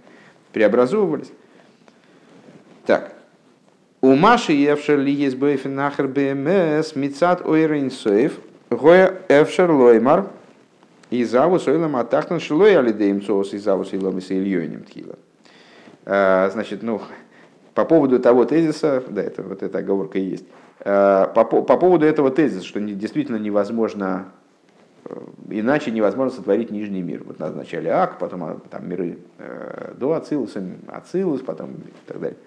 преобразовывались. 0.54 1.32
Так, 2.86 3.14
у 4.02 4.16
Маши 4.16 4.54
Евшер 4.54 5.00
ли 5.00 5.12
есть 5.12 5.38
бейфен 5.38 5.76
БМС 5.76 6.96
мицат 6.96 7.46
ойрен 7.46 7.92
соев 7.92 8.40
гоя 8.70 9.22
Евшер 9.28 9.72
лоймар 9.72 10.28
и 11.10 11.24
заву 11.24 11.60
сойлам 11.60 11.96
атахтан 11.96 12.40
шлой 12.40 12.78
алидеем 12.78 13.22
соус 13.22 13.54
и 13.54 13.58
заву 13.58 13.86
сойлам 13.86 14.18
и 14.18 14.22
ильёним 14.22 14.84
тхила. 14.84 15.18
А, 16.06 16.50
значит, 16.52 16.84
ну, 16.84 17.02
по 17.78 17.86
поводу 17.86 18.18
того 18.18 18.46
тезиса, 18.46 19.04
да, 19.08 19.22
это 19.22 19.44
вот 19.44 19.62
эта 19.62 19.78
оговорка 19.78 20.18
и 20.18 20.24
есть, 20.24 20.46
а, 20.80 21.28
по, 21.28 21.46
по 21.46 21.78
поводу 21.78 22.08
этого 22.08 22.32
тезиса, 22.32 22.66
что 22.66 22.80
действительно 22.80 23.36
невозможно 23.36 24.30
э, 25.06 25.16
иначе 25.52 25.92
невозможно 25.92 26.36
сотворить 26.36 26.72
нижний 26.72 27.04
мир. 27.04 27.22
Вот 27.24 27.38
назначали 27.38 27.88
Ак, 27.88 28.18
потом 28.18 28.44
а, 28.46 28.60
там 28.72 28.90
миры 28.90 29.20
э, 29.38 29.94
до 29.96 30.14
Ацилуса, 30.14 30.64
Ацилус, 30.88 31.42
потом 31.42 31.74
и 31.74 32.08
так 32.08 32.20
далее. 32.20 32.38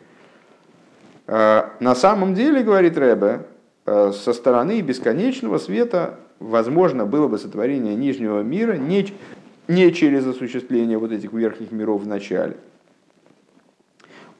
Э, 1.28 1.62
на 1.78 1.94
самом 1.94 2.34
деле, 2.34 2.64
говорит 2.64 2.98
Рэбе, 2.98 3.46
э, 3.86 4.10
со 4.10 4.32
стороны 4.32 4.80
бесконечного 4.80 5.58
света 5.58 6.18
возможно 6.40 7.06
было 7.06 7.28
бы 7.28 7.38
сотворение 7.38 7.94
нижнего 7.94 8.40
мира 8.40 8.72
не, 8.72 9.06
не 9.68 9.92
через 9.92 10.26
осуществление 10.26 10.98
вот 10.98 11.12
этих 11.12 11.32
верхних 11.32 11.70
миров 11.70 12.02
в 12.02 12.08
начале. 12.08 12.56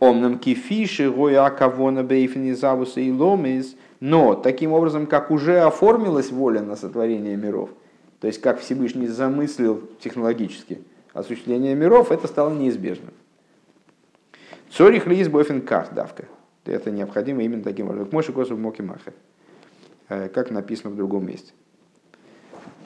Омнам 0.01 0.39
кифиши 0.39 1.11
гоя 1.11 1.49
кавона 1.51 2.03
бейфинизавуса 2.03 3.01
и 3.01 3.13
ломис, 3.13 3.77
но 4.01 4.35
таким 4.35 4.73
образом, 4.73 5.07
как 5.07 5.31
уже 5.31 5.61
оформилась 5.61 6.31
воля 6.31 6.63
на 6.63 6.75
сотворение 6.75 7.37
миров, 7.37 7.71
то 8.21 8.27
есть 8.27 8.41
как 8.41 8.61
Всевышний 8.61 9.07
замыслил 9.07 9.89
технологически 10.01 10.83
осуществление 11.13 11.75
миров, 11.75 12.11
это 12.11 12.27
стало 12.27 12.55
неизбежным. 12.55 13.13
Цорих 14.71 15.07
ли 15.07 15.19
из 15.19 15.29
ках 15.63 15.93
давка 15.93 16.25
это 16.65 16.91
необходимо 16.91 17.43
именно 17.43 17.63
таким 17.63 17.89
образом. 17.89 18.09
Моши 18.13 18.33
косу 18.33 18.57
моки 18.57 18.83
махе, 18.83 19.13
э, 20.09 20.29
как 20.29 20.51
написано 20.51 20.91
в 20.91 20.97
другом 20.97 21.27
месте. 21.27 21.53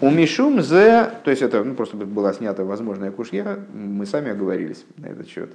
У 0.01 0.11
Мишум 0.11 0.61
зе, 0.61 1.11
то 1.23 1.31
есть 1.31 1.43
это 1.43 1.63
ну, 1.63 1.75
просто 1.75 1.97
была 1.97 2.33
снята 2.33 2.65
возможная 2.65 3.13
кушья, 3.13 3.65
мы 3.73 4.07
сами 4.07 4.33
оговорились 4.33 4.85
на 4.97 5.07
этот 5.07 5.29
счет, 5.29 5.53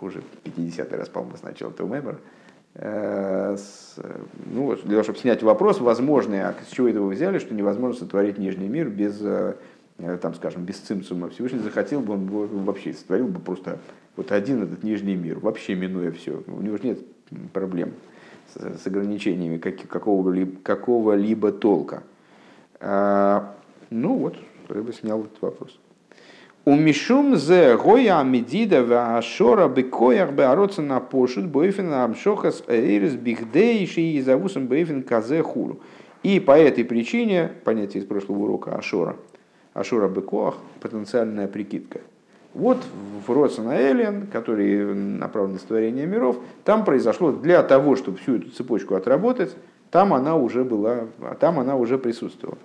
уже 0.00 0.22
50 0.44 0.92
раз, 0.92 1.08
по-моему, 1.08 1.36
сначала 1.36 1.70
этого 1.70 1.92
мемора. 1.94 2.18
э, 2.74 3.56
ну, 4.52 4.74
для 4.76 4.90
того, 4.90 5.02
чтобы 5.02 5.18
снять 5.18 5.42
вопрос, 5.42 5.80
возможно, 5.80 6.48
а 6.48 6.54
с 6.68 6.72
чего 6.72 6.88
это 6.88 7.00
вы 7.00 7.14
взяли, 7.14 7.38
что 7.38 7.54
невозможно 7.54 7.98
сотворить 7.98 8.38
нижний 8.38 8.68
мир 8.68 8.88
без, 8.88 9.18
там, 10.20 10.34
скажем, 10.34 10.64
без 10.64 10.76
цимцума. 10.76 11.28
Всевышний 11.30 11.58
захотел 11.58 12.00
бы, 12.00 12.14
он 12.14 12.64
вообще 12.64 12.92
сотворил 12.92 13.28
бы 13.28 13.40
просто 13.40 13.78
вот 14.16 14.32
один 14.32 14.62
этот 14.62 14.82
нижний 14.82 15.16
мир, 15.16 15.38
вообще 15.38 15.74
минуя 15.74 16.12
все. 16.12 16.42
У 16.46 16.60
него 16.60 16.76
же 16.76 16.84
нет 16.84 16.98
проблем 17.52 17.92
с, 18.54 18.82
с 18.82 18.86
ограничениями 18.86 19.58
какого-либо, 19.58 20.60
какого-либо 20.62 21.52
толка. 21.52 22.02
А, 22.80 23.54
ну 23.90 24.16
вот, 24.16 24.36
Рыба 24.68 24.92
снял 24.92 25.20
этот 25.20 25.40
вопрос. 25.40 25.78
У 26.66 26.74
Мишум 26.74 27.36
зе 27.36 27.74
гоя 27.78 28.22
медида 28.22 28.84
в 28.84 29.16
ашора 29.16 29.66
бекоях 29.66 30.32
беароца 30.32 30.82
на 30.82 31.00
пошут 31.00 31.46
бойфен 31.46 31.90
амшохас 31.90 32.64
эйрис 32.68 33.14
бихдейши 33.14 34.02
и 34.02 34.20
завусом 34.20 34.66
бойфен 34.66 35.02
казе 35.02 35.42
хуру. 35.42 35.80
И 36.22 36.38
по 36.38 36.52
этой 36.52 36.84
причине, 36.84 37.50
понятие 37.64 38.02
из 38.02 38.06
прошлого 38.06 38.40
урока 38.40 38.76
Ашора, 38.76 39.16
Ашора 39.72 40.08
бекоах, 40.08 40.56
потенциальная 40.80 41.48
прикидка. 41.48 42.00
Вот 42.52 42.76
в 43.26 43.32
Роценаэлен, 43.32 44.26
который 44.26 44.94
направлен 44.94 45.54
на 45.54 45.58
створение 45.58 46.04
миров, 46.04 46.36
там 46.64 46.84
произошло 46.84 47.32
для 47.32 47.62
того, 47.62 47.96
чтобы 47.96 48.18
всю 48.18 48.36
эту 48.36 48.50
цепочку 48.50 48.96
отработать, 48.96 49.56
там 49.90 50.12
она 50.12 50.36
уже 50.36 50.64
была, 50.64 51.06
там 51.38 51.58
она 51.58 51.76
уже 51.76 51.96
присутствовала. 51.96 52.58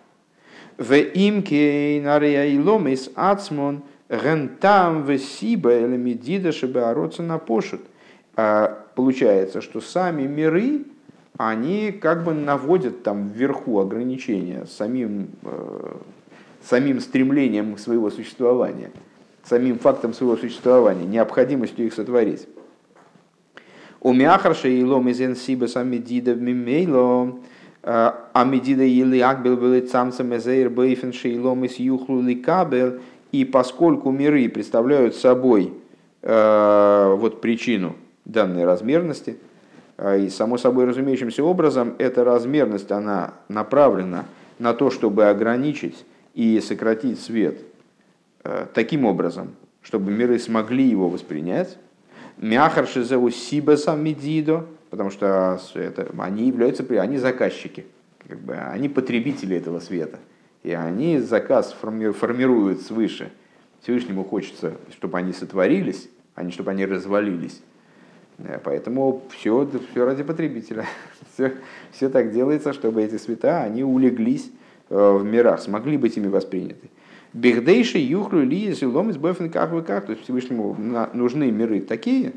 В 0.78 0.93
имке 0.93 2.01
нарейломис 2.03 3.09
ацмон 3.15 3.84
гентам 4.09 5.03
в 5.03 5.17
сиба 5.17 5.73
или 5.73 5.95
медида 5.95 6.51
шебеороца 6.51 7.23
на 7.23 7.38
пошут. 7.38 7.82
А 8.36 8.86
получается, 8.95 9.61
что 9.61 9.80
сами 9.80 10.23
миры, 10.23 10.84
они 11.38 11.91
как 11.91 12.26
бы 12.26 12.34
наводят 12.34 13.03
там 13.03 13.30
вверху 13.30 13.80
ограничения 13.80 14.65
самим, 14.65 15.30
э, 15.43 15.95
самим 16.61 16.99
стремлением 16.99 17.78
своего 17.78 18.09
существования, 18.09 18.91
самим 19.43 19.80
фактом 19.80 20.13
своего 20.13 20.36
существования, 20.36 21.05
необходимостью 21.05 21.86
их 21.86 21.93
сотворить. 21.93 22.47
У 24.01 24.13
мяхарша 24.13 24.67
и 24.67 24.84
лом 24.84 25.11
сиба 25.13 25.67
сами 25.67 25.97
дида 25.97 26.36
мимейло 26.36 27.39
Амедида 27.86 28.84
или 28.84 29.20
Акбел 29.20 29.58
был 29.58 29.88
самцем 29.88 30.36
эзейр 30.36 30.72
бейфен 30.72 31.14
шейлом 31.14 31.66
из 31.66 31.78
юхлу 31.78 32.20
ликабел. 32.22 32.96
И 33.32 33.46
поскольку 33.46 34.12
миры 34.12 34.50
представляют 34.50 35.16
собой 35.16 35.72
э, 36.24 37.16
вот 37.16 37.42
причину 37.42 37.96
данной 38.24 38.66
размерности, 38.66 39.38
э, 39.98 40.22
и 40.22 40.30
само 40.30 40.58
собой 40.58 40.86
разумеющимся 40.86 41.44
образом 41.44 41.94
эта 42.00 42.24
размерность 42.24 42.92
она 42.92 43.36
направлена 43.50 44.26
на 44.58 44.74
то, 44.74 44.90
чтобы 44.90 45.26
ограничить 45.26 46.06
и 46.34 46.60
сократить 46.62 47.20
свет 47.20 47.60
э, 48.44 48.66
таким 48.74 49.06
образом, 49.06 49.54
чтобы 49.84 50.12
миры 50.12 50.40
смогли 50.40 50.86
его 50.86 51.08
воспринять. 51.08 51.78
Мяхар 52.38 52.88
шизеу 52.88 53.30
сибаса 53.30 53.96
медидо, 53.96 54.66
потому 54.96 55.10
что 55.10 55.60
это, 55.74 56.08
они 56.18 56.48
являются, 56.48 56.86
они 57.02 57.18
заказчики, 57.18 57.86
как 58.26 58.39
бы, 58.39 58.56
они 58.56 58.88
потребители 58.88 59.58
этого 59.58 59.82
света. 59.82 60.20
И 60.64 60.72
они 60.72 61.20
заказ 61.20 61.76
формируют 61.78 62.82
свыше. 62.82 63.30
Всевышнему 63.82 64.24
хочется, 64.24 64.76
чтобы 64.91 65.18
они 65.18 65.34
сотворились, 65.34 66.10
а 66.34 66.43
не 66.43 66.52
чтобы 66.52 66.72
они 66.72 66.86
развалились. 66.86 67.62
Э, 68.38 68.58
поэтому 68.64 69.24
все, 69.32 69.70
все 69.91 70.06
ради 70.06 70.24
потребителя. 70.24 70.86
Все, 71.34 71.52
все 71.91 72.08
так 72.08 72.32
делается, 72.32 72.72
чтобы 72.72 73.04
эти 73.04 73.18
света, 73.18 73.62
они 73.62 73.84
улеглись 73.84 74.50
э, 74.89 75.12
в 75.12 75.26
мирах, 75.26 75.60
смогли 75.60 75.98
быть 75.98 76.16
ими 76.16 76.30
восприняты. 76.30 76.89
Бехдейши, 77.34 77.98
юхлю, 77.98 78.46
ли, 78.46 78.72
зелом, 78.72 79.10
из 79.10 79.18
как 79.52 79.72
вы 79.74 79.82
как. 79.82 80.06
То 80.06 80.14
есть 80.14 80.24
Всевышнему 80.24 80.74
нужны 81.14 81.52
миры 81.52 81.82
такие, 81.82 82.32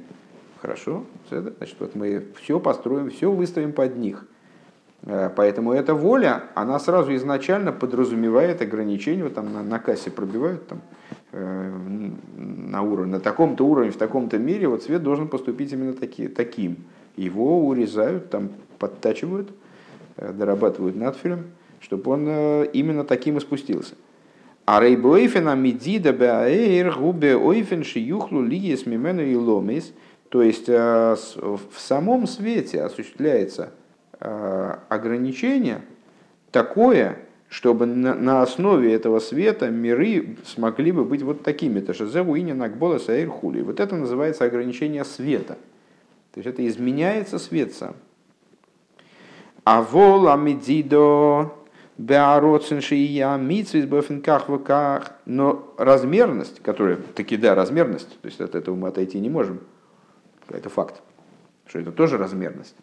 Хорошо, 0.61 1.05
значит, 1.31 1.77
вот 1.79 1.95
мы 1.95 2.25
все 2.41 2.59
построим, 2.59 3.11
все 3.11 3.31
выставим 3.31 3.73
под 3.73 3.97
них. 3.97 4.27
Э, 5.05 5.31
поэтому 5.35 5.73
эта 5.73 5.95
воля, 5.95 6.45
она 6.55 6.81
сразу 6.81 7.15
изначально 7.15 7.73
подразумевает 7.73 8.61
ограничения, 8.61 9.23
вот 9.23 9.35
там 9.35 9.53
на, 9.53 9.63
на 9.63 9.79
кассе 9.79 10.11
пробивают 10.11 10.67
там, 10.67 10.81
э, 11.31 11.73
на 12.37 12.83
уровне, 12.83 13.13
на 13.13 13.21
таком-то 13.21 13.65
уровне, 13.65 13.93
в 13.93 13.97
таком-то 13.97 14.39
мире, 14.39 14.67
вот 14.67 14.83
свет 14.83 15.03
должен 15.05 15.29
поступить 15.29 15.73
именно 15.73 15.93
таки, 15.93 16.27
таким. 16.27 16.79
Его 17.17 17.65
урезают, 17.65 18.31
там 18.31 18.51
подтачивают, 18.81 19.51
э, 20.17 20.33
дорабатывают 20.33 20.97
надфилем, 20.97 21.45
чтобы 21.79 22.11
он 22.11 22.65
именно 22.73 23.05
таким 23.05 23.37
и 23.37 23.41
спустился. 23.41 23.95
А 24.67 24.81
рейбойфена 24.81 25.55
медида 25.55 26.13
губе 26.99 27.37
ойфен 27.37 27.85
шиюхлу 27.85 28.43
лиес 28.43 28.87
мимену 28.87 29.23
и 29.23 29.37
ломис– 29.37 29.93
то 30.29 30.43
есть 30.43 30.69
э, 30.69 31.17
в 31.37 31.79
самом 31.79 32.27
свете 32.27 32.83
осуществляется 32.83 33.71
э, 34.21 34.75
ограничение 34.89 35.83
такое, 36.51 37.19
чтобы 37.49 37.87
на 37.87 38.43
основе 38.43 38.93
этого 38.93 39.21
света 39.21 39.71
миры 39.71 40.37
смогли 40.45 40.93
бы 40.93 41.05
быть 41.05 41.23
вот 41.23 41.43
такими. 41.43 41.79
Это 41.79 41.95
шезеву 41.95 42.37
и 42.37 42.43
накбола 42.53 42.99
саир 42.99 43.31
хули. 43.31 43.63
Вот 43.63 43.81
это 43.81 43.97
называется 43.97 44.45
ограничение 44.45 45.05
света. 45.05 45.57
То 46.35 46.41
есть 46.41 46.47
это 46.47 46.67
изменяется 46.67 47.39
свет 47.39 47.73
сам. 47.73 47.97
А 49.65 49.81
вол 49.81 50.29
амидидо 50.29 51.53
беароцин 51.97 52.83
шия 52.83 53.35
митсвис 53.39 53.87
бэфенках 53.87 54.51
ваках. 54.51 55.13
Но 55.25 55.75
размерность, 55.79 56.61
которая, 56.63 56.99
таки 57.15 57.39
да, 57.39 57.55
размерность, 57.55 58.21
то 58.21 58.27
есть 58.27 58.43
от 58.43 58.55
этого 58.55 58.75
мы 58.75 58.89
отойти 58.89 59.19
не 59.21 59.31
можем, 59.31 59.61
это 60.51 60.69
факт. 60.69 61.03
Что 61.67 61.79
это 61.81 61.93
тоже 61.93 62.17
размерность. 62.19 62.77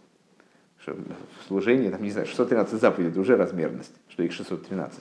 Что 0.79 0.93
в 0.93 1.47
служении, 1.47 1.89
там, 1.89 2.03
не 2.03 2.11
знаю, 2.11 2.27
613 2.27 2.79
заповедей, 2.79 3.11
это 3.11 3.19
уже 3.19 3.35
размерность, 3.35 3.93
что 4.09 4.23
их 4.23 4.31
613. 4.31 4.99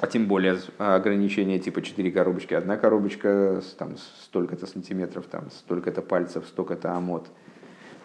А 0.00 0.06
тем 0.06 0.26
более 0.26 0.58
ограничение 0.78 1.58
типа 1.58 1.82
4 1.82 2.12
коробочки, 2.12 2.54
одна 2.54 2.76
коробочка, 2.76 3.62
там 3.78 3.96
столько-то 4.20 4.66
сантиметров, 4.66 5.24
там 5.30 5.50
столько-то 5.50 6.02
пальцев, 6.02 6.44
столько-то 6.46 6.92
амод. 6.92 7.26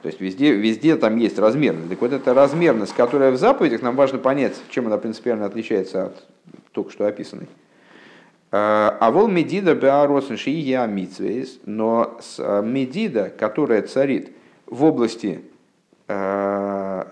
То 0.02 0.08
есть 0.08 0.20
везде, 0.20 0.56
везде 0.56 0.96
там 0.98 1.18
есть 1.18 1.38
размерность. 1.38 1.90
Так 1.90 2.02
вот 2.02 2.12
эта 2.12 2.34
размерность, 2.34 2.94
которая 2.96 3.32
в 3.32 3.38
заповедях, 3.38 3.82
нам 3.82 3.96
важно 3.96 4.18
понять, 4.18 4.60
чем 4.70 4.88
она 4.88 4.98
принципиально 4.98 5.46
отличается 5.46 6.08
от 6.08 6.28
только 6.72 6.92
что 6.92 7.06
описанной. 7.06 7.48
А 8.56 9.10
вол 9.10 9.30
медида 9.30 9.74
беаросен 9.74 10.38
шия 10.38 10.86
митсвейс, 10.86 11.60
но 11.66 12.20
э, 12.38 12.62
медида, 12.64 13.34
которая 13.36 13.82
царит 13.82 14.32
в 14.68 14.84
области 14.84 15.42
э, 16.08 17.04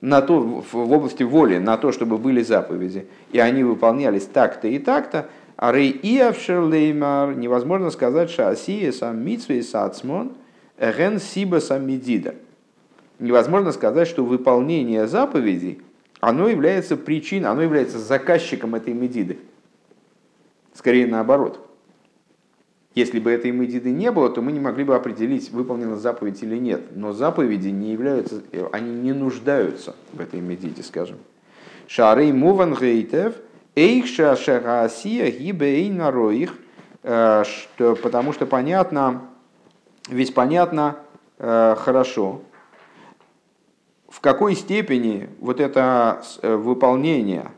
на 0.00 0.22
то, 0.22 0.40
в 0.40 0.74
области 0.90 1.22
воли, 1.22 1.58
на 1.58 1.76
то, 1.76 1.92
чтобы 1.92 2.16
были 2.16 2.42
заповеди, 2.42 3.08
и 3.30 3.38
они 3.38 3.62
выполнялись 3.62 4.24
так-то 4.24 4.68
и 4.68 4.78
так-то, 4.78 5.28
а 5.56 5.70
рей 5.70 5.90
иавшерлеймар, 5.90 7.36
невозможно 7.36 7.90
сказать, 7.90 8.30
что 8.30 8.48
асия 8.48 8.90
сам 8.90 9.22
митсвей 9.22 9.62
сацмон, 9.62 10.32
ген 10.80 11.20
сиба 11.20 11.60
сам 11.60 11.86
медида. 11.86 12.36
Невозможно 13.18 13.70
сказать, 13.72 14.08
что 14.08 14.24
выполнение 14.24 15.08
заповедей, 15.08 15.82
оно 16.20 16.48
является 16.48 16.96
причиной, 16.96 17.50
оно 17.50 17.60
является 17.60 17.98
заказчиком 17.98 18.74
этой 18.74 18.94
медиды. 18.94 19.36
Скорее 20.78 21.08
наоборот. 21.08 21.58
Если 22.94 23.18
бы 23.18 23.32
этой 23.32 23.50
медиды 23.50 23.90
не 23.90 24.12
было, 24.12 24.30
то 24.30 24.42
мы 24.42 24.52
не 24.52 24.60
могли 24.60 24.84
бы 24.84 24.94
определить, 24.94 25.50
выполнена 25.50 25.96
заповедь 25.96 26.40
или 26.44 26.56
нет. 26.56 26.94
Но 26.94 27.12
заповеди 27.12 27.66
не 27.66 27.90
являются, 27.90 28.42
они 28.70 28.92
не 28.92 29.12
нуждаются 29.12 29.96
в 30.12 30.20
этой 30.20 30.40
медиде, 30.40 30.84
скажем. 30.84 31.18
Шарей 31.88 32.30
муван 32.30 32.76
гейтев, 32.76 33.34
эйхша 33.74 34.36
шагаасия 34.36 35.32
гибей 35.32 35.90
нароих, 35.90 36.54
э, 37.02 37.42
что, 37.44 37.96
потому 37.96 38.32
что 38.32 38.46
понятно, 38.46 39.22
ведь 40.08 40.32
понятно 40.32 40.98
э, 41.38 41.74
хорошо, 41.76 42.42
в 44.08 44.20
какой 44.20 44.54
степени 44.54 45.28
вот 45.40 45.58
это 45.58 46.22
э, 46.42 46.54
выполнение 46.54 47.50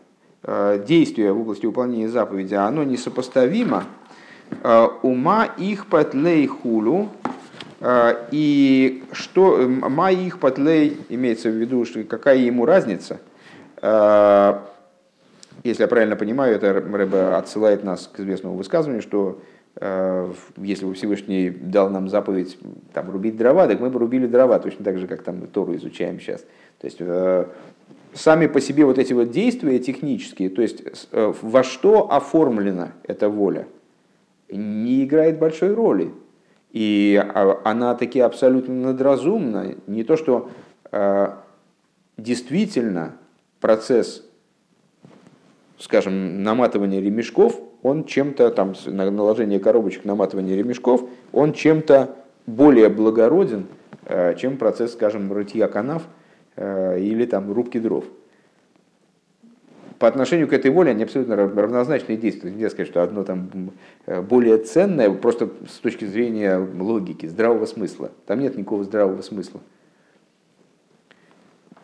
Э, 0.43 0.82
действия 0.86 1.32
в 1.32 1.41
области 1.41 1.66
выполнения 1.66 2.09
заповеди, 2.09 2.55
оно 2.55 2.82
несопоставимо 2.82 3.84
э, 4.62 4.88
ума 5.03 5.45
их 5.45 5.86
патлей 5.86 6.47
хулу, 6.47 7.11
э, 7.80 8.14
и 8.30 9.05
что 9.12 9.59
ма 9.68 10.11
их 10.11 10.38
патлей 10.38 10.97
имеется 11.11 11.51
в 11.51 11.55
виду, 11.55 11.84
что 11.84 12.03
какая 12.05 12.38
ему 12.38 12.64
разница, 12.64 13.20
если 15.62 15.82
я 15.82 15.88
правильно 15.88 16.16
понимаю, 16.16 16.55
это 16.55 16.72
Рэбе 16.74 17.18
отсылает 17.34 17.82
нас 17.82 18.11
к 18.12 18.20
известному 18.20 18.57
высказыванию, 18.57 19.01
что 19.01 19.41
если 20.59 20.84
бы 20.84 20.93
Всевышний 20.93 21.49
дал 21.49 21.88
нам 21.88 22.11
заповедь 22.11 22.59
там, 22.93 23.11
рубить 23.11 23.38
дрова, 23.38 23.66
так 23.66 23.80
мы 23.80 23.88
бы 23.88 23.99
рубили 23.99 24.26
дрова, 24.26 24.59
точно 24.59 24.84
так 24.84 24.99
же, 24.99 25.07
как 25.07 25.22
там 25.22 25.38
мы 25.38 25.47
Тору 25.47 25.74
изучаем 25.76 26.20
сейчас. 26.20 26.43
То 26.78 26.86
есть 26.86 27.01
сами 28.15 28.47
по 28.47 28.61
себе 28.61 28.85
вот 28.85 28.99
эти 28.99 29.13
вот 29.13 29.31
действия 29.31 29.79
технические, 29.79 30.51
то 30.51 30.63
есть 30.63 30.83
во 31.13 31.63
что 31.63 32.13
оформлена 32.13 32.93
эта 33.05 33.29
воля, 33.29 33.67
не 34.51 35.05
играет 35.05 35.39
большой 35.39 35.75
роли. 35.75 36.13
И 36.73 37.21
а, 37.23 37.61
она 37.65 37.95
таки 37.95 38.21
абсолютно 38.21 38.75
надразумна. 38.75 39.75
Не 39.87 40.05
то, 40.05 40.17
что 40.17 40.51
э, 40.93 41.29
действительно 42.17 43.17
процесс, 43.61 44.25
скажем, 45.79 46.43
наматывания 46.43 47.01
ремешков, 47.01 47.61
он 47.83 48.05
чем-то, 48.05 48.51
там, 48.51 48.75
наложение 48.87 49.59
коробочек, 49.59 50.05
наматывания 50.05 50.55
ремешков, 50.55 51.03
он 51.33 51.55
чем-то 51.55 52.17
более 52.47 52.89
благороден, 52.89 53.67
э, 54.05 54.35
чем 54.37 54.57
процесс, 54.57 54.93
скажем, 54.93 55.33
рытья 55.33 55.67
канав 55.67 56.03
э, 56.03 56.20
или 56.61 57.25
там 57.25 57.51
рубки 57.53 57.79
дров 57.79 58.05
по 60.01 60.09
отношению 60.09 60.49
к 60.49 60.55
этой 60.55 60.71
воле 60.71 60.93
они 60.93 61.05
абсолютно 61.05 61.37
равнозначные 61.37 62.17
действия. 62.17 62.51
Нельзя 62.51 62.71
сказать, 62.71 62.89
что 62.89 63.03
одно 63.03 63.23
там 63.23 63.71
э, 64.07 64.23
более 64.23 64.57
ценное, 64.57 65.11
просто 65.11 65.51
с 65.69 65.75
точки 65.75 66.07
зрения 66.07 66.57
логики, 66.57 67.27
здравого 67.27 67.67
смысла. 67.67 68.11
Там 68.27 68.41
нет 68.41 68.57
никакого 68.57 68.83
здравого 68.83 69.21
смысла. 69.21 69.61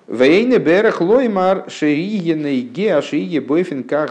Вейне 0.09 0.57
берех 0.57 1.03
лоймар 1.03 1.69
шериеной 1.69 2.63
ге 2.63 3.03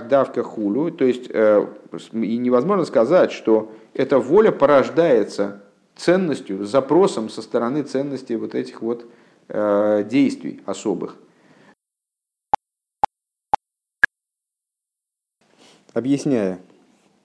давка 0.07 0.43
хулю. 0.43 0.91
То 0.91 1.05
есть 1.05 1.25
э, 1.31 1.65
и 2.13 2.37
невозможно 2.37 2.85
сказать, 2.85 3.31
что 3.31 3.71
эта 3.95 4.19
воля 4.19 4.51
порождается 4.51 5.63
ценностью, 5.95 6.63
запросом 6.63 7.27
со 7.29 7.41
стороны 7.41 7.81
ценности 7.81 8.33
вот 8.33 8.53
этих 8.53 8.83
вот 8.83 9.01
э, 9.01 9.05
действий 9.49 10.61
особых. 10.65 11.17
объясняя 15.95 16.59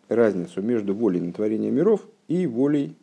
разницу 0.08 0.62
между 0.62 0.94
волей 0.94 1.20
на 1.20 1.32
творение 1.32 1.70
миров 1.70 2.06
и 2.28 2.46
волей 2.46 2.96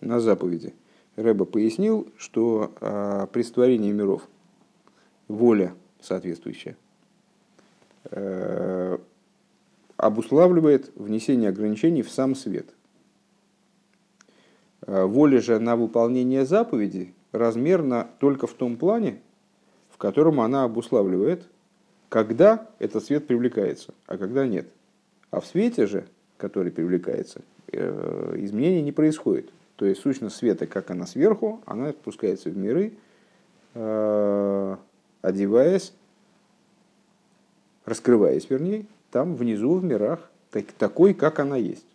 на 0.00 0.20
заповеди. 0.20 0.74
Рэба 1.16 1.46
пояснил, 1.46 2.06
что 2.18 2.72
а, 2.80 3.26
при 3.26 3.42
створении 3.42 3.90
миров 3.90 4.28
воля 5.26 5.74
соответствующая 6.00 6.76
э, 8.10 8.98
обуславливает 9.96 10.92
внесение 10.96 11.48
ограничений 11.48 12.02
в 12.02 12.10
сам 12.10 12.34
свет. 12.34 12.66
Э, 14.82 15.04
воля 15.04 15.40
же 15.40 15.58
на 15.58 15.76
выполнение 15.76 16.44
заповеди 16.44 17.14
размерна 17.38 18.08
только 18.18 18.46
в 18.46 18.54
том 18.54 18.76
плане, 18.76 19.20
в 19.90 19.98
котором 19.98 20.40
она 20.40 20.64
обуславливает, 20.64 21.46
когда 22.08 22.68
этот 22.78 23.04
свет 23.04 23.26
привлекается, 23.26 23.92
а 24.06 24.16
когда 24.16 24.46
нет– 24.46 24.66
а 25.34 25.40
в 25.40 25.46
свете 25.46 25.88
же, 25.88 26.04
который 26.36 26.70
привлекается, 26.70 27.40
э, 27.72 28.36
изменений 28.38 28.82
не 28.82 28.92
происходит. 28.92 29.50
То 29.74 29.84
есть 29.84 30.00
сущность 30.00 30.36
света, 30.36 30.68
как 30.68 30.92
она 30.92 31.06
сверху, 31.06 31.60
она 31.66 31.90
спускается 31.90 32.50
в 32.50 32.56
миры, 32.56 32.92
э, 33.74 34.76
одеваясь, 35.22 35.92
раскрываясь, 37.84 38.48
вернее, 38.48 38.86
там 39.10 39.34
внизу 39.34 39.74
в 39.74 39.82
мирах, 39.82 40.30
такой, 40.78 41.14
как 41.14 41.40
она 41.40 41.56
есть. 41.56 41.86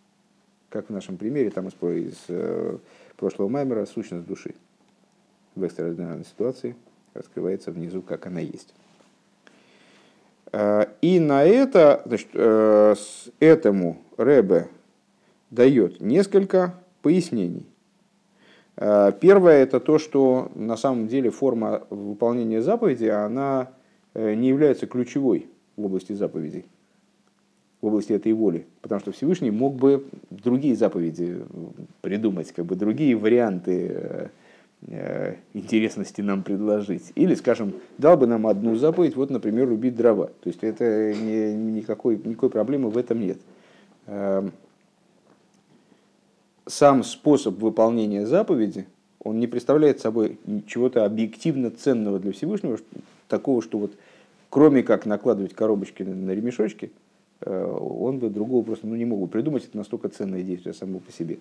Как 0.68 0.88
в 0.88 0.90
нашем 0.90 1.16
примере 1.16 1.50
там 1.50 1.70
из, 1.70 1.74
из 1.82 2.18
э, 2.28 2.78
прошлого 3.16 3.48
Маймера 3.48 3.86
сущность 3.86 4.28
души 4.28 4.54
в 5.60 5.64
экстраординарной 5.64 6.26
ситуации 6.26 6.76
раскрывается 7.14 7.72
внизу, 7.72 8.02
как 8.02 8.26
она 8.26 8.40
есть. 8.40 8.74
Э, 10.52 10.86
и 11.02 11.20
на 11.20 11.44
это, 11.44 12.02
значит, 12.06 12.30
э, 12.34 12.96
этому 13.40 13.98
Рэбе 14.18 14.68
дает 15.52 16.00
несколько 16.02 16.76
пояснений. 17.02 17.66
Э, 18.78 19.12
первое 19.20 19.62
это 19.62 19.80
то, 19.80 20.00
что 20.00 20.52
на 20.56 20.78
самом 20.78 21.08
деле 21.08 21.30
форма 21.30 21.84
выполнения 21.90 22.62
заповеди, 22.62 23.06
она 23.06 23.70
не 24.16 24.48
является 24.48 24.88
ключевой 24.88 25.48
в 25.78 25.86
области 25.86 26.14
заповедей, 26.14 26.66
в 27.80 27.86
области 27.86 28.12
этой 28.12 28.34
воли. 28.34 28.66
Потому 28.82 29.02
что 29.02 29.12
Всевышний 29.12 29.52
мог 29.52 29.76
бы 29.76 30.08
другие 30.32 30.76
заповеди 30.76 31.44
придумать, 32.02 32.52
как 32.52 32.66
бы 32.66 32.76
другие 32.76 33.16
варианты 33.16 34.30
Э, 34.30 34.30
интересности 35.54 36.22
нам 36.22 36.44
предложить. 36.44 37.12
Или, 37.16 37.36
скажем, 37.36 37.74
дал 37.98 38.18
бы 38.18 38.28
нам 38.28 38.48
одну 38.48 38.76
заповедь, 38.76 39.16
вот, 39.16 39.30
например, 39.30 39.68
рубить 39.68 39.96
дрова. 39.96 40.28
То 40.28 40.48
есть 40.48 40.64
это 40.64 41.14
не, 41.14 41.54
никакой, 41.54 42.18
никакой 42.18 42.50
проблемы 42.50 42.90
в 42.90 42.98
этом 42.98 43.20
нет. 43.20 43.40
Эм, 44.08 44.52
сам 46.66 47.04
способ 47.04 47.60
выполнения 47.60 48.26
заповеди, 48.26 48.86
он 49.20 49.40
не 49.40 49.48
представляет 49.48 50.00
собой 50.00 50.40
чего-то 50.68 51.04
объективно 51.04 51.72
ценного 51.72 52.20
для 52.20 52.32
Всевышнего, 52.32 52.78
такого, 53.28 53.62
что 53.62 53.80
вот 53.80 53.92
кроме 54.50 54.84
как 54.84 55.06
накладывать 55.06 55.54
коробочки 55.54 56.04
на 56.04 56.32
ремешочки, 56.32 56.92
э, 57.42 57.78
он 57.80 58.20
бы 58.20 58.30
другого 58.30 58.64
просто 58.64 58.88
ну, 58.88 58.96
не 58.96 59.06
мог 59.06 59.20
бы 59.20 59.28
придумать. 59.28 59.66
Это 59.66 59.78
настолько 59.78 60.10
ценное 60.10 60.42
действие 60.42 60.74
само 60.74 61.00
по 61.00 61.12
себе. 61.12 61.40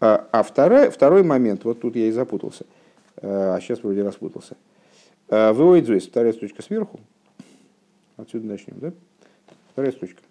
А, 0.00 0.28
а 0.32 0.42
второй, 0.42 0.90
второй 0.90 1.22
момент, 1.22 1.64
вот 1.64 1.80
тут 1.80 1.94
я 1.94 2.06
и 2.06 2.10
запутался, 2.10 2.64
а 3.20 3.58
сейчас 3.60 3.82
вроде 3.82 4.02
распутался. 4.02 4.56
А, 5.28 5.52
Выводит 5.52 6.02
вторая 6.04 6.32
строчка 6.32 6.62
сверху. 6.62 7.00
Отсюда 8.16 8.46
начнем, 8.46 8.78
да? 8.80 8.92
Вторая 9.72 9.92
строчка. 9.92 10.22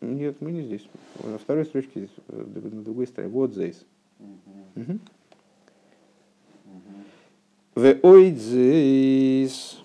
Нет, 0.00 0.40
мы 0.40 0.52
не 0.52 0.62
здесь. 0.62 0.86
На 1.22 1.38
второй 1.38 1.64
строчке 1.64 2.08
э, 2.28 2.44
на 2.72 2.82
другой 2.82 3.06
стороне. 3.06 3.32
Вот 3.32 3.52
здесь. 3.52 3.84
В 7.74 7.98
ойдзейс. 8.02 9.82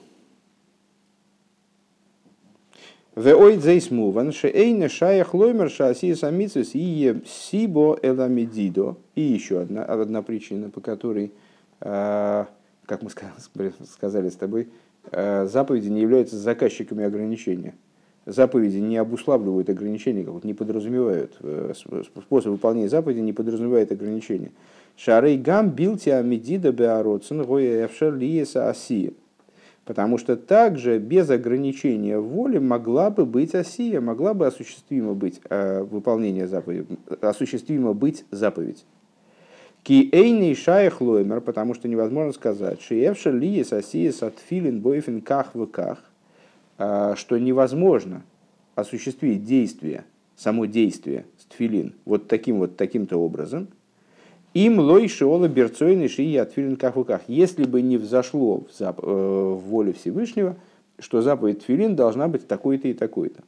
Веойдзейс 3.15 3.91
муван, 3.91 4.31
шеэйне 4.31 4.87
шаях 4.87 5.33
лоймер 5.33 5.69
шааси 5.69 6.15
самицис 6.15 6.71
и 6.73 7.21
сибо 7.25 7.99
эламедидо. 8.01 8.95
И 9.15 9.21
еще 9.21 9.59
одна, 9.59 9.83
одна 9.83 10.21
причина, 10.21 10.69
по 10.69 10.79
которой, 10.79 11.33
а, 11.81 12.47
как 12.85 13.01
мы 13.01 13.09
сказали 13.91 14.29
с 14.29 14.35
тобой, 14.35 14.69
а, 15.11 15.45
заповеди 15.45 15.89
не 15.89 16.01
являются 16.01 16.37
заказчиками 16.37 17.03
ограничения. 17.03 17.75
Заповеди 18.25 18.77
не 18.77 18.95
обуславливают 18.97 19.69
ограничения, 19.69 20.23
как 20.23 20.33
вот 20.33 20.43
не 20.43 20.53
подразумевают. 20.53 21.35
Э, 21.39 21.73
способ 21.73 22.51
выполнения 22.51 22.87
заповеди 22.87 23.19
не 23.19 23.33
подразумевает 23.33 23.91
ограничения. 23.91 24.51
Шарей 24.95 25.37
гам 25.37 25.69
билти 25.69 26.09
амедида 26.09 26.71
беароцен 26.71 27.43
гоя 27.43 27.87
эфшер 27.87 28.15
лиеса 28.15 28.69
асия. 28.69 29.11
Потому 29.85 30.17
что 30.19 30.37
также 30.37 30.99
без 30.99 31.29
ограничения 31.29 32.19
воли 32.19 32.59
могла 32.59 33.09
бы 33.09 33.25
быть 33.25 33.55
осия, 33.55 33.99
могла 33.99 34.33
бы 34.33 34.45
осуществимо 34.45 35.15
быть 35.15 35.41
э, 35.49 35.81
выполнение 35.81 36.47
заповеди, 36.47 36.85
осуществимо 37.19 37.93
быть 37.93 38.23
заповедь. 38.29 38.85
Ки 39.81 40.09
эйный 40.11 40.53
шаях 40.53 41.01
лоймер, 41.01 41.41
потому 41.41 41.73
что 41.73 41.87
невозможно 41.87 42.31
сказать, 42.31 42.79
шиевша 42.81 43.31
лиес 43.31 43.73
осиес 43.73 44.21
от 44.21 44.37
филин 44.37 44.81
бойфин 44.81 45.21
ках 45.21 45.55
в 45.55 45.65
ках, 45.65 46.03
э, 46.77 47.15
что 47.17 47.39
невозможно 47.39 48.21
осуществить 48.75 49.43
действие, 49.43 50.05
само 50.35 50.65
действие 50.65 51.25
с 51.39 51.45
тфилин 51.45 51.95
вот 52.05 52.27
таким 52.27 52.59
вот 52.59 52.77
таким-то 52.77 53.17
образом– 53.17 53.67
им 54.53 54.79
лой 54.79 55.07
шиола 55.07 55.47
берцойный 55.47 56.09
шии 56.09 56.35
отфилин 56.35 56.75
как 56.75 56.95
в 56.95 56.99
руках. 56.99 57.21
Если 57.27 57.63
бы 57.63 57.81
не 57.81 57.97
взошло 57.97 58.65
в, 58.69 58.77
зап... 58.77 58.99
Э, 59.01 59.05
в 59.05 59.59
воле 59.59 59.93
Всевышнего, 59.93 60.55
что 60.99 61.21
заповедь 61.21 61.61
тфилин 61.61 61.95
должна 61.95 62.27
быть 62.27 62.47
такой-то 62.47 62.87
и 62.87 62.93
такой-то. 62.93 63.43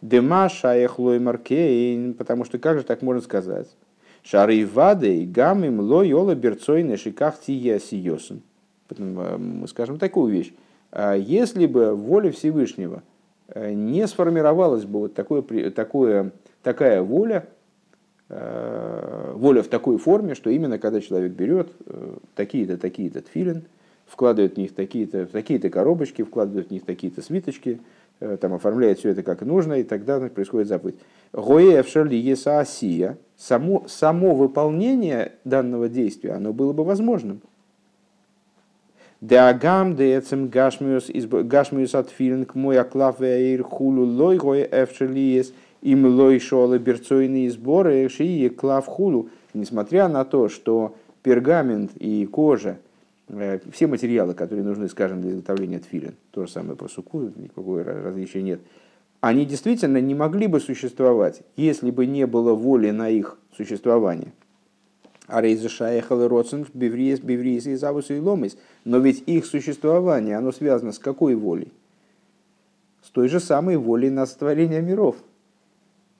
Дема 0.00 0.48
шаях 0.48 0.98
лой 0.98 1.18
маркейн, 1.18 2.14
потому 2.14 2.44
что 2.44 2.58
как 2.58 2.78
же 2.78 2.84
так 2.84 3.02
можно 3.02 3.20
сказать? 3.20 3.68
Шары 4.22 4.66
вады 4.66 5.26
гамим 5.26 5.80
лой 5.80 6.12
ола 6.12 6.34
берцойный 6.34 6.96
шиках 6.96 7.40
тия 7.40 7.78
сиосен. 7.78 8.42
Э, 8.90 9.36
мы 9.36 9.66
скажем 9.66 9.98
такую 9.98 10.32
вещь. 10.32 10.52
А 10.92 11.14
если 11.14 11.66
бы 11.66 11.94
воля 11.94 12.30
Всевышнего 12.30 13.02
э, 13.48 13.72
не 13.72 14.06
сформировалась 14.06 14.84
бы 14.84 15.00
вот 15.00 15.14
такое, 15.14 15.42
такое, 15.70 16.32
такая 16.62 17.02
воля, 17.02 17.48
воля 18.30 19.62
в 19.62 19.68
такой 19.68 19.98
форме, 19.98 20.34
что 20.34 20.50
именно 20.50 20.78
когда 20.78 21.00
человек 21.00 21.32
берет 21.32 21.68
э, 21.86 22.16
такие-то, 22.36 22.76
такие-то 22.76 23.22
тфилин, 23.22 23.64
вкладывает 24.06 24.54
в 24.54 24.56
них 24.56 24.74
такие-то, 24.74 25.26
такие-то 25.26 25.68
коробочки, 25.70 26.22
вкладывает 26.22 26.68
в 26.68 26.70
них 26.70 26.84
такие-то 26.84 27.22
свиточки, 27.22 27.80
э, 28.20 28.36
там 28.40 28.54
оформляет 28.54 29.00
все 29.00 29.10
это 29.10 29.22
как 29.22 29.42
нужно, 29.42 29.74
и 29.74 29.82
тогда 29.82 30.20
происходит 30.20 30.68
заповедь. 30.68 30.96
Гоевшерли 31.32 32.14
есаасия, 32.16 33.18
само, 33.36 33.84
само 33.88 34.34
выполнение 34.34 35.32
данного 35.44 35.88
действия, 35.88 36.32
оно 36.32 36.52
было 36.52 36.72
бы 36.72 36.84
возможным. 36.84 37.40
Деагам 39.20 39.96
деэцем 39.96 40.48
гашмиус 40.48 41.94
от 41.94 42.10
филинг 42.10 42.54
мой 42.54 42.78
аклав 42.78 43.20
эйр 43.20 43.64
хулу 43.64 44.06
лой 44.06 44.38
гое 44.38 44.66
эфшерлиес 44.70 45.52
им 45.82 46.06
лой 46.06 46.38
шолы 46.38 46.78
берцойные 46.78 47.50
сборы 47.50 48.08
шии 48.08 48.48
клав 48.48 48.86
хулу. 48.86 49.28
Несмотря 49.54 50.08
на 50.08 50.24
то, 50.24 50.48
что 50.48 50.94
пергамент 51.22 51.92
и 51.96 52.26
кожа, 52.26 52.78
э, 53.28 53.58
все 53.72 53.86
материалы, 53.86 54.34
которые 54.34 54.64
нужны, 54.64 54.88
скажем, 54.88 55.20
для 55.20 55.32
изготовления 55.32 55.78
тфилин, 55.78 56.14
то 56.30 56.46
же 56.46 56.52
самое 56.52 56.76
по 56.76 56.88
суку, 56.88 57.30
никакого 57.36 57.82
различия 57.82 58.42
нет, 58.42 58.60
они 59.20 59.44
действительно 59.44 60.00
не 60.00 60.14
могли 60.14 60.46
бы 60.46 60.60
существовать, 60.60 61.42
если 61.56 61.90
бы 61.90 62.06
не 62.06 62.26
было 62.26 62.54
воли 62.54 62.90
на 62.90 63.10
их 63.10 63.38
существование. 63.56 64.32
А 65.26 65.40
рейза 65.40 65.68
шаехал 65.68 66.24
и 66.24 66.26
родсен 66.26 66.66
бивриес, 66.74 67.20
бивриес 67.20 67.66
и 67.66 67.74
завус 67.76 68.10
и 68.10 68.18
ломис. 68.18 68.56
Но 68.84 68.98
ведь 68.98 69.22
их 69.26 69.46
существование, 69.46 70.36
оно 70.36 70.50
связано 70.52 70.92
с 70.92 70.98
какой 70.98 71.34
волей? 71.34 71.72
С 73.02 73.10
той 73.10 73.28
же 73.28 73.40
самой 73.40 73.76
волей 73.76 74.10
на 74.10 74.26
сотворение 74.26 74.82
миров. 74.82 75.16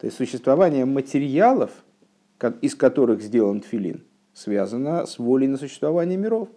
То 0.01 0.07
есть 0.07 0.17
существование 0.17 0.85
материалов, 0.85 1.71
из 2.63 2.75
которых 2.75 3.23
сделан 3.23 3.61
тфилин, 3.61 4.03
связано 4.33 5.07
с 5.07 5.19
волей 5.19 5.47
на 5.47 5.59
существование 5.59 6.17
миров. 6.17 6.49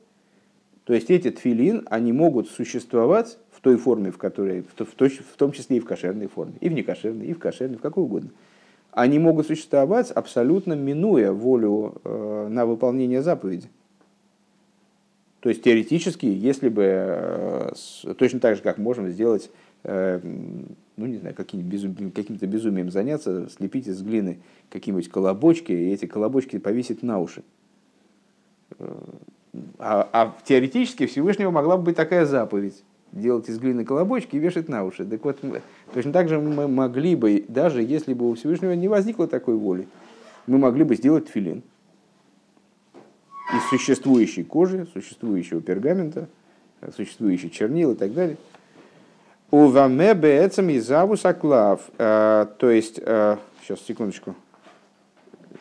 То 0.86 0.94
есть 0.94 1.10
эти 1.10 1.30
тфилин, 1.30 1.86
они 1.90 2.14
могут 2.14 2.50
существовать 2.50 3.38
в 3.52 3.62
той 3.62 3.78
форме, 3.78 4.12
в 4.12 4.18
которой, 4.18 4.64
в, 4.78 5.36
том 5.36 5.52
числе 5.52 5.78
и 5.78 5.80
в 5.80 5.86
кошерной 5.86 6.28
форме, 6.28 6.56
и 6.62 6.70
в 6.70 6.74
некошерной, 6.74 7.28
и 7.28 7.34
в 7.34 7.40
кошерной, 7.40 7.78
в 7.78 7.82
какой 7.82 8.04
угодно 8.04 8.32
они 8.94 9.20
могут 9.20 9.48
существовать 9.48 10.12
абсолютно 10.12 10.74
минуя 10.74 11.32
волю 11.32 11.96
э, 12.04 12.48
на 12.50 12.66
выполнение 12.66 13.22
заповеди. 13.22 13.68
То 15.40 15.50
есть 15.50 15.64
теоретически, 15.64 16.26
если 16.26 16.70
бы 16.70 16.84
э, 16.86 17.72
точно 18.18 18.40
так 18.40 18.56
же, 18.56 18.62
как 18.62 18.78
можем 18.78 19.10
сделать, 19.10 19.50
ну 19.84 21.06
не 21.06 21.18
знаю, 21.18 21.36
каким-то 21.36 21.66
безум, 21.66 21.96
каким 22.12 22.38
безумием 22.38 22.92
заняться, 22.92 23.50
слепить 23.50 23.88
из 23.88 24.02
глины 24.02 24.40
какие-нибудь 24.70 25.10
колобочки, 25.10 25.72
и 25.72 25.92
эти 25.92 26.06
колобочки 26.06 26.58
повесить 26.58 27.04
на 27.04 27.20
уши. 27.20 27.44
А, 29.80 30.10
а 30.12 30.36
теоретически 30.46 31.06
Всевышнего 31.06 31.52
могла 31.52 31.78
бы 31.78 31.84
быть 31.84 31.96
такая 31.96 32.26
заповедь 32.26 32.84
делать 33.12 33.48
из 33.48 33.60
глины 33.60 33.86
колобочки 33.86 34.36
и 34.36 34.40
вешать 34.40 34.68
на 34.70 34.84
уши. 34.84 35.06
Так 35.06 35.24
вот, 35.24 35.40
точно 35.94 36.12
так 36.12 36.30
же 36.30 36.40
мы 36.40 36.68
могли 36.68 37.16
бы, 37.16 37.46
даже 37.48 37.84
если 37.84 38.14
бы 38.14 38.30
у 38.30 38.34
Всевышнего 38.34 38.72
не 38.74 38.88
возникло 38.88 39.28
такой 39.28 39.56
воли, 39.56 39.88
мы 40.48 40.58
могли 40.58 40.84
бы 40.84 40.96
сделать 40.96 41.28
филин 41.28 41.62
из 43.54 43.70
существующей 43.70 44.44
кожи, 44.44 44.88
существующего 44.94 45.62
пергамента, 45.62 46.28
существующей 46.96 47.52
чернил 47.52 47.92
и 47.92 47.96
так 47.96 48.14
далее. 48.14 48.38
У 49.54 49.68
ваме 49.68 50.16
бецам 50.16 50.70
и 50.70 50.80
завус 50.80 51.26
аклав. 51.26 51.80
Э, 52.00 52.48
то 52.58 52.72
есть, 52.72 52.96
сейчас, 52.96 53.80
э, 53.82 53.86
секундочку. 53.88 54.34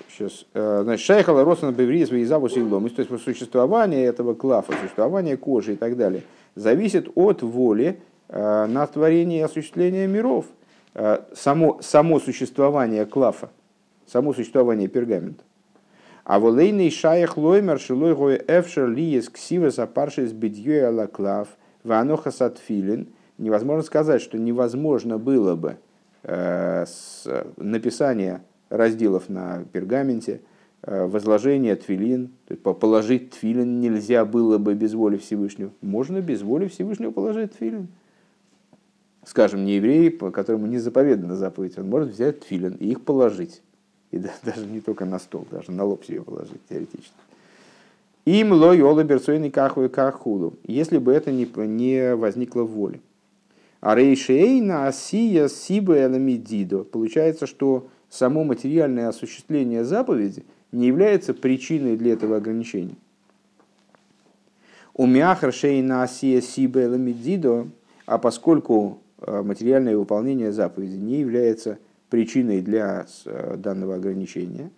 Сейчас, 0.09 0.47
э, 0.55 0.81
значит, 0.85 1.05
шайхала 1.05 1.45
росана 1.45 1.73
бевриз 1.73 2.11
и 2.11 2.25
завус 2.25 2.57
и 2.57 2.63
лом. 2.63 2.89
То 2.89 3.03
есть, 3.03 3.23
существование 3.23 4.07
этого 4.07 4.33
клафа, 4.33 4.73
существование 4.81 5.37
кожи 5.37 5.75
и 5.75 5.77
так 5.77 5.99
далее– 5.99 6.23
зависит 6.55 7.11
от 7.15 7.43
воли 7.43 8.01
на 8.31 8.87
творение 8.87 9.41
и 9.41 9.43
осуществление 9.43 10.07
миров. 10.07 10.47
Само, 11.35 11.79
само 11.83 12.19
существование 12.19 13.05
клафа, 13.05 13.51
само 14.07 14.33
существование 14.33 14.89
пергамента. 14.89 15.45
А 16.25 16.39
волейный 16.41 16.91
шаях 16.91 17.37
лоймер 17.37 17.79
шилой 17.79 18.15
гой 18.15 18.43
эфшер 18.49 18.89
лиес 18.89 19.29
ксивес 19.29 19.79
апаршис 19.79 20.33
бедьёй 20.33 20.87
ала 20.89 21.07
клав 21.09 21.49
ваноха 21.85 22.31
сатфилин. 22.31 23.09
Невозможно 23.43 23.83
сказать, 23.83 24.23
что 24.23 24.39
невозможно 24.39 25.19
было 25.19 25.57
бы 25.57 25.77
э, 26.23 26.85
написание 27.57 28.43
разделов 28.71 29.29
на 29.29 29.65
пергаменте– 29.73 30.41
Э, 30.85 31.07
возложение 31.07 31.77
есть 31.77 32.63
положить 32.63 33.31
тфилин 33.31 33.81
нельзя 33.81 34.25
было 34.25 34.59
бы 34.59 34.75
без 34.75 34.95
воли 34.95 35.17
Всевышнего. 35.17 35.71
Можно 35.81 36.21
без 36.21 36.43
воли 36.43 36.67
Всевышнего 36.67 37.13
положить 37.13 37.53
тфилин. 37.53 37.89
Скажем, 39.25 39.65
не 39.65 39.77
еврей, 39.77 40.11
по 40.11 40.33
которому 40.33 40.67
не 40.67 40.79
заповедана 40.79 41.37
заповедь, 41.37 41.79
он 41.79 41.89
может 41.89 42.11
взять 42.11 42.41
тфилин 42.41 42.75
и 42.75 42.89
их 42.89 43.03
положить. 43.03 43.63
И 44.11 44.19
даже 44.45 44.67
не 44.67 44.81
только 44.81 45.05
на 45.05 45.21
стол, 45.21 45.47
даже 45.51 45.71
на 45.71 45.85
лоб 45.85 46.05
себе 46.05 46.23
положить 46.23 46.61
теоретически. 46.69 47.15
Им 48.25 48.53
лой 48.53 48.81
ола 48.83 49.03
берцойный 49.05 49.51
каху 49.51 49.85
и 49.85 49.89
кахулу, 49.89 50.55
если 50.65 50.99
бы 50.99 51.13
это 51.13 51.33
не, 51.33 51.45
не 51.67 52.15
возникло 52.15 52.63
в 52.63 52.71
воле. 52.71 53.01
А 53.83 53.95
рейшейна 53.95 54.87
асия 54.87 55.49
сиба 55.49 56.03
эламидидо. 56.03 56.85
Получается, 56.85 57.47
что 57.47 57.89
само 58.09 58.45
материальное 58.45 59.09
осуществление 59.09 59.85
заповеди– 59.85 60.47
не 60.73 60.87
является 60.87 61.35
причиной 61.35 61.97
для 61.97 62.15
этого 62.15 62.39
ограничения. 62.39 62.97
У 64.95 65.07
на 65.07 66.03
осия 66.03 66.41
сибе 66.41 66.87
ламидидо, 66.87 67.69
а 68.05 68.19
поскольку 68.19 68.99
э, 69.21 69.43
материальное 69.43 69.97
выполнение 69.97 70.53
заповеди 70.53 70.97
не 70.97 71.21
является 71.21 71.79
причиной 72.11 72.61
для 72.61 73.07
э, 73.25 73.57
данного 73.57 73.95
ограничения, 73.95 74.71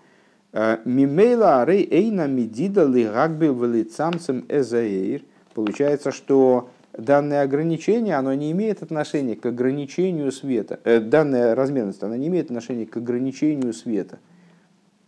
э, 0.52 0.78
мимейла 0.84 1.62
арей 1.62 1.88
эйна 1.90 2.28
медида 2.28 2.84
лигагбе 2.84 3.48
велицамцем 3.48 4.44
эзаэйр, 4.48 5.22
получается, 5.52 6.12
что 6.12 6.70
данное 6.96 7.42
ограничение, 7.42 8.16
оно 8.16 8.34
не 8.34 8.52
имеет 8.52 8.82
отношения 8.82 9.36
к 9.36 9.46
ограничению 9.46 10.32
света, 10.32 10.78
данная 11.00 11.54
размерность, 11.54 12.02
она 12.02 12.16
не 12.16 12.28
имеет 12.28 12.46
отношения 12.46 12.86
к 12.86 12.96
ограничению 12.96 13.72
света– 13.72 14.18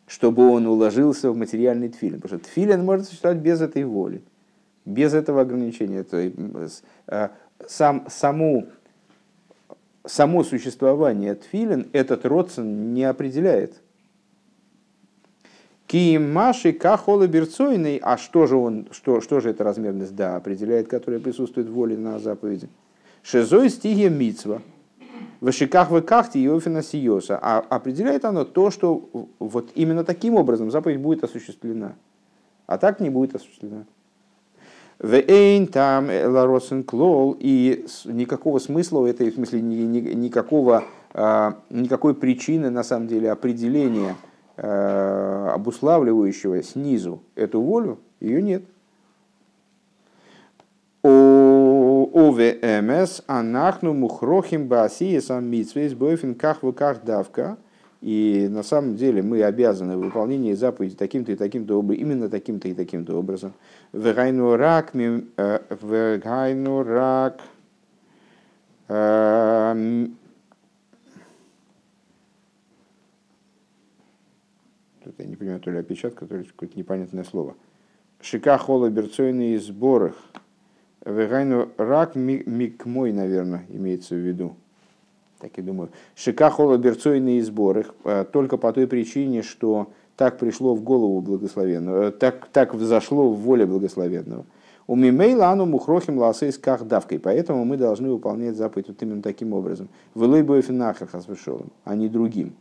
чтобы 0.06 0.48
он 0.48 0.66
уложился 0.66 1.30
в 1.30 1.36
материальный 1.36 1.88
тфилин. 1.88 2.20
Потому 2.20 2.40
что 2.40 2.48
тфилин 2.48 2.84
может 2.84 3.06
существовать 3.06 3.38
без 3.38 3.60
этой 3.60 3.84
воли, 3.84 4.22
без 4.84 5.14
этого 5.14 5.42
ограничения. 5.42 6.04
То 6.04 6.16
э, 7.08 7.28
сам, 7.66 8.06
саму, 8.08 8.66
само 10.04 10.44
существование 10.44 11.34
тфилин 11.34 11.88
этот 11.92 12.24
родствен 12.24 12.94
не 12.94 13.04
определяет. 13.04 13.82
Киимаши 15.86 16.72
кахола 16.72 17.26
берцойный, 17.26 17.98
а 18.02 18.16
что 18.16 18.46
же, 18.46 18.56
он, 18.56 18.88
что, 18.90 19.20
что 19.20 19.40
же 19.40 19.50
эта 19.50 19.64
размерность, 19.64 20.16
да, 20.16 20.36
определяет, 20.36 20.88
которая 20.88 21.20
присутствует 21.20 21.68
в 21.68 21.72
воле 21.72 21.96
на 21.96 22.18
заповеди. 22.18 22.68
Шезой 23.22 23.70
стиге 23.70 24.10
мицва– 24.10 24.62
в 25.40 25.52
шиках 25.52 25.90
в 25.90 26.00
кахте 26.02 26.42
Иофина 26.44 26.82
Сиоса. 26.82 27.38
А 27.40 27.58
определяет 27.58 28.24
оно 28.24 28.44
то, 28.44 28.70
что 28.70 29.08
вот 29.38 29.70
именно 29.74 30.04
таким 30.04 30.34
образом 30.34 30.70
заповедь 30.70 31.00
будет 31.00 31.24
осуществлена. 31.24 31.94
А 32.66 32.78
так 32.78 33.00
не 33.00 33.10
будет 33.10 33.34
осуществлена. 33.34 33.84
Вейн 34.98 35.66
там 35.66 36.08
ларосен 36.08 36.82
клол, 36.82 37.36
и 37.38 37.84
никакого 38.06 38.58
смысла 38.58 39.00
в 39.00 39.04
этой, 39.04 39.30
в 39.30 39.34
смысле, 39.34 39.60
никакого, 39.60 40.84
а, 41.12 41.58
никакой 41.68 42.14
причины, 42.14 42.70
на 42.70 42.82
самом 42.82 43.06
деле, 43.06 43.30
определения, 43.30 44.16
обуславливающего 44.56 46.62
снизу 46.62 47.22
эту 47.34 47.60
волю, 47.60 47.98
ее 48.20 48.42
нет. 48.42 48.62
Ове 51.02 52.58
МС, 52.82 53.22
анахну 53.26 53.92
мухрохим 53.92 54.68
баси 54.68 55.20
сам 55.20 55.46
митсвейс 55.46 55.94
бойфин 55.94 56.34
ках 56.34 56.60
давка. 57.04 57.58
И 58.00 58.48
на 58.50 58.62
самом 58.62 58.96
деле 58.96 59.22
мы 59.22 59.42
обязаны 59.42 59.96
в 59.96 60.00
выполнении 60.00 60.54
заповеди 60.54 60.96
таким-то 60.96 61.32
и 61.32 61.36
таким-то 61.36 61.78
образом, 61.78 62.02
именно 62.02 62.28
таким-то 62.28 62.68
и 62.68 62.74
таким-то 62.74 63.18
образом. 63.18 63.52
Вегайну 63.92 64.56
рак, 64.56 64.94
э, 64.94 65.60
вегайну 65.82 66.82
рак, 66.82 67.40
Тут 75.56 75.56
я 75.56 75.56
не 75.56 75.56
понимаю, 75.56 75.60
то 75.60 75.70
ли 75.70 75.78
опечатка, 75.78 76.26
то 76.26 76.36
ли 76.36 76.44
какое-то 76.44 76.78
непонятное 76.78 77.24
слово. 77.24 77.54
Шика 78.20 78.58
хола 78.58 78.90
берцойные 78.90 79.58
сборах. 79.58 80.14
Вегайну 81.04 81.68
рак 81.76 82.16
мик 82.16 82.84
мой, 82.86 83.12
наверное, 83.12 83.64
имеется 83.68 84.14
в 84.14 84.18
виду. 84.18 84.56
Так 85.38 85.58
и 85.58 85.62
думаю. 85.62 85.90
Шика 86.14 86.50
хола 86.50 86.78
берцойные 86.78 87.42
сборы. 87.42 87.86
Э, 88.04 88.24
только 88.30 88.56
по 88.56 88.72
той 88.72 88.86
причине, 88.86 89.42
что 89.42 89.88
так 90.16 90.38
пришло 90.38 90.74
в 90.74 90.82
голову 90.82 91.20
благословенного, 91.20 92.08
э, 92.08 92.10
так, 92.10 92.48
так 92.52 92.74
взошло 92.74 93.30
в 93.30 93.38
воле 93.40 93.66
благословенного. 93.66 94.44
У 94.88 94.96
мимейлану 94.96 95.66
мухрохим 95.66 96.18
ласейс 96.18 96.58
давкой, 96.58 97.18
поэтому 97.18 97.64
мы 97.64 97.76
должны 97.76 98.10
выполнять 98.10 98.56
заповедь 98.56 98.88
вот 98.88 99.02
именно 99.02 99.20
таким 99.20 99.52
образом. 99.52 99.88
Вылой 100.14 100.42
хасвешолом, 100.42 101.70
а 101.84 101.94
не 101.94 102.08
другим. 102.08 102.54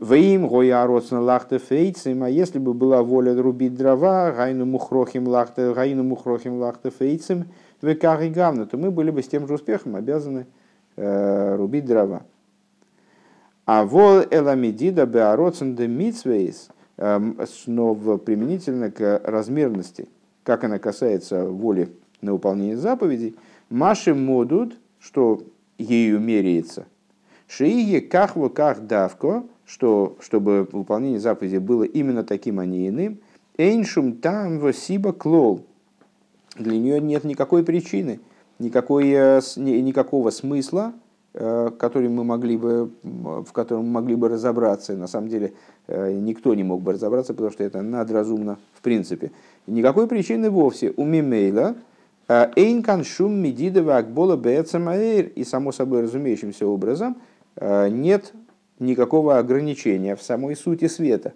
Вейм 0.00 0.46
гояроцна 0.46 1.20
лахте 1.20 1.58
фейцем, 1.58 2.22
а 2.22 2.28
если 2.28 2.58
бы 2.58 2.74
была 2.74 3.02
воля 3.02 3.34
рубить 3.40 3.74
дрова, 3.74 4.30
гайну 4.30 4.66
мухрохим 4.66 5.26
лахте, 5.26 5.72
гайну 5.72 6.04
мухрохим 6.04 6.58
лахте 6.58 6.90
фейцем, 6.90 7.46
векари 7.80 8.28
гавна, 8.28 8.66
то 8.66 8.76
мы 8.76 8.90
были 8.90 9.10
бы 9.10 9.22
с 9.22 9.28
тем 9.28 9.46
же 9.46 9.54
успехом 9.54 9.96
обязаны 9.96 10.46
э, 10.96 11.56
рубить 11.56 11.86
дрова. 11.86 12.22
А 13.64 13.84
вол 13.84 14.20
эламедида 14.30 15.06
беароцен 15.06 15.74
де 15.74 15.88
митсвейс, 15.88 16.68
эм, 16.98 17.38
снова 17.46 18.18
применительно 18.18 18.90
к 18.90 19.20
размерности– 19.24 20.08
как 20.46 20.62
она 20.62 20.78
касается 20.78 21.44
воли 21.44 21.90
на 22.22 22.32
выполнение 22.32 22.76
заповедей, 22.76 23.34
Маши 23.68 24.14
модут, 24.14 24.78
что 25.00 25.42
ею 25.76 26.20
меряется, 26.20 26.86
Шиие 27.48 28.00
кахву 28.00 28.48
ках 28.48 28.80
давко, 28.80 29.42
что, 29.66 30.16
чтобы 30.20 30.68
выполнение 30.70 31.20
заповеди 31.20 31.58
было 31.58 31.82
именно 31.82 32.24
таким, 32.24 32.60
а 32.60 32.66
не 32.66 32.88
иным, 32.88 33.18
Эйншум 33.58 34.18
там 34.18 34.72
сиба 34.72 35.12
клол. 35.12 35.64
Для 36.56 36.78
нее 36.78 37.00
нет 37.00 37.24
никакой 37.24 37.64
причины, 37.64 38.20
никакой, 38.58 39.10
э, 39.10 39.40
никакого 39.56 40.30
смысла, 40.30 40.92
э, 41.34 41.70
который 41.78 42.08
мы 42.08 42.24
могли 42.24 42.56
бы, 42.56 42.90
в 43.02 43.52
котором 43.52 43.86
мы 43.86 44.00
могли 44.00 44.14
бы 44.14 44.28
разобраться. 44.28 44.94
На 44.94 45.06
самом 45.06 45.28
деле 45.28 45.54
э, 45.86 46.12
никто 46.12 46.54
не 46.54 46.64
мог 46.64 46.82
бы 46.82 46.92
разобраться, 46.92 47.34
потому 47.34 47.50
что 47.50 47.64
это 47.64 47.82
надразумно 47.82 48.58
в 48.74 48.82
принципе. 48.82 49.32
Никакой 49.66 50.06
причины 50.06 50.48
вовсе. 50.50 50.92
У 50.96 51.04
Мимейла 51.04 51.74
Эйн 52.28 52.82
каншум 52.82 53.34
медидова 53.36 53.98
акбола 53.98 54.36
бецамаэр. 54.36 55.26
И 55.34 55.44
само 55.44 55.72
собой 55.72 56.02
разумеющимся 56.02 56.66
образом 56.66 57.16
нет 57.60 58.32
никакого 58.78 59.38
ограничения 59.38 60.16
в 60.16 60.22
самой 60.22 60.56
сути 60.56 60.88
света. 60.88 61.34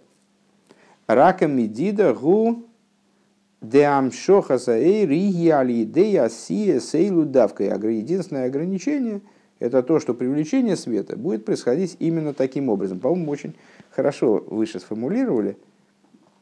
Рака 1.07 1.47
медида 1.47 2.15
гу 2.15 2.65
давкой. 7.31 7.69
Единственное 7.69 8.47
ограничение– 8.47 9.21
это 9.59 9.83
то, 9.83 10.01
что 10.01 10.15
привлечение 10.15 10.77
света 10.77 11.17
будет 11.17 11.45
происходить 11.45 11.97
именно 11.99 12.33
таким 12.33 12.69
образом. 12.69 13.01
По-моему, 13.01 13.31
очень 13.31 13.55
хорошо 13.91 14.45
выше 14.47 14.81
сформулировали– 14.81 15.57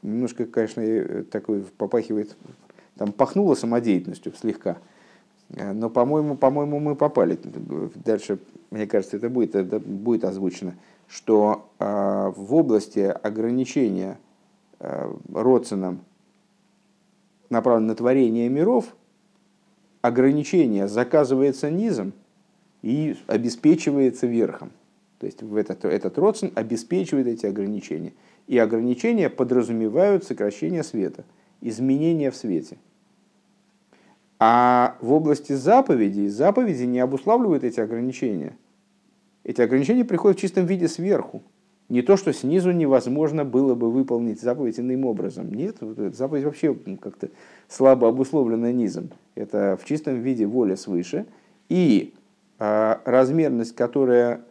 немножко, 0.02 0.46
конечно, 0.46 0.80
э, 0.80 1.22
такой 1.24 1.64
попахивает, 1.76 2.36
там 2.96 3.12
пахнуло 3.12 3.54
самодеятельностью 3.54 4.32
слегка. 4.38 4.78
Э, 5.50 5.72
но, 5.72 5.90
по-моему, 5.90 6.36
по-моему, 6.36 6.78
мы 6.78 6.94
попали. 6.94 7.38
Дальше, 8.04 8.38
мне 8.70 8.86
кажется, 8.86 9.16
это 9.16 9.28
будет, 9.28 9.54
это 9.54 9.80
будет 9.80 10.24
озвучено, 10.24 10.74
что 11.08 11.70
э, 11.78 12.32
в 12.36 12.54
области 12.54 13.00
ограничения 13.00 14.18
э, 14.78 15.12
родственным 15.32 16.00
направлено 17.50 17.88
на 17.88 17.94
творение 17.94 18.48
миров, 18.48 18.94
ограничение 20.02 20.86
заказывается 20.86 21.70
низом 21.70 22.12
и 22.82 23.16
обеспечивается 23.26 24.26
верхом. 24.26 24.70
То 25.18 25.26
есть 25.26 25.42
этот, 25.42 25.84
этот 25.84 26.18
родствен 26.18 26.52
обеспечивает 26.54 27.26
эти 27.26 27.46
ограничения. 27.46 28.12
И 28.46 28.56
ограничения 28.56 29.28
подразумевают 29.28 30.24
сокращение 30.24 30.84
света, 30.84 31.24
изменения 31.60 32.30
в 32.30 32.36
свете. 32.36 32.78
А 34.40 34.96
в 35.00 35.12
области 35.12 35.52
заповедей, 35.52 36.28
заповеди 36.28 36.84
не 36.84 37.00
обуславливают 37.00 37.64
эти 37.64 37.80
ограничения. 37.80 38.56
Эти 39.44 39.60
ограничения 39.60 40.04
приходят 40.04 40.38
в 40.38 40.40
чистом 40.40 40.66
виде 40.66 40.88
сверху. 40.88 41.42
Не 41.88 42.02
то, 42.02 42.16
что 42.16 42.32
снизу 42.34 42.70
невозможно 42.70 43.44
было 43.44 43.74
бы 43.74 43.90
выполнить 43.90 44.40
заповедь 44.40 44.78
иным 44.78 45.06
образом. 45.06 45.52
Нет, 45.52 45.78
заповедь 46.12 46.44
вообще 46.44 46.74
как-то 47.00 47.30
слабо 47.66 48.08
обусловлена 48.08 48.72
низом. 48.72 49.10
Это 49.34 49.78
в 49.80 49.86
чистом 49.86 50.20
виде 50.20 50.46
воля 50.46 50.76
свыше. 50.76 51.24
И 51.70 52.12
а, 52.58 53.00
размерность, 53.06 53.74
которая 53.74 54.42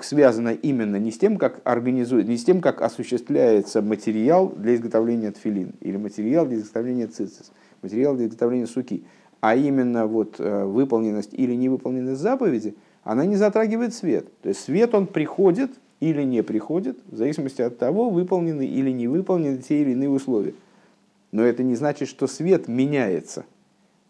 связано 0.00 0.50
именно 0.50 0.96
не 0.96 1.10
с 1.10 1.18
тем, 1.18 1.36
как 1.36 1.60
организует, 1.64 2.28
не 2.28 2.36
с 2.36 2.44
тем, 2.44 2.60
как 2.60 2.82
осуществляется 2.82 3.82
материал 3.82 4.48
для 4.50 4.74
изготовления 4.74 5.30
тфилин 5.30 5.72
или 5.80 5.96
материал 5.96 6.46
для 6.46 6.58
изготовления 6.58 7.06
цицис, 7.06 7.52
материал 7.84 8.16
для 8.16 8.26
изготовления 8.26 8.66
суки, 8.66 9.04
а 9.40 9.54
именно 9.54 10.06
вот 10.06 10.36
э, 10.38 10.64
выполненность 10.64 11.32
или 11.32 11.54
невыполненность 11.54 12.20
заповеди, 12.20 12.74
она 13.04 13.26
не 13.26 13.36
затрагивает 13.36 13.94
свет. 13.94 14.26
То 14.42 14.48
есть 14.48 14.60
свет 14.60 14.94
он 14.94 15.06
приходит 15.06 15.70
или 16.00 16.22
не 16.22 16.42
приходит, 16.42 16.98
в 17.06 17.16
зависимости 17.16 17.62
от 17.62 17.78
того, 17.78 18.10
выполнены 18.10 18.66
или 18.66 18.90
не 18.90 19.06
выполнены 19.06 19.58
те 19.58 19.82
или 19.82 19.92
иные 19.92 20.10
условия. 20.10 20.54
Но 21.30 21.42
это 21.42 21.62
не 21.62 21.74
значит, 21.74 22.08
что 22.08 22.26
свет 22.26 22.68
меняется 22.68 23.44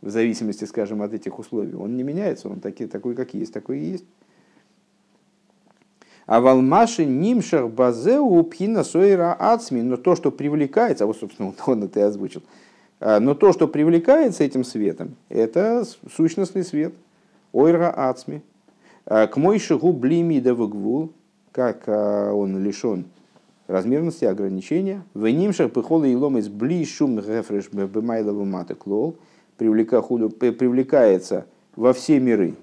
в 0.01 0.11
зависимости, 0.11 0.65
скажем, 0.65 1.03
от 1.03 1.15
этих 1.15 1.39
условий. 1.39 1.75
Он 1.75 1.97
не 1.97 2.03
меняется, 2.03 2.49
он 2.49 2.61
таки, 2.61 2.87
такой, 2.87 3.15
как 3.15 3.35
есть, 3.35 3.53
такой 3.53 3.79
и 3.81 3.85
есть. 3.93 4.05
А 6.27 6.41
валмаши 6.41 7.05
нимшах 7.05 7.71
базеу 7.71 8.43
пхина 8.45 8.85
сойра 8.85 9.35
ацми. 9.35 9.83
Но 9.83 9.97
то, 9.97 10.17
что 10.17 10.31
привлекается, 10.31 11.05
а 11.05 11.07
вот, 11.07 11.17
собственно, 11.17 11.55
он 11.67 11.85
это 11.85 12.01
и 12.01 12.03
озвучил. 12.03 12.43
А, 13.07 13.21
но 13.21 13.35
то, 13.35 13.53
что 13.53 13.69
привлекается 13.69 14.45
этим 14.45 14.65
светом, 14.65 15.17
это 15.29 15.85
сущностный 16.17 16.65
свет. 16.65 16.95
Ойра 17.53 17.91
ацми. 17.91 18.41
А, 19.05 19.27
к 19.27 19.37
мой 19.37 19.59
шагу 19.59 19.93
блимида 19.93 20.55
гвул, 20.55 21.13
как 21.53 21.87
он 21.87 22.65
лишен 22.65 23.05
размерности, 23.67 24.25
ограничения. 24.25 25.03
В 25.13 25.29
нимшах 25.29 25.71
пыхола 25.71 26.05
и 26.05 26.15
лом 26.15 26.39
из 26.39 26.49
бли 26.49 26.85
шум 26.87 27.19
гефреш 27.19 27.71
бемайлову 27.71 28.47
маты 28.47 28.75
клол. 28.75 29.17
Привлекается 29.59 31.45
во 31.77 31.93
все 31.93 32.19
миры 32.19 32.55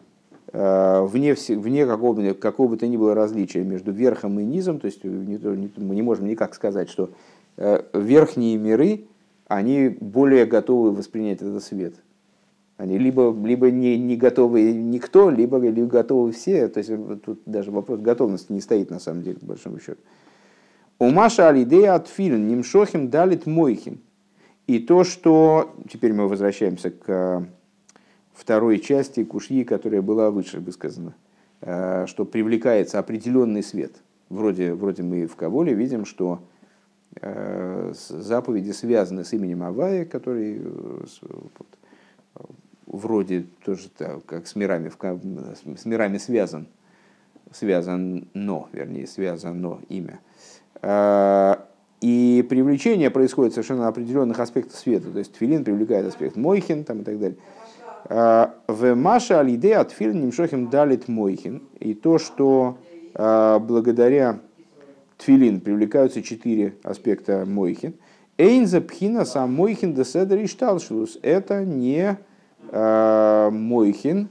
Э, 0.54 1.06
вне, 1.06 1.34
вне 1.34 1.86
какого, 1.86 2.34
какого 2.34 2.68
бы 2.68 2.78
то 2.78 2.86
ни 2.86 2.98
было 2.98 3.16
различия 3.16 3.64
между 3.64 3.94
верхом 3.94 4.38
и 4.38 4.44
низом, 4.44 4.80
то 4.82 4.88
есть 4.88 5.02
не, 5.04 5.40
мы 5.78 5.96
не 5.96 6.02
можем 6.02 6.28
никак 6.28 6.54
сказать, 6.56 6.90
что 6.90 7.12
э, 7.56 7.82
верхние 7.94 8.58
миры, 8.58 9.06
они 9.52 9.90
более 9.90 10.46
готовы 10.46 10.92
воспринять 10.92 11.42
этот 11.42 11.62
свет. 11.62 11.96
Они 12.78 12.98
либо, 12.98 13.36
либо 13.46 13.70
не, 13.70 13.98
не 13.98 14.16
готовы 14.16 14.72
никто, 14.72 15.30
либо, 15.30 15.58
либо 15.58 15.88
готовы 15.88 16.32
все. 16.32 16.70
То 16.70 16.78
есть 16.78 16.92
тут 17.24 17.42
даже 17.46 17.70
вопрос 17.70 18.00
готовности 18.00 18.54
не 18.54 18.62
стоит 18.62 18.90
на 18.90 19.00
самом 19.00 19.24
деле, 19.24 19.40
по 19.40 19.48
большому 19.48 19.80
счету. 19.80 20.00
У 21.00 21.10
Маша 21.10 21.50
Алидея 21.50 21.96
от 21.96 22.08
фильм 22.08 22.48
Нимшохим 22.48 23.10
далит 23.10 23.46
Мойхим. 23.46 24.00
И 24.68 24.80
то, 24.80 25.04
что... 25.04 25.76
Теперь 25.92 26.14
мы 26.14 26.30
возвращаемся 26.30 26.90
к 26.90 27.46
второй 28.34 28.80
части 28.80 29.26
кушьи, 29.26 29.66
которая 29.66 30.02
была 30.02 30.32
выше 30.32 30.62
высказана, 30.62 31.14
э, 31.60 32.06
что 32.08 32.24
привлекается 32.24 33.00
определенный 33.00 33.64
свет. 33.64 33.96
Вроде, 34.30 34.74
вроде 34.74 35.04
мы 35.04 35.28
в 35.28 35.36
Каболе 35.36 35.74
видим, 35.74 36.06
что 36.06 36.40
э, 36.40 36.51
заповеди 37.22 38.72
связаны 38.72 39.24
с 39.24 39.34
именем 39.34 39.64
Авая, 39.64 40.06
который 40.06 40.58
э, 40.58 41.04
вот, 41.22 41.68
вроде 42.86 43.46
тоже 43.64 43.90
так, 43.90 44.26
как 44.26 44.48
с 44.48 44.56
мирами, 44.56 44.92
с 45.76 45.86
мирами 45.86 46.18
связан, 46.18 46.68
связан 47.52 48.28
но, 48.34 48.70
вернее, 48.72 49.08
связано 49.08 49.80
имя. 49.90 50.20
И 52.02 52.46
привлечение 52.50 53.12
происходит 53.12 53.54
совершенно 53.54 53.88
определенных 53.88 54.40
аспектов 54.40 54.78
света. 54.78 55.12
То 55.12 55.20
есть 55.20 55.36
филин 55.36 55.64
привлекает 55.64 56.08
аспект 56.08 56.36
Мойхин 56.36 56.84
там, 56.84 57.02
и 57.02 57.04
так 57.04 57.20
далее. 57.20 57.38
В 58.68 58.96
Маша 58.96 59.40
Алиде 59.42 59.76
от 59.76 59.92
Нимшохим 60.00 60.70
далит 60.70 61.08
Мойхин. 61.08 61.62
И 61.80 61.94
то, 61.94 62.18
что 62.18 62.78
благодаря 63.14 64.40
Тфилин 65.22 65.62
привлекаются 65.62 66.24
четыре 66.24 66.74
аспекта 66.82 67.46
Мойхин. 67.46 67.94
Эйнза 68.40 68.82
Пхина 68.82 69.24
сам 69.24 69.54
Мойхин 69.54 69.94
де 69.94 70.04
Седер 70.04 70.40
и 70.40 70.48
Шталшлус. 70.48 71.20
Это 71.22 71.64
не 71.64 72.18
э, 72.72 73.50
Мойхин, 73.52 74.30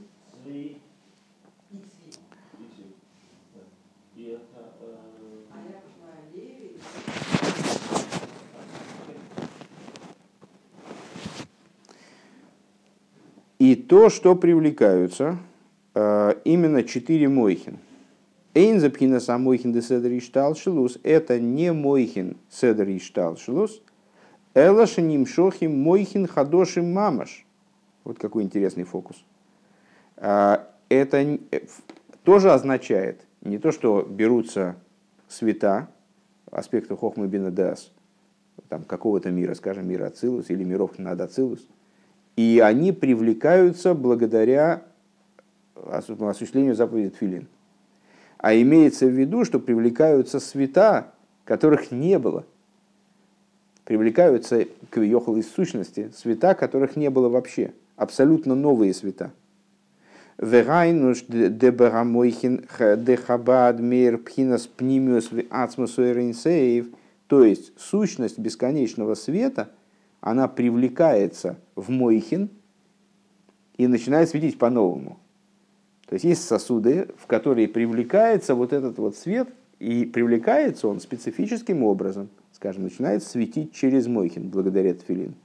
и 13.59 13.75
то, 13.75 14.09
что 14.09 14.35
привлекаются 14.35 15.37
э, 15.95 16.33
именно 16.43 16.83
четыре 16.83 17.29
мойхин. 17.29 17.77
Эйн 18.53 18.79
запхина 18.79 19.19
сам 19.19 19.43
мойхин 19.43 19.71
де 19.71 19.81
седер 19.81 20.17
иштал 20.17 20.55
шелус. 20.55 20.99
Это 21.03 21.39
не 21.39 21.71
мойхин 21.71 22.37
седер 22.49 22.89
иштал 22.89 23.37
шелус. 23.37 23.81
Элашиним 24.53 25.25
шохим 25.25 25.77
мойхин 25.81 26.27
хадошим 26.27 26.91
мамаш. 26.93 27.45
Вот 28.03 28.19
какой 28.19 28.43
интересный 28.43 28.83
фокус. 28.83 29.23
А, 30.17 30.67
это 30.89 31.39
тоже 32.23 32.51
означает 32.51 33.25
не 33.41 33.57
то, 33.57 33.71
что 33.71 34.01
берутся 34.01 34.75
света, 35.27 35.87
аспекты 36.51 36.95
Хохмы 36.95 37.27
Бинадас, 37.27 37.91
там 38.69 38.83
какого-то 38.83 39.31
мира, 39.31 39.53
скажем, 39.53 39.87
мира 39.87 40.07
Ацилус 40.07 40.49
или 40.49 40.63
миров 40.63 40.99
над 40.99 41.21
и 42.35 42.61
они 42.63 42.91
привлекаются 42.91 43.93
благодаря 43.93 44.83
осуществлению 45.75 46.75
заповеди 46.75 47.09
Тфилин. 47.09 47.47
А 48.41 48.55
имеется 48.55 49.05
в 49.05 49.11
виду, 49.11 49.45
что 49.45 49.59
привлекаются 49.59 50.39
света, 50.39 51.13
которых 51.45 51.91
не 51.91 52.17
было. 52.17 52.43
Привлекаются 53.85 54.65
к 54.89 54.99
Йохал 54.99 55.37
из 55.37 55.51
сущности 55.51 56.11
света, 56.15 56.55
которых 56.55 56.95
не 56.95 57.11
было 57.11 57.29
вообще. 57.29 57.73
Абсолютно 57.97 58.55
новые 58.55 58.95
света. 58.95 59.31
Верайнуш 60.39 61.23
дебарамойхин 61.27 62.65
дехабад 62.97 63.79
мир 63.79 64.17
пхинас 64.17 64.65
пнимиус 64.65 65.29
ацмусуэринсеев. 65.51 66.87
То 67.27 67.43
есть 67.45 67.79
сущность 67.79 68.39
бесконечного 68.39 69.13
света, 69.13 69.69
она 70.19 70.47
привлекается 70.47 71.57
в 71.75 71.91
мойхин 71.91 72.49
и 73.77 73.85
начинает 73.85 74.29
светить 74.29 74.57
по-новому. 74.57 75.20
То 76.11 76.15
есть 76.15 76.25
есть 76.25 76.45
сосуды, 76.45 77.07
в 77.17 77.25
которые 77.25 77.69
привлекается 77.69 78.53
вот 78.53 78.73
этот 78.73 78.97
вот 78.97 79.15
свет, 79.15 79.47
и 79.79 80.03
привлекается 80.03 80.89
он 80.89 80.99
специфическим 80.99 81.83
образом, 81.83 82.27
скажем, 82.51 82.83
начинает 82.83 83.23
светить 83.23 83.71
через 83.71 84.07
Мойхин 84.07 84.49
благодаря 84.49 84.93
тфилин. 84.93 85.35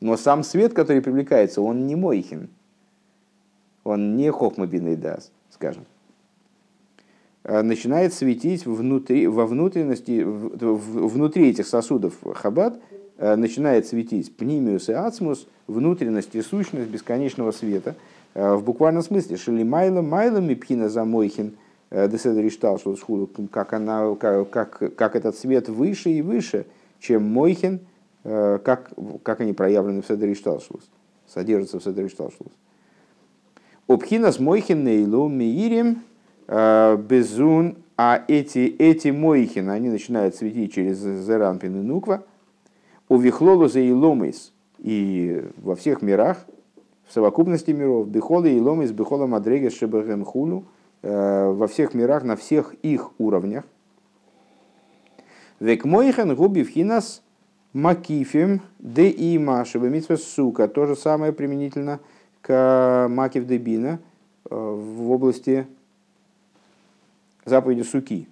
Но 0.00 0.16
сам 0.16 0.44
свет, 0.44 0.72
который 0.72 1.02
привлекается, 1.02 1.62
он 1.62 1.88
не 1.88 1.96
Мойхин, 1.96 2.48
он 3.82 4.14
не 4.14 4.30
Хохмабин 4.30 5.00
Дас, 5.00 5.32
скажем. 5.50 5.84
А 7.42 7.64
начинает 7.64 8.14
светить 8.14 8.66
внутри, 8.66 9.26
во 9.26 9.48
внутренности, 9.48 10.22
внутри 10.22 11.50
этих 11.50 11.66
сосудов 11.66 12.14
Хабад, 12.22 12.80
а 13.18 13.34
начинает 13.34 13.88
светить 13.88 14.32
пнимиус 14.36 14.90
и 14.90 14.92
ацмус, 14.92 15.48
внутренность 15.66 16.36
и 16.36 16.40
сущность 16.40 16.88
бесконечного 16.88 17.50
света– 17.50 17.96
в 18.34 18.62
буквальном 18.62 19.02
смысле, 19.02 19.36
шили 19.36 19.62
майла 19.62 20.02
майла 20.02 20.38
мипхина 20.38 20.88
за 20.88 21.04
мойхин, 21.04 21.56
э, 21.90 22.08
деседер 22.08 22.46
иштал, 22.46 22.78
что 22.78 22.96
как, 23.50 23.72
она, 23.72 24.14
как, 24.14 24.50
как, 24.50 24.94
как 24.94 25.16
этот 25.16 25.36
свет 25.36 25.68
выше 25.68 26.10
и 26.10 26.22
выше, 26.22 26.66
чем 27.00 27.24
мойхин, 27.24 27.80
э, 28.24 28.58
как, 28.62 28.90
как 29.22 29.40
они 29.40 29.52
проявлены 29.52 30.02
в 30.02 30.06
седер 30.06 30.30
ишталшлус, 30.32 30.88
содержатся 31.26 31.80
в 31.80 31.82
седер 31.82 32.06
ишталшлус. 32.06 32.52
Обхина 33.88 34.30
с 34.30 34.38
мойхин 34.38 34.84
нейлу 34.84 35.28
миирим 35.28 36.02
безун, 36.46 37.76
а 37.96 38.24
эти, 38.28 38.74
эти 38.78 39.08
мойхин, 39.08 39.70
они 39.70 39.88
начинают 39.88 40.34
светить 40.34 40.72
через 40.72 40.98
зеранпин 40.98 41.80
и 41.80 41.82
нуква, 41.82 42.24
у 43.08 43.18
вихлолу 43.18 43.68
за 43.68 43.80
и 44.78 45.44
во 45.56 45.74
всех 45.74 46.00
мирах, 46.00 46.46
в 47.10 47.12
совокупности 47.12 47.72
миров, 47.72 48.08
бихола 48.08 48.46
и 48.46 48.60
лом 48.60 48.82
из 48.82 48.92
бихола 48.92 49.26
мадрегес 49.26 49.74
шебахем 49.74 50.24
хулю, 50.24 50.62
э, 51.02 51.50
во 51.50 51.66
всех 51.66 51.92
мирах, 51.92 52.22
на 52.22 52.36
всех 52.36 52.72
их 52.84 53.10
уровнях. 53.18 53.64
Век 55.58 55.84
мойхен 55.84 56.36
губи 56.36 56.62
вхинас 56.62 57.20
макифим 57.72 58.60
де 58.78 59.10
има 59.10 59.64
шебамитва 59.64 60.14
сука. 60.14 60.68
То 60.68 60.86
же 60.86 60.94
самое 60.94 61.32
применительно 61.32 61.98
к 62.42 63.08
макив 63.10 63.44
дебина 63.44 63.98
э, 64.48 64.54
в 64.54 65.10
области 65.10 65.66
заповеди 67.44 67.82
суки. 67.82 68.28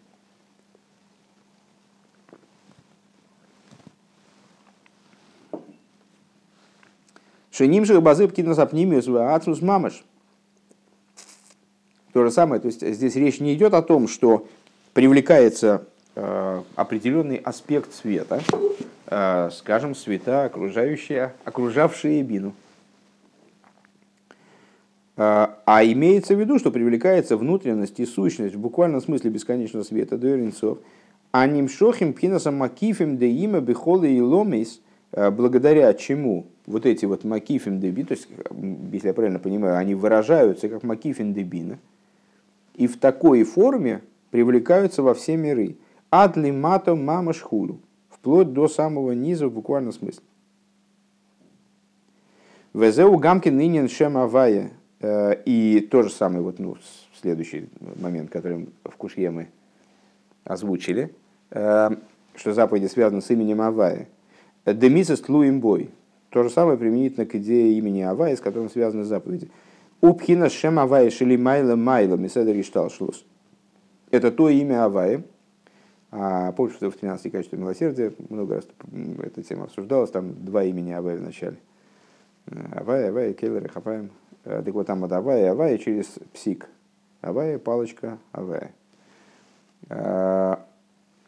Шеним 7.58 7.84
же 7.84 8.00
базы 8.00 8.28
птина 8.28 8.52
апнимиус 8.52 9.08
ацмус 9.08 9.60
мамаш. 9.60 10.04
То 12.12 12.22
же 12.22 12.30
самое, 12.30 12.60
то 12.60 12.68
есть 12.68 12.88
здесь 12.88 13.16
речь 13.16 13.40
не 13.40 13.52
идет 13.52 13.74
о 13.74 13.82
том, 13.82 14.06
что 14.06 14.46
привлекается 14.92 15.84
э, 16.14 16.62
определенный 16.76 17.34
аспект 17.34 17.92
света, 17.92 18.42
э, 19.06 19.50
скажем, 19.52 19.96
света, 19.96 20.44
окружающие, 20.44 21.34
окружавшие 21.44 22.22
бину. 22.22 22.54
Э, 25.16 25.48
а 25.66 25.84
имеется 25.84 26.36
в 26.36 26.40
виду, 26.40 26.60
что 26.60 26.70
привлекается 26.70 27.36
внутренность 27.36 27.98
и 27.98 28.06
сущность 28.06 28.54
в 28.54 28.60
буквальном 28.60 29.00
смысле 29.00 29.30
бесконечного 29.30 29.82
света 29.82 30.16
до 30.16 30.30
Иринцов. 30.30 30.78
А 31.32 31.44
нимшохим 31.48 32.12
пхинасам 32.12 32.54
макифим 32.54 33.16
де 33.16 33.26
има 33.26 33.60
бихолы 33.60 34.12
и 34.12 34.20
ломейс, 34.20 34.80
благодаря 35.10 35.92
чему 35.94 36.46
вот 36.68 36.84
эти 36.86 37.06
вот 37.06 37.24
макифин 37.24 37.80
деби, 37.80 38.04
то 38.04 38.12
есть, 38.14 38.28
если 38.92 39.08
я 39.08 39.14
правильно 39.14 39.38
понимаю, 39.38 39.76
они 39.76 39.94
выражаются 39.94 40.68
как 40.68 40.82
макифин 40.82 41.32
дебина, 41.32 41.78
и 42.74 42.86
в 42.86 42.98
такой 42.98 43.42
форме 43.44 44.02
привлекаются 44.30 45.02
во 45.02 45.14
все 45.14 45.36
миры. 45.36 45.76
Адли 46.10 46.50
мато 46.50 46.94
мама 46.94 47.32
шхулу, 47.32 47.80
вплоть 48.10 48.52
до 48.52 48.68
самого 48.68 49.12
низа 49.12 49.48
в 49.48 49.52
буквальном 49.52 49.92
смысле. 49.92 50.22
Везеу 52.74 53.16
гамкин 53.16 53.56
нынен 53.56 53.88
шем 53.88 54.16
авая. 54.18 54.70
Э, 55.00 55.34
и 55.44 55.80
то 55.80 56.02
же 56.02 56.10
самое, 56.10 56.42
вот, 56.42 56.58
ну, 56.58 56.76
следующий 57.20 57.68
момент, 58.00 58.30
который 58.30 58.68
в 58.84 58.96
Кушье 58.96 59.30
мы 59.30 59.48
озвучили, 60.44 61.14
э, 61.50 61.90
что 62.34 62.52
заповеди 62.52 62.86
связаны 62.86 63.22
с 63.22 63.30
именем 63.30 63.60
Авая. 63.60 64.06
Демисес 64.66 65.20
тлуим 65.20 65.60
бой. 65.60 65.90
То 66.30 66.42
же 66.42 66.50
самое 66.50 66.76
применительно 66.76 67.26
к 67.26 67.34
идее 67.34 67.78
имени 67.78 68.02
Авая, 68.02 68.36
с 68.36 68.40
которым 68.40 68.68
связаны 68.68 69.04
заповеди. 69.04 69.50
Упхина 70.00 70.50
шем 70.50 70.78
Авая 70.78 71.10
шили 71.10 71.36
майла 71.36 71.74
майла 71.74 72.16
миседер 72.16 72.58
ишталшлус. 72.60 73.24
Это 74.10 74.30
то 74.30 74.48
имя 74.48 74.84
Авая. 74.84 75.22
А 76.10 76.52
помню, 76.52 76.72
что 76.72 76.90
в 76.90 76.96
13 76.96 77.30
качестве 77.32 77.58
милосердия 77.58 78.12
много 78.30 78.56
раз 78.56 78.68
эта 79.22 79.42
тема 79.42 79.64
обсуждалась, 79.64 80.10
там 80.10 80.44
два 80.44 80.64
имени 80.64 80.92
Авая 80.92 81.18
в 81.18 81.22
начале. 81.22 81.56
Авая, 82.72 83.10
Авая, 83.10 83.34
Келлер 83.34 83.64
и 83.64 83.68
Хапаем. 83.68 84.10
Так 84.44 84.68
вот 84.68 84.86
там 84.86 85.04
от 85.04 85.12
Авая, 85.12 85.50
Авая 85.52 85.76
через 85.76 86.18
псик. 86.32 86.68
Авая, 87.20 87.58
палочка, 87.58 88.18
Авая. 88.32 88.72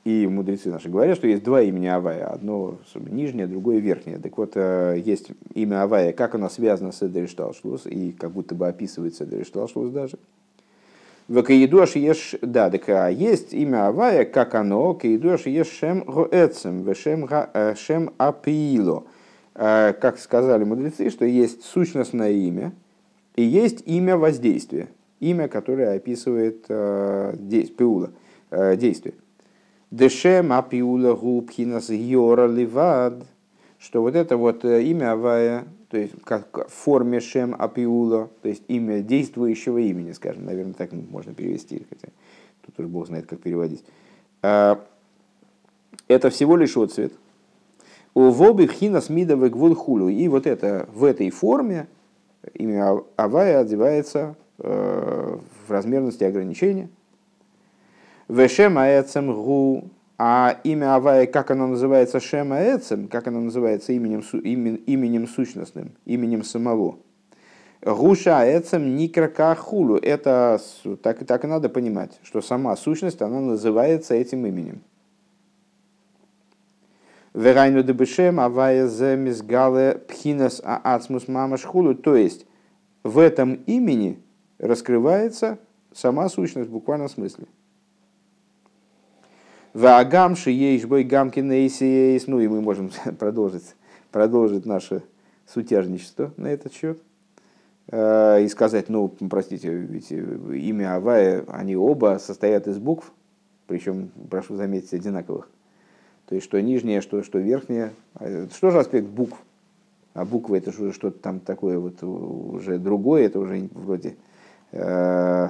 И 0.05 0.27
мудрецы 0.27 0.70
наши 0.70 0.89
говорят, 0.89 1.18
что 1.18 1.27
есть 1.27 1.43
два 1.43 1.60
имени 1.60 1.86
Авая. 1.86 2.27
Одно 2.27 2.78
нижнее, 2.94 3.47
другое 3.47 3.81
верхнее. 3.81 4.18
Так 4.18 4.39
вот, 4.39 4.52
э, 4.55 5.01
есть 5.05 5.32
имя 5.55 5.82
Авая, 5.82 6.12
как 6.12 6.35
оно 6.35 6.48
связано 6.48 6.93
с 6.93 7.02
Эдеришталшлус, 7.02 7.85
и 7.85 8.12
как 8.12 8.31
будто 8.31 8.55
бы 8.55 8.66
описывается 8.66 9.24
Эдеришталшлус 9.24 9.90
даже. 9.93 10.18
В 11.28 11.43
Каидуаш 11.43 11.97
ешь, 11.97 12.35
да, 12.40 12.70
так 12.70 12.89
а 12.89 13.09
есть 13.09 13.52
имя 13.52 13.89
Авая, 13.89 14.24
как 14.24 14.55
оно, 14.55 14.94
Каидуаш 14.94 15.44
ешь 15.44 15.68
шем 15.68 16.02
роэцем, 16.06 16.82
вешем 16.82 17.28
э, 17.31 17.74
шем 17.77 18.14
апиило. 18.16 19.05
Э, 19.55 19.93
как 19.93 20.18
сказали 20.18 20.64
мудрецы, 20.64 21.10
что 21.10 21.27
есть 21.27 21.62
сущностное 21.62 22.32
имя 22.32 22.72
и 23.36 23.43
есть 23.43 23.82
имя 23.86 24.16
воздействия. 24.16 24.89
Имя, 25.20 25.48
которое 25.48 25.97
описывает 25.97 26.66
пиула, 26.66 28.10
действие. 28.51 29.12
Дешем 29.90 30.52
апиула 30.52 31.14
губхинас 31.14 31.90
йора 31.90 32.46
ливад, 32.46 33.24
что 33.80 34.02
вот 34.02 34.14
это 34.14 34.36
вот 34.36 34.64
э, 34.64 34.84
имя 34.84 35.12
Авая, 35.12 35.64
то 35.88 35.96
есть 35.96 36.14
как 36.22 36.68
в 36.68 36.72
форме 36.72 37.18
шем 37.18 37.56
апиула, 37.58 38.30
то 38.40 38.48
есть 38.48 38.62
имя 38.68 39.00
действующего 39.00 39.78
имени, 39.78 40.12
скажем, 40.12 40.44
наверное, 40.44 40.74
так 40.74 40.92
можно 40.92 41.34
перевести, 41.34 41.84
хотя 41.90 42.08
тут 42.64 42.78
уже 42.78 42.86
Бог 42.86 43.08
знает, 43.08 43.26
как 43.26 43.40
переводить. 43.40 43.84
А, 44.42 44.80
это 46.06 46.30
всего 46.30 46.56
лишь 46.56 46.76
отцвет. 46.76 47.12
У 48.14 48.30
воби 48.30 48.68
хинас 48.68 49.08
мидовый 49.08 49.50
гвул 49.50 49.74
хулу. 49.74 50.08
И 50.08 50.28
вот 50.28 50.46
это 50.46 50.88
в 50.92 51.02
этой 51.02 51.30
форме 51.30 51.88
имя 52.54 53.02
Авая 53.16 53.58
одевается 53.58 54.36
э, 54.58 55.36
в 55.66 55.70
размерности 55.70 56.22
ограничения– 56.22 56.90
Вешема 58.31 58.86
Эцем 58.86 59.35
Гу, 59.35 59.90
а 60.16 60.61
имя 60.62 60.94
Авая, 60.94 61.27
как 61.27 61.51
оно 61.51 61.66
называется 61.66 62.20
Шема 62.20 62.61
Эцем, 62.61 63.09
как 63.09 63.27
оно 63.27 63.40
называется 63.40 63.93
именем, 63.93 64.20
имен, 64.20 64.77
именем 64.86 65.27
сущностным, 65.27 65.90
именем 66.05 66.44
самого. 66.44 66.98
Гуша 67.82 68.44
Эцем 68.44 68.94
Никрака 68.94 69.57
Хулу. 69.57 69.97
Это 69.97 70.61
так, 71.02 71.27
так 71.27 71.44
и 71.44 71.48
надо 71.48 71.69
понимать, 71.69 72.20
что 72.23 72.40
сама 72.40 72.77
сущность, 72.77 73.20
она 73.20 73.40
называется 73.40 74.15
этим 74.15 74.47
именем. 74.47 74.81
Верайну 77.35 77.82
дебешем 77.82 78.39
авая 78.39 78.86
зе 78.86 79.16
мизгале 79.16 80.02
пхинас 80.07 80.62
аацмус 80.65 81.27
мамаш 81.27 81.65
хулу. 81.65 81.97
То 81.97 82.15
есть 82.15 82.47
в 83.02 83.19
этом 83.19 83.55
имени 83.66 84.20
раскрывается 84.59 85.59
сама 85.93 86.28
сущность 86.28 86.69
в 86.69 86.73
буквальном 86.73 87.09
смысле. 87.09 87.47
Ваагам 89.72 90.34
шиеиш 90.34 90.86
бой 90.86 91.05
гамкин 91.05 91.51
эйсиейс. 91.52 92.26
Ну 92.26 92.40
и 92.40 92.48
мы 92.48 92.60
можем 92.60 92.90
продолжить, 93.18 93.74
продолжить 94.10 94.66
наше 94.66 95.02
сутяжничество 95.47 96.32
на 96.36 96.48
этот 96.48 96.72
счет. 96.72 97.01
И 97.92 98.47
сказать, 98.51 98.88
ну, 98.88 99.09
простите, 99.09 99.72
ведь 99.72 100.12
имя 100.12 100.94
Авая, 100.94 101.44
они 101.48 101.74
оба 101.74 102.18
состоят 102.20 102.68
из 102.68 102.78
букв, 102.78 103.12
причем, 103.66 104.10
прошу 104.30 104.55
заметить, 104.55 104.94
одинаковых. 104.94 105.48
То 106.26 106.36
есть, 106.36 106.44
что 106.44 106.62
нижнее, 106.62 107.01
что, 107.01 107.24
что 107.24 107.40
верхнее. 107.40 107.92
Что 108.55 108.70
же 108.70 108.78
аспект 108.78 109.09
букв? 109.09 109.36
А 110.14 110.24
буквы 110.24 110.59
это 110.59 110.72
же 110.72 110.92
что-то 110.92 111.18
там 111.18 111.40
такое 111.40 111.78
вот 111.78 112.02
уже 112.02 112.78
другое, 112.78 113.26
это 113.26 113.38
уже 113.40 113.68
вроде 113.72 114.16
э, 114.72 115.48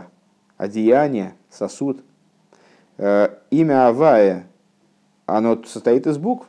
одеяние, 0.56 1.34
сосуд. 1.51 2.02
Э, 3.02 3.31
имя 3.51 3.89
Авая, 3.89 4.47
оно 5.24 5.62
состоит 5.64 6.06
из 6.06 6.18
букв. 6.18 6.47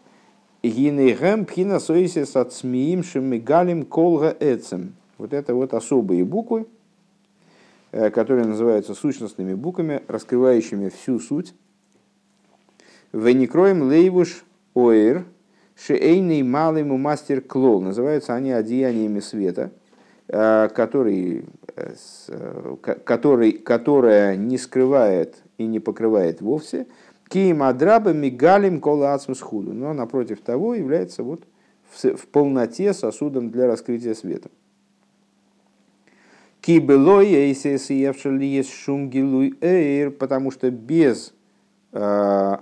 Гинейгэм 0.63 1.45
пхина 1.45 1.79
соисис 1.79 2.35
от 2.35 2.51
смиим 2.51 3.03
шемигалим 3.03 3.85
колга 3.85 4.35
эцем. 4.37 4.95
Вот 5.17 5.31
это 5.31 5.55
вот 5.55 5.73
особые 5.73 6.25
буквы, 6.25 6.67
э, 7.93 8.09
которые 8.09 8.47
называются 8.47 8.95
сущностными 8.95 9.53
буквами, 9.53 10.01
раскрывающими 10.09 10.89
всю 10.89 11.19
суть. 11.19 11.53
Веникроем 13.13 13.83
лейвуш 13.83 14.43
оир 14.75 15.23
шейный 15.77 16.43
малый 16.43 16.83
мастер 16.83 17.39
клол. 17.39 17.79
Называются 17.79 18.33
они 18.33 18.51
одеяниями 18.51 19.21
света, 19.21 19.71
э, 20.27 20.67
который, 20.75 21.45
который, 23.05 23.53
которая 23.53 24.35
не 24.35 24.57
скрывает 24.57 25.40
и 25.63 25.67
не 25.67 25.79
покрывает 25.79 26.41
вовсе. 26.41 26.87
Киим 27.27 27.63
адраба 27.63 28.11
мигалим 28.11 28.81
кола 28.81 29.17
худу. 29.17 29.73
Но 29.73 29.93
напротив 29.93 30.41
того 30.41 30.75
является 30.75 31.23
вот 31.23 31.43
в, 31.89 32.27
полноте 32.27 32.93
сосудом 32.93 33.49
для 33.51 33.67
раскрытия 33.67 34.13
света. 34.13 34.49
Эйр, 39.61 40.11
потому 40.11 40.51
что 40.51 40.69
без 40.69 41.33
э, 41.91 42.57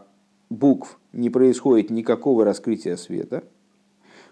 букв 0.49 0.99
не 1.11 1.29
происходит 1.29 1.89
никакого 1.89 2.45
раскрытия 2.45 2.95
света. 2.95 3.43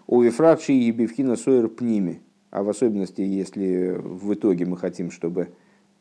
У 0.06 0.22
Вифрачи 0.22 0.72
и 0.72 0.90
Бифхина 0.90 1.36
Сойер 1.36 1.68
пними, 1.68 2.22
а 2.50 2.62
в 2.62 2.70
особенности, 2.70 3.20
если 3.20 3.98
в 4.00 4.32
итоге 4.32 4.64
мы 4.64 4.78
хотим, 4.78 5.10
чтобы 5.10 5.50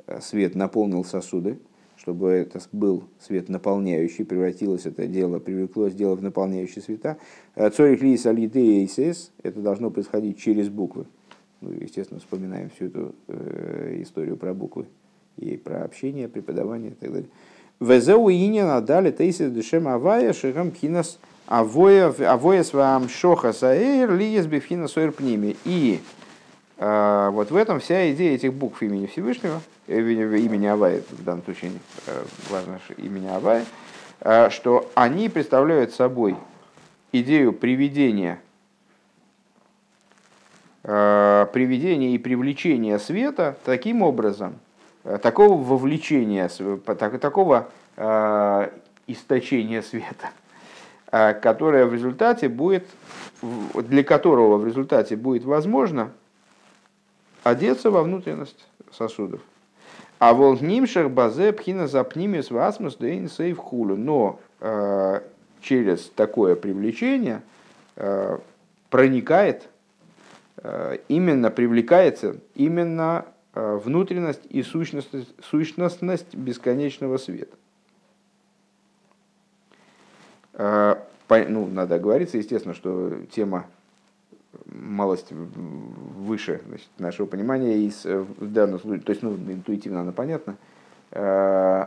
э, 0.06 0.22
свет 0.22 0.56
наполнил 0.56 1.04
сосуды, 1.04 1.60
чтобы 1.98 2.30
это 2.30 2.60
был 2.72 3.06
свет 3.20 3.50
наполняющий, 3.50 4.24
превратилось 4.24 4.86
это 4.86 5.08
дело, 5.08 5.40
привлеклось 5.40 5.94
дело 5.94 6.16
в 6.16 6.22
наполняющие 6.22 6.82
света. 6.82 7.18
Э, 7.56 7.70
Цорих 7.70 8.02
лис 8.02 8.26
эйсес, 8.26 9.32
это 9.44 9.60
должно 9.60 9.90
происходить 9.90 10.38
через 10.38 10.70
буквы. 10.70 11.06
Ну, 11.62 11.72
естественно, 11.72 12.20
вспоминаем 12.20 12.70
всю 12.70 12.86
эту 12.86 13.16
э, 13.28 13.98
историю 14.02 14.38
про 14.38 14.54
буквы 14.54 14.86
и 15.38 15.58
про 15.58 15.84
общение, 15.84 16.28
преподавание 16.28 16.92
и 16.92 16.94
так 16.94 17.12
далее. 17.12 17.30
Везеу 17.80 18.30
иня 18.30 18.66
надали 18.66 19.12
тейсис 19.12 19.52
дешем 19.52 19.88
авая 19.88 20.34
шигам 20.34 20.72
пхинас 20.72 21.20
авоя 21.46 22.10
авоя 22.10 22.64
свам 22.64 23.08
шоха 23.10 23.54
саэйр 23.54 24.16
лиес 24.16 24.46
бифхина 24.46 24.88
сойр 24.88 25.12
пними. 25.12 25.56
И 25.66 26.00
э, 26.78 27.30
вот 27.32 27.50
в 27.50 27.56
этом 27.56 27.80
вся 27.80 28.12
идея 28.14 28.36
этих 28.36 28.54
букв 28.54 28.84
имени 28.84 29.08
Всевышнего– 29.08 29.62
имени 29.88 30.66
Авая, 30.66 31.02
в 31.10 31.24
данном 31.24 31.44
случае 31.44 31.72
э, 32.06 32.24
важно 32.50 32.80
имени 32.98 33.28
Авая, 33.28 33.66
э, 34.22 34.50
что 34.50 34.90
они 34.96 35.30
представляют 35.30 35.94
собой 35.94 36.36
идею 37.12 37.54
приведения, 37.54 38.42
приведения 40.84 42.14
и 42.14 42.18
привлечения 42.18 43.00
света 43.00 43.58
таким 43.66 44.02
образом, 44.02 44.56
такого 45.22 45.62
вовлечения, 45.62 46.50
такого 47.20 47.70
источения 49.08 49.82
света, 49.82 50.30
которое 51.42 51.86
в 51.86 51.94
результате 51.94 52.48
будет, 52.48 52.86
для 53.42 54.04
которого 54.04 54.58
в 54.58 54.66
результате 54.66 55.18
будет 55.18 55.44
возможно 55.44 56.12
одеться 57.44 57.92
во 57.92 58.04
внутренность 58.04 58.68
сосудов. 58.92 59.42
А 60.20 60.34
волгнимших 60.34 61.12
базе 61.12 61.54
пхина 61.54 61.88
запнимис 61.88 62.50
васмус 62.50 62.96
дейн 62.96 63.30
сейв 63.30 63.58
хулу. 63.58 63.96
Но 63.96 64.40
э, 64.60 65.22
через 65.62 66.10
такое 66.10 66.56
привлечение 66.56 67.44
э, 67.96 68.40
проникает, 68.90 69.70
э, 70.58 70.98
именно 71.08 71.52
привлекается 71.52 72.38
именно 72.56 73.26
э, 73.54 73.80
внутренность 73.84 74.42
и 74.50 74.64
сущность, 74.64 75.10
сущностность 75.44 76.34
бесконечного 76.34 77.18
света. 77.18 77.56
Э, 80.54 80.96
по, 81.28 81.38
ну, 81.40 81.68
надо 81.68 81.96
оговориться, 81.96 82.38
естественно, 82.38 82.74
что 82.74 83.20
тема 83.32 83.68
малость 84.66 85.32
выше 85.32 86.62
значит, 86.68 86.90
нашего 86.98 87.26
понимания, 87.26 87.78
и 87.78 87.92
в 88.06 88.52
данном 88.52 88.80
случае, 88.80 89.02
то 89.02 89.12
есть 89.12 89.24
ну, 89.24 89.36
интуитивно 89.36 90.02
она 90.02 90.12
понятна, 90.12 90.58
э, 91.12 91.86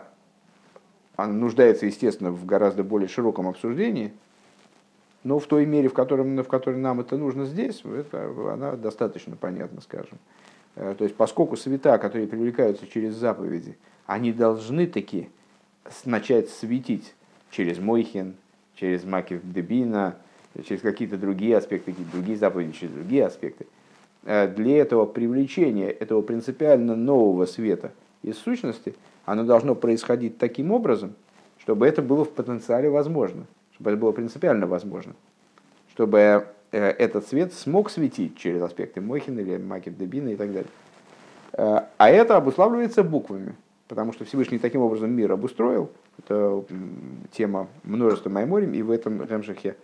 она 1.16 1.32
нуждается, 1.32 1.87
естественно, 1.87 2.31
в 2.31 2.45
гораздо 2.47 2.82
более 2.82 3.09
широком 3.09 3.49
обсуждении, 3.49 4.12
но 5.23 5.39
в 5.39 5.47
той 5.47 5.66
мере, 5.66 5.89
в, 5.89 5.93
котором, 5.93 6.37
в 6.37 6.49
которой 6.49 6.77
нам 6.77 7.01
это 7.01 7.16
нужно 7.16 7.45
здесь, 7.45 7.82
это, 7.85 8.53
она 8.53 8.77
достаточно 8.77 9.37
понятна, 9.37 9.81
скажем. 9.81 10.19
Э, 10.77 10.95
то 10.97 11.05
есть, 11.05 11.16
поскольку 11.16 11.57
света, 11.57 11.99
которые 11.99 12.27
привлекаются 12.27 12.87
через 12.87 13.15
заповеди, 13.15 13.77
они 14.07 14.32
должны 14.32 14.87
таки 14.87 15.28
начать 16.05 16.49
светить 16.49 17.15
через 17.51 17.78
Мойхин, 17.78 18.35
через 18.77 19.05
Макив 19.05 19.41
Дебина, 19.45 20.16
через 20.67 20.81
какие-то 20.81 21.17
другие 21.17 21.57
аспекты, 21.57 21.93
какие-то 21.93 22.13
другие 22.13 22.37
заповеди, 22.37 22.73
через 22.73 22.93
другие 22.93 23.27
аспекты, 23.27 23.67
э, 24.25 24.49
для 24.49 24.79
этого 24.79 25.07
привлечения 25.07 25.91
этого 25.91 26.23
принципиально 26.23 26.97
нового 26.97 27.47
света 27.47 27.93
из 28.23 28.37
сущности, 28.39 28.95
оно 29.25 29.45
должно 29.45 29.75
происходить 29.75 30.39
таким 30.39 30.73
образом, 30.73 31.15
чтобы 31.59 31.87
это 31.87 32.03
было 32.03 32.25
в 32.25 32.31
потенциале 32.31 32.91
возможно, 32.91 33.47
чтобы 33.75 33.91
это 33.91 34.01
было 34.01 34.13
принципиально 34.13 34.67
возможно, 34.67 35.15
чтобы 35.93 36.47
э, 36.73 36.79
этот 36.79 37.27
свет 37.29 37.53
смог 37.53 37.91
светить 37.91 38.37
через 38.37 38.63
аспекты 38.63 39.01
Мохина 39.01 39.41
или 39.41 39.57
Макет 39.57 39.97
Дебина 39.97 40.31
и 40.31 40.37
так 40.37 40.49
далее. 40.53 40.71
Э, 41.53 41.83
а 41.97 42.11
это 42.11 42.37
обуславливается 42.37 43.03
буквами, 43.05 43.55
потому 43.89 44.13
что 44.13 44.25
Всевышний 44.25 44.59
таким 44.59 44.83
образом 44.83 45.13
мир 45.13 45.33
обустроил. 45.33 45.91
Это 46.19 46.65
тема 47.33 47.69
множества 47.83 48.29
Майморим, 48.29 48.75
и 48.75 48.83
в 48.83 48.91
этом 48.91 49.23
Ремшахе 49.23 49.77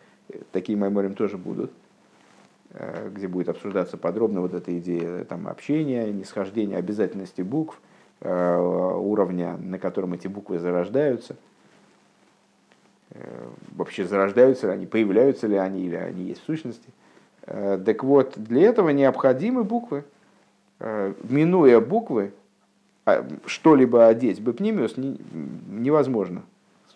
Такие 0.52 0.76
майморим 0.76 1.14
тоже 1.14 1.38
будут, 1.38 1.70
э, 2.70 3.10
где 3.14 3.28
будет 3.28 3.48
обсуждаться 3.48 3.96
подробно 3.96 4.40
вот 4.40 4.54
эта 4.54 4.76
идея 4.78 5.24
там, 5.24 5.46
общения, 5.46 6.12
нисхождения 6.12 6.76
обязательности 6.76 7.42
букв, 7.42 7.80
э, 8.20 8.56
уровня, 8.58 9.56
на 9.56 9.78
котором 9.78 10.14
эти 10.14 10.26
буквы 10.26 10.58
зарождаются. 10.58 11.36
Э, 13.10 13.48
вообще 13.76 14.04
зарождаются 14.04 14.66
ли 14.66 14.72
они, 14.72 14.86
появляются 14.86 15.46
ли 15.46 15.56
они, 15.56 15.86
или 15.86 15.96
они 15.96 16.24
есть 16.24 16.42
в 16.42 16.46
сущности. 16.46 16.90
Так 17.46 18.02
вот, 18.02 18.32
для 18.34 18.62
этого 18.62 18.88
необходимы 18.88 19.62
буквы. 19.62 20.02
Минуя 20.80 21.78
буквы, 21.78 22.32
а, 23.04 23.24
что-либо 23.46 24.08
одеть 24.08 24.42
бэпнимиус 24.42 24.96
невозможно 24.96 26.42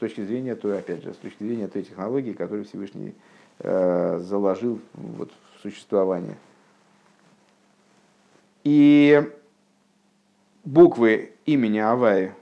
точки 0.01 0.23
зрения 0.23 0.57
той, 0.57 0.79
опять 0.79 1.05
же, 1.05 1.15
с 1.15 1.17
точки 1.19 1.45
зрения 1.45 1.69
той 1.69 1.83
технологии, 1.83 2.33
которую 2.33 2.65
Всевышний 2.65 3.15
э, 3.61 4.19
заложил 4.19 4.81
вот, 4.95 5.31
в 5.55 5.61
существование. 5.61 6.37
И 8.65 9.31
буквы 10.65 11.33
имени 11.47 11.79
Аваи, 11.79 12.33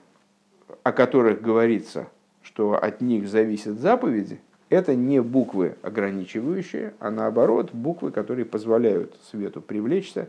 о 0.82 0.92
которых 0.92 1.42
говорится, 1.42 2.08
что 2.42 2.74
от 2.74 3.00
них 3.00 3.28
зависят 3.28 3.78
заповеди, 3.78 4.40
это 4.68 4.94
не 4.94 5.20
буквы 5.20 5.76
ограничивающие, 5.82 6.94
а 6.98 7.10
наоборот 7.10 7.72
буквы, 7.72 8.10
которые 8.10 8.44
позволяют 8.44 9.16
свету 9.30 9.60
привлечься, 9.60 10.28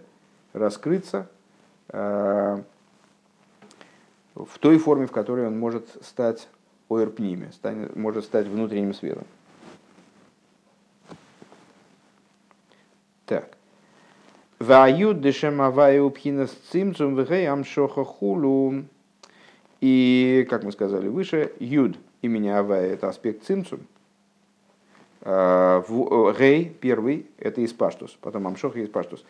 раскрыться 0.53 1.29
э, 1.89 2.61
в 4.35 4.59
той 4.59 4.77
форме, 4.77 5.07
в 5.07 5.11
которой 5.11 5.47
он 5.47 5.59
может 5.59 5.87
стать 6.01 6.47
оэрпниме, 6.89 7.51
станет, 7.51 7.95
может 7.95 8.25
стать 8.25 8.47
внутренним 8.47 8.93
светом. 8.93 9.25
Так. 13.25 13.55
Вают 14.59 15.21
дешемаваю 15.21 16.09
пхинас 16.09 16.51
цимцум 16.71 17.15
вгей 17.15 17.47
амшоха 17.47 18.03
хулу. 18.03 18.83
И, 19.81 20.45
как 20.49 20.63
мы 20.63 20.71
сказали 20.73 21.07
выше, 21.07 21.53
юд 21.59 21.95
имени 22.21 22.49
Авая– 22.49 22.93
это 22.93 23.07
аспект 23.07 23.45
цимцум. 23.45 23.79
Гей, 25.23 26.69
первый, 26.81 27.27
это 27.37 27.63
испаштус, 27.63 28.17
потом 28.19 28.47
амшох 28.47 28.75
и 28.75 28.83
испаштус. 28.83 29.23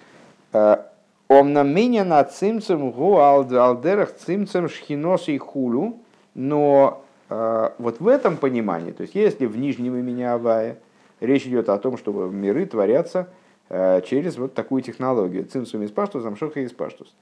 Омнаменя 1.28 2.06
на 2.06 2.24
цимцем 2.24 2.92
гу 2.92 3.18
алдерах 3.18 4.16
цимцем 4.16 4.70
шхинос 4.70 5.28
и 5.28 5.38
хулу, 5.38 6.00
но 6.34 7.06
вот 7.30 8.00
в 8.00 8.08
этом 8.08 8.38
понимании, 8.38 8.92
то 8.92 9.04
есть 9.04 9.16
если 9.16 9.46
в 9.46 9.58
нижнем 9.58 9.96
имени 9.96 10.24
Авая 10.24 10.78
речь 11.20 11.46
идет 11.46 11.70
о 11.70 11.78
том, 11.78 11.98
что 11.98 12.12
миры 12.28 12.66
творятся 12.66 13.30
э, 13.70 14.02
через 14.06 14.38
вот 14.38 14.56
такую 14.56 14.82
технологию, 14.82 15.46
цимцем 15.46 15.84
из 15.84 15.92
паштус, 15.92 16.26
амшох 16.26 16.58
и 16.58 16.62
из 16.62 16.72
паштус. 16.72 17.14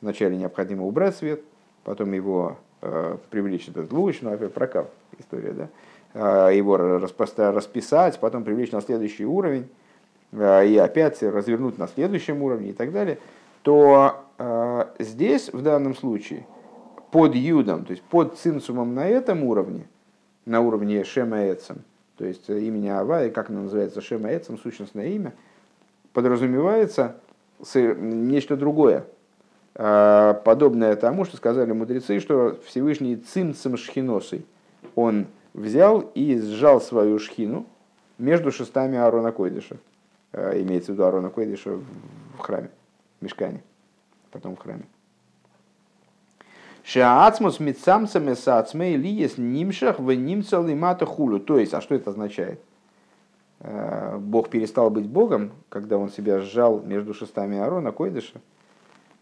Вначале 0.00 0.36
необходимо 0.36 0.86
убрать 0.86 1.16
свет, 1.16 1.42
потом 1.82 2.12
его 2.12 2.56
э, 2.80 3.18
привлечь 3.30 3.68
этот 3.68 3.92
луч, 3.92 4.18
ну 4.22 4.32
опять 4.32 4.54
прокап 4.54 4.90
история, 5.18 5.52
да, 5.52 6.50
его 6.50 6.76
расписать, 6.76 8.18
потом 8.20 8.44
привлечь 8.44 8.72
на 8.72 8.80
следующий 8.80 9.26
уровень, 9.26 9.68
Э, 10.34 10.66
и 10.66 10.76
опять 10.76 11.22
развернуть 11.22 11.78
на 11.78 11.88
следующем 11.88 12.42
уровне 12.42 12.70
и 12.70 12.72
так 12.72 12.92
далее, 12.92 13.18
то 13.62 14.24
э, 14.38 14.84
здесь 14.98 15.50
в 15.52 15.62
данном 15.62 15.94
случае 15.94 16.44
под 17.14 17.36
юдом, 17.36 17.84
то 17.84 17.92
есть 17.92 18.02
под 18.02 18.36
цинцумом 18.36 18.92
на 18.92 19.06
этом 19.06 19.44
уровне, 19.44 19.86
на 20.46 20.60
уровне 20.60 21.04
шема 21.04 21.48
эцем, 21.48 21.84
то 22.18 22.24
есть 22.24 22.48
имени 22.48 22.88
Ава, 22.88 23.26
и 23.26 23.30
как 23.30 23.50
оно 23.50 23.62
называется, 23.62 24.00
шема 24.00 24.34
эцем, 24.34 24.58
сущностное 24.58 25.06
имя, 25.10 25.32
подразумевается 26.12 27.14
нечто 27.72 28.56
другое, 28.56 29.04
э, 29.76 30.34
подобное 30.44 30.96
тому, 30.96 31.24
что 31.24 31.36
сказали 31.36 31.70
мудрецы, 31.70 32.18
что 32.18 32.58
Всевышний 32.66 33.14
цимцем 33.14 33.76
шхиносой, 33.76 34.44
он 34.96 35.26
взял 35.52 36.00
и 36.16 36.36
сжал 36.40 36.80
свою 36.80 37.20
шхину 37.20 37.64
между 38.18 38.50
шестами 38.50 38.98
Аарона 38.98 39.30
Койдыша. 39.30 39.76
Э, 40.32 40.60
имеется 40.60 40.90
в 40.90 40.94
виду 40.96 41.04
Арона 41.04 41.30
Койдыша 41.30 41.78
в 42.36 42.38
храме, 42.40 42.70
в 43.20 43.24
Мешкане, 43.24 43.62
потом 44.32 44.56
в 44.56 44.58
храме. 44.58 44.82
Шаацмус 46.84 47.60
митсамцами 47.60 48.34
сацмей 48.34 48.96
лиес 48.96 49.38
нимшах 49.38 49.98
в 49.98 50.12
нимцал 50.12 50.64
мата 50.68 51.06
хулю. 51.06 51.40
То 51.40 51.58
есть, 51.58 51.72
а 51.72 51.80
что 51.80 51.94
это 51.94 52.10
означает? 52.10 52.60
Э, 53.60 54.18
Бог 54.18 54.50
перестал 54.50 54.90
быть 54.90 55.06
Богом, 55.06 55.52
когда 55.70 55.96
он 55.96 56.10
себя 56.10 56.40
сжал 56.40 56.82
между 56.82 57.14
шестами 57.14 57.56
Арона 57.56 57.90
Койдыша. 57.90 58.38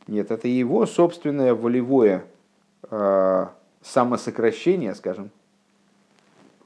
Нет, 0.09 0.33
это 0.33 0.49
его 0.49 0.87
собственное 0.87 1.55
волевое 1.55 2.25
э, 2.91 3.47
самосокращение, 3.81 4.97
скажем, 4.97 5.31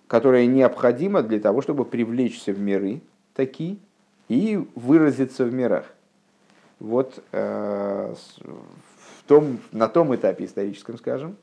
которое 0.06 0.47
необходимо 0.47 1.23
для 1.23 1.40
того, 1.40 1.60
чтобы 1.60 1.85
привлечься 1.85 2.55
в 2.55 2.59
миры 2.59 3.02
такие, 3.35 3.77
и 4.28 4.66
выразиться 4.74 5.44
в 5.44 5.52
мирах. 5.52 5.85
Вот 6.81 7.23
э, 7.32 8.14
том, 9.26 9.58
на 9.72 9.88
том 9.88 10.14
этапе 10.14 10.44
историческом, 10.44 10.98
скажем, 10.98 11.36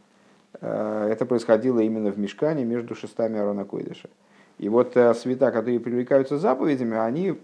э, 0.62 1.10
это 1.12 1.26
происходило 1.26 1.80
именно 1.80 2.12
в 2.12 2.20
Мешкане 2.20 2.64
между 2.64 2.96
шестами 2.96 3.40
Арона 3.40 3.66
Койдыша. 3.66 4.10
И 4.60 4.70
вот 4.70 4.96
э, 4.96 5.14
света, 5.14 5.52
которые 5.52 5.80
привлекаются 5.80 6.38
заповедями, 6.38 6.98
они, 6.98 7.36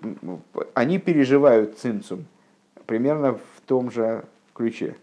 они 0.73 0.99
переживают 0.99 1.77
цинцум 1.77 2.25
примерно 2.85 3.33
в 3.33 3.61
том 3.65 3.91
же 3.91 4.23
ключе. 4.53 4.95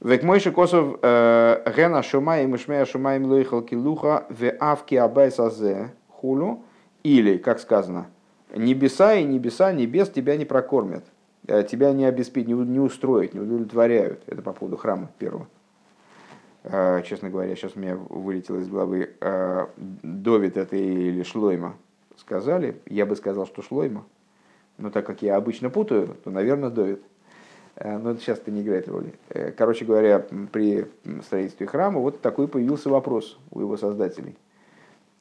Век 0.00 0.22
мойши 0.22 0.52
косов 0.52 1.00
гена 1.02 2.02
шумай 2.02 2.46
мышмея 2.46 2.84
шумай 2.84 3.18
млойхал 3.18 3.62
килуха 3.62 4.26
в 4.28 4.52
авки 4.60 4.94
абайсазе 4.94 5.92
хулу. 6.08 6.62
Или, 7.02 7.38
как 7.38 7.60
сказано, 7.60 8.06
небеса 8.54 9.14
и 9.14 9.24
небеса 9.24 9.72
небес 9.72 10.10
тебя 10.10 10.36
не 10.36 10.44
прокормят, 10.44 11.04
э, 11.04 11.10
тебя 11.48 11.92
не 11.92 12.04
обеспечат, 12.04 12.48
не 12.48 12.80
устроят, 12.80 13.34
не 13.34 13.40
удовлетворяют. 13.40 14.22
Это 14.26 14.42
по 14.42 14.52
поводу 14.52 14.76
храма 14.76 15.10
первого. 15.18 15.46
Э, 16.64 17.02
честно 17.04 17.30
говоря, 17.30 17.54
сейчас 17.56 17.76
у 17.76 17.80
меня 17.80 17.96
вылетело 17.96 18.58
из 18.58 18.68
головы 18.68 19.10
э, 19.20 19.66
Довид 19.76 20.56
это 20.56 20.76
или 20.76 21.22
Шлойма 21.22 21.76
сказали. 22.16 22.80
Я 22.86 23.06
бы 23.06 23.16
сказал, 23.16 23.46
что 23.46 23.62
Шлойма. 23.62 24.04
Но 24.76 24.90
так 24.90 25.06
как 25.06 25.22
я 25.22 25.36
обычно 25.36 25.70
путаю, 25.70 26.16
то, 26.22 26.30
наверное, 26.30 26.70
Довид. 26.70 27.02
Но 27.82 28.16
сейчас 28.16 28.38
это 28.38 28.50
не 28.50 28.62
играет 28.62 28.88
роли. 28.88 29.14
Короче 29.56 29.84
говоря, 29.84 30.26
при 30.50 30.86
строительстве 31.22 31.68
храма 31.68 32.00
вот 32.00 32.20
такой 32.20 32.48
появился 32.48 32.90
вопрос 32.90 33.38
у 33.52 33.60
его 33.60 33.76
создателей, 33.76 34.36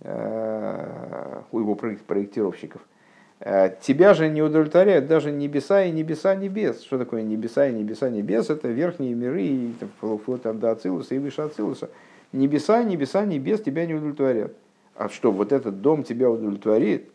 у 0.02 1.60
его 1.60 1.76
проектировщиков– 1.76 2.82
Э, 2.92 2.97
тебя 3.40 4.14
же 4.14 4.30
не 4.30 4.42
удовлетворяют 4.42 5.08
даже 5.08 5.32
небеса 5.32 5.86
и 5.86 5.92
небеса 5.92 6.36
небес. 6.36 6.82
Что 6.82 6.98
такое 6.98 7.22
небеса 7.22 7.68
и 7.68 7.74
небеса 7.74 8.10
небес? 8.10 8.50
Это 8.50 8.68
верхние 8.68 9.14
миры, 9.14 9.44
и 9.44 9.74
вплоть 10.02 10.42
там, 10.42 10.60
до 10.60 10.72
Ацилуса 10.72 11.16
и 11.16 11.20
выше 11.20 11.42
Ацилуса. 11.42 11.90
Небеса, 12.32 12.84
небеса, 12.84 13.26
небес 13.26 13.62
тебя 13.62 13.86
не 13.86 13.94
удовлетворят. 13.94 14.54
А 14.96 15.10
что, 15.10 15.32
вот 15.32 15.52
этот 15.52 15.82
дом 15.82 16.04
тебя 16.04 16.30
удовлетворит? 16.30 17.10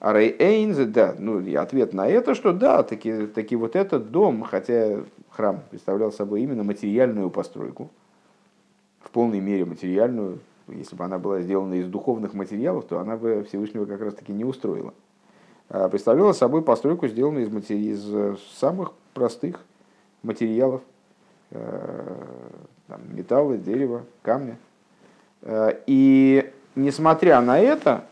А 0.00 0.12
Рей 0.12 0.36
Эйнзе, 0.38 0.84
да, 0.84 1.16
ну 1.18 1.42
ответ 1.60 1.92
на 1.92 2.06
это, 2.06 2.36
что 2.36 2.52
да, 2.52 2.84
таки, 2.84 3.26
таки 3.26 3.56
вот 3.56 3.74
этот 3.74 4.12
дом, 4.12 4.44
хотя 4.44 5.00
храм 5.30 5.62
представлял 5.70 6.12
собой 6.12 6.42
именно 6.42 6.62
материальную 6.62 7.30
постройку, 7.30 7.90
в 9.00 9.10
полной 9.10 9.40
мере 9.40 9.64
материальную, 9.64 10.38
если 10.68 10.94
бы 10.94 11.04
она 11.04 11.18
была 11.18 11.40
сделана 11.40 11.74
из 11.74 11.88
духовных 11.88 12.32
материалов, 12.34 12.84
то 12.84 13.00
она 13.00 13.16
бы 13.16 13.44
Всевышнего 13.48 13.86
как 13.86 14.00
раз 14.00 14.14
таки 14.14 14.32
не 14.32 14.44
устроила. 14.44 14.94
А, 15.70 15.88
представляла 15.88 16.32
собой 16.32 16.62
постройку, 16.62 17.08
сделанную 17.08 17.46
из, 17.46 17.52
матери... 17.52 17.78
из 17.78 18.14
э, 18.14 18.36
самых 18.58 18.92
простых 19.12 19.60
материалов, 20.22 20.80
э, 21.50 22.14
там, 22.86 23.00
металла, 23.14 23.58
дерева, 23.58 24.04
камня. 24.22 24.56
Э, 25.42 25.78
и 25.86 26.50
несмотря 26.74 27.40
на 27.42 27.58
это, 27.58 28.04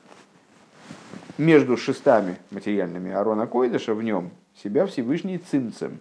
между 1.38 1.76
шестами 1.76 2.36
материальными 2.50 3.12
Арона 3.12 3.46
Койдыша 3.46 3.94
в 3.94 4.02
нем 4.02 4.30
себя 4.62 4.86
Всевышний 4.86 5.38
цинцем. 5.38 6.00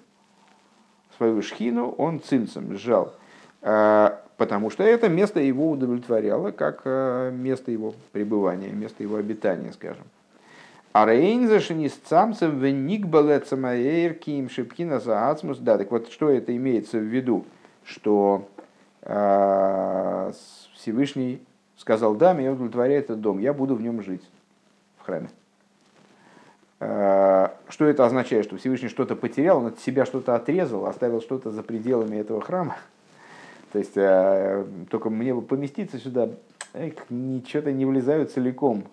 Свою 1.18 1.41
шхину 1.41 1.91
он 1.91 2.22
цинцем 2.22 2.77
сжал. 2.77 3.14
Потому 3.61 4.69
что 4.69 4.84
это 4.84 5.10
место 5.10 5.41
его 5.41 5.72
удовлетворяло 5.72 6.52
как 6.52 6.86
место 7.34 7.72
его 7.72 7.95
пребывания, 8.14 8.69
место 8.69 9.03
его 9.03 9.18
обитания, 9.18 9.73
скажем. 9.73 10.06
А 10.96 11.06
рейнзашини 11.06 11.90
с 11.90 11.96
цамцем 11.96 12.58
веник 12.58 13.06
балецамаэрким 13.08 14.50
шипкина 14.50 15.02
за 15.02 15.30
ацмус. 15.30 15.58
Да, 15.58 15.78
так 15.78 15.92
вот, 15.92 16.10
что 16.10 16.30
это 16.30 16.56
имеется 16.56 17.00
в 17.00 17.04
виду? 17.04 17.44
Что 17.84 18.48
э, 19.02 20.32
Всевышний 20.74 21.42
сказал, 21.76 22.16
да, 22.16 22.32
меня 22.32 22.54
удовлетворяет 22.54 23.06
этот 23.06 23.20
дом, 23.20 23.40
я 23.40 23.52
буду 23.52 23.76
в 23.76 23.82
нем 23.82 24.02
жить, 24.04 24.24
в 24.98 25.06
храме. 25.06 25.28
Э, 26.80 27.50
что 27.68 27.84
это 27.84 28.06
означает? 28.06 28.46
Что 28.46 28.56
Всевышний 28.56 28.88
что-то 28.88 29.18
потерял, 29.18 29.58
он 29.58 29.66
от 29.66 29.80
себя 29.82 30.06
что-то 30.06 30.34
отрезал, 30.34 30.86
оставил 30.86 31.20
что-то 31.20 31.52
за 31.52 31.62
пределами 31.62 32.16
этого 32.16 32.40
храма. 32.40 32.78
То 33.74 33.80
есть, 33.80 33.98
э, 33.98 34.64
только 34.90 35.10
мне 35.10 35.34
бы 35.34 35.42
поместиться 35.42 36.00
сюда, 36.00 36.30
ничего-то 37.10 37.74
не 37.74 37.86
влезают 37.86 38.32
целиком 38.32 38.86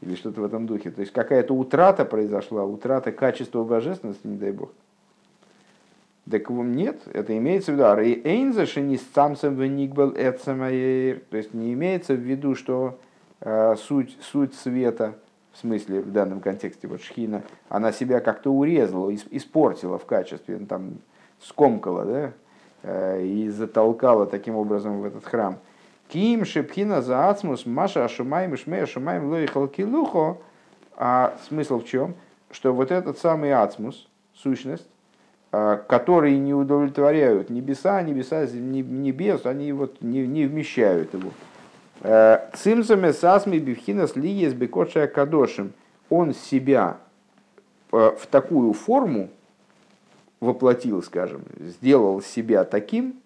или 0.00 0.14
что-то 0.14 0.40
в 0.40 0.44
этом 0.44 0.66
духе. 0.66 0.90
То 0.90 1.00
есть 1.00 1.12
какая-то 1.12 1.54
утрата 1.54 2.04
произошла, 2.04 2.64
утрата 2.64 3.12
качества 3.12 3.64
божественности, 3.64 4.26
не 4.26 4.36
дай 4.36 4.52
бог. 4.52 4.70
Так 6.30 6.50
нет, 6.50 7.02
это 7.12 7.36
имеется 7.38 7.72
в 7.72 7.74
виду. 7.76 7.94
Рейнза 7.94 8.66
шени 8.66 8.96
с 8.96 9.06
самсом 9.14 9.54
веникбел 9.54 10.12
То 10.12 11.36
есть 11.36 11.54
не 11.54 11.72
имеется 11.72 12.14
в 12.14 12.20
виду, 12.20 12.56
что 12.56 12.98
э, 13.40 13.76
суть, 13.76 14.16
суть 14.20 14.54
света, 14.54 15.14
в 15.52 15.58
смысле 15.58 16.00
в 16.00 16.10
данном 16.10 16.40
контексте 16.40 16.88
вот 16.88 17.00
шхина, 17.00 17.42
она 17.68 17.92
себя 17.92 18.20
как-то 18.20 18.50
урезала, 18.52 19.14
испортила 19.14 19.98
в 19.98 20.04
качестве, 20.04 20.58
ну, 20.58 20.66
там, 20.66 20.98
скомкала, 21.40 22.04
да, 22.04 22.32
э, 22.82 23.24
и 23.24 23.48
затолкала 23.48 24.26
таким 24.26 24.56
образом 24.56 25.00
в 25.00 25.04
этот 25.04 25.24
храм. 25.24 25.58
Ким 26.08 26.44
шепхина 26.44 27.02
за 27.02 27.28
ацмус 27.28 27.66
маша 27.66 28.04
ашумаем 28.04 28.56
шмей 28.56 28.82
ашумаем 28.82 29.28
лоихал 29.28 29.68
килухо. 29.68 30.38
А 30.96 31.36
смысл 31.48 31.80
в 31.80 31.84
чем? 31.84 32.14
Что 32.50 32.72
вот 32.72 32.90
этот 32.90 33.18
самый 33.18 33.52
ацмус, 33.52 34.08
сущность, 34.34 34.86
а, 35.52 35.76
которые 35.76 36.38
не 36.38 36.54
удовлетворяют 36.54 37.50
небеса, 37.50 38.00
небеса, 38.02 38.46
небес, 38.46 39.44
они 39.44 39.72
вот 39.72 40.00
не, 40.00 40.26
не 40.26 40.46
вмещают 40.46 41.12
его. 41.12 41.30
А, 42.02 42.50
Цимсами 42.54 43.10
сасми 43.10 43.58
бифхина 43.58 44.06
с 44.06 44.16
лиес 44.16 44.54
бекотшая 44.54 45.08
кадошим. 45.08 45.72
он 46.08 46.34
себя 46.34 46.98
в 47.90 48.26
такую 48.30 48.72
форму 48.72 49.30
воплотил, 50.40 51.02
скажем, 51.02 51.42
сделал 51.58 52.20
себя 52.20 52.64
таким, 52.64 53.16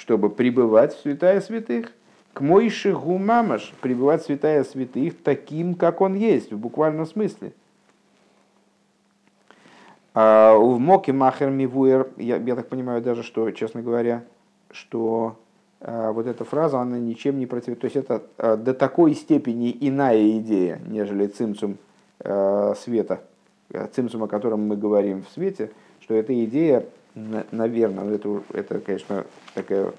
чтобы 0.00 0.30
пребывать 0.30 0.94
в 0.94 1.00
святая 1.02 1.42
святых, 1.42 1.92
к 2.32 2.40
Мойши 2.40 2.92
Гумамаш, 2.92 3.74
пребывать 3.82 4.22
в 4.22 4.26
святая 4.26 4.64
святых 4.64 5.22
таким, 5.22 5.74
как 5.74 6.00
он 6.00 6.14
есть, 6.14 6.52
в 6.52 6.58
буквальном 6.58 7.04
смысле. 7.04 7.52
А 10.14 10.56
в 10.56 10.78
Моке 10.78 11.12
Махер 11.12 11.50
Мивуэр, 11.50 12.08
я, 12.16 12.36
я 12.36 12.56
так 12.56 12.68
понимаю 12.68 13.02
даже, 13.02 13.22
что, 13.22 13.50
честно 13.50 13.82
говоря, 13.82 14.24
что 14.70 15.36
а, 15.80 16.12
вот 16.12 16.26
эта 16.26 16.44
фраза, 16.44 16.80
она 16.80 16.98
ничем 16.98 17.38
не 17.38 17.44
против... 17.44 17.78
То 17.78 17.84
есть 17.84 17.96
это 17.96 18.22
а, 18.38 18.56
до 18.56 18.72
такой 18.72 19.14
степени 19.14 19.76
иная 19.80 20.38
идея, 20.38 20.80
нежели 20.86 21.26
цимцум 21.26 21.76
света, 22.76 23.22
цимцум, 23.92 24.24
о 24.24 24.28
котором 24.28 24.68
мы 24.68 24.76
говорим 24.76 25.22
в 25.22 25.30
свете, 25.32 25.70
что 26.00 26.12
эта 26.12 26.44
идея, 26.44 26.84
наверное, 27.50 28.14
это, 28.14 28.42
это, 28.52 28.80
конечно, 28.80 29.24
такая 29.54 29.92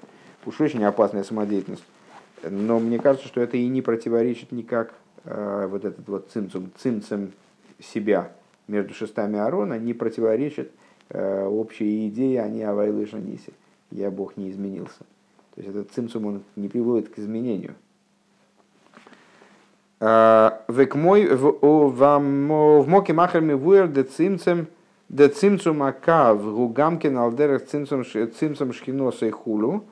уж 0.44 0.60
очень 0.60 0.84
опасная 0.84 1.24
самодеятельность, 1.24 1.84
но 2.42 2.78
мне 2.78 2.98
кажется, 2.98 3.28
что 3.28 3.40
это 3.40 3.56
и 3.56 3.68
не 3.68 3.82
противоречит 3.82 4.52
никак 4.52 4.94
вот 5.24 5.84
этот 5.84 6.08
вот 6.08 6.30
цимцум, 6.32 6.70
цимцем 6.76 7.32
себя 7.80 8.32
между 8.66 8.94
шестами 8.94 9.38
Аарона 9.38 9.78
не 9.78 9.94
противоречит 9.94 10.72
общей 11.10 12.08
идее 12.08 12.42
они 12.42 12.62
Авайлы 12.62 13.06
Жанисе. 13.06 13.52
Я 13.90 14.10
Бог 14.10 14.36
не 14.36 14.50
изменился. 14.50 15.04
То 15.54 15.60
есть 15.60 15.68
этот 15.68 15.92
цимцум 15.92 16.26
он 16.26 16.42
не 16.56 16.68
приводит 16.68 17.10
к 17.10 17.18
изменению. 17.18 17.74
В 20.00 20.56
моке 22.88 23.12
махерми 23.12 23.52
вуэр 23.52 23.88
де 23.88 24.02
цимцем 24.02 24.66
де 25.12 25.28
цимцум 25.28 25.82
акав 25.82 26.38
гугамкин 26.38 27.18
алдерах 27.18 27.66
цимцум 27.66 28.72
шхиноса 28.72 29.26
и 29.26 29.30
хулу. 29.30 29.84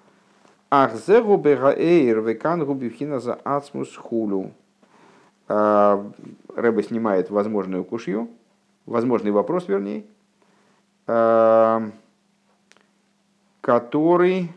Ах 0.71 0.97
зеру 0.97 1.37
бераэйр 1.37 2.21
векан 2.21 2.65
губивхина 2.65 3.21
за 3.21 3.35
ацмус 3.45 3.95
хулу. 3.97 4.53
Рэба 5.49 6.83
снимает 6.83 7.31
возможную 7.31 7.85
кушью, 7.85 8.29
возможный 8.87 9.31
вопрос, 9.31 9.69
вернее, 9.69 10.05
который 13.61 14.49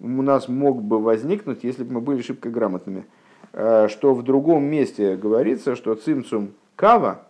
у 0.00 0.22
нас 0.22 0.48
мог 0.48 0.82
бы 0.82 1.00
возникнуть, 1.00 1.64
если 1.64 1.84
бы 1.84 1.94
мы 1.94 2.00
были 2.00 2.20
шибко 2.20 2.50
грамотными, 2.50 3.06
э, 3.52 3.88
что 3.88 4.12
в 4.12 4.22
другом 4.22 4.64
месте 4.64 5.16
говорится, 5.16 5.76
что 5.76 5.94
цимцум 5.94 6.50
кава, 6.76 7.22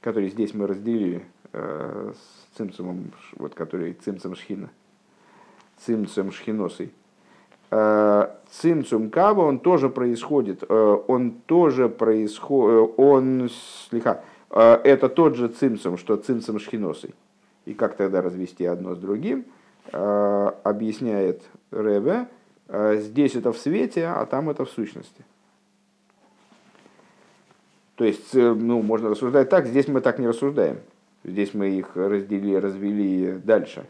который 0.00 0.28
здесь 0.28 0.54
мы 0.54 0.66
разделили 0.66 1.24
э, 1.52 2.12
с 2.14 2.56
цимцумом, 2.56 3.12
вот 3.36 3.54
который 3.54 3.92
цимцум 3.94 4.34
шхина, 4.34 4.70
цимцум 5.78 6.32
шхиносой, 6.32 6.92
э, 7.70 8.30
цимцум 8.50 9.10
кава, 9.10 9.42
он 9.42 9.58
тоже 9.58 9.88
происходит, 9.88 10.68
он 10.70 11.32
тоже 11.46 11.88
происходит, 11.88 12.94
он, 12.96 13.50
слегка, 13.88 14.22
это 14.50 15.08
тот 15.08 15.36
же 15.36 15.48
цимцум, 15.48 15.96
что 15.96 16.16
цимцум 16.16 16.58
шхиносой. 16.58 17.14
И 17.66 17.74
как 17.74 17.96
тогда 17.96 18.20
развести 18.22 18.64
одно 18.64 18.94
с 18.94 18.98
другим– 18.98 19.44
Э, 19.92 20.52
объясняет 20.62 21.42
Ребе, 21.72 22.28
э, 22.68 22.98
здесь 22.98 23.34
это 23.34 23.52
в 23.52 23.58
свете, 23.58 24.06
а 24.06 24.24
там 24.24 24.48
это 24.48 24.64
в 24.64 24.70
сущности. 24.70 25.24
То 27.96 28.04
есть, 28.04 28.34
э, 28.34 28.54
ну, 28.54 28.82
можно 28.82 29.08
рассуждать 29.08 29.48
так, 29.48 29.66
здесь 29.66 29.88
мы 29.88 30.00
так 30.00 30.20
не 30.20 30.28
рассуждаем. 30.28 30.78
Здесь 31.24 31.54
мы 31.54 31.70
их 31.70 31.96
разделили, 31.96 32.56
развели 32.56 33.32
дальше. 33.44 33.86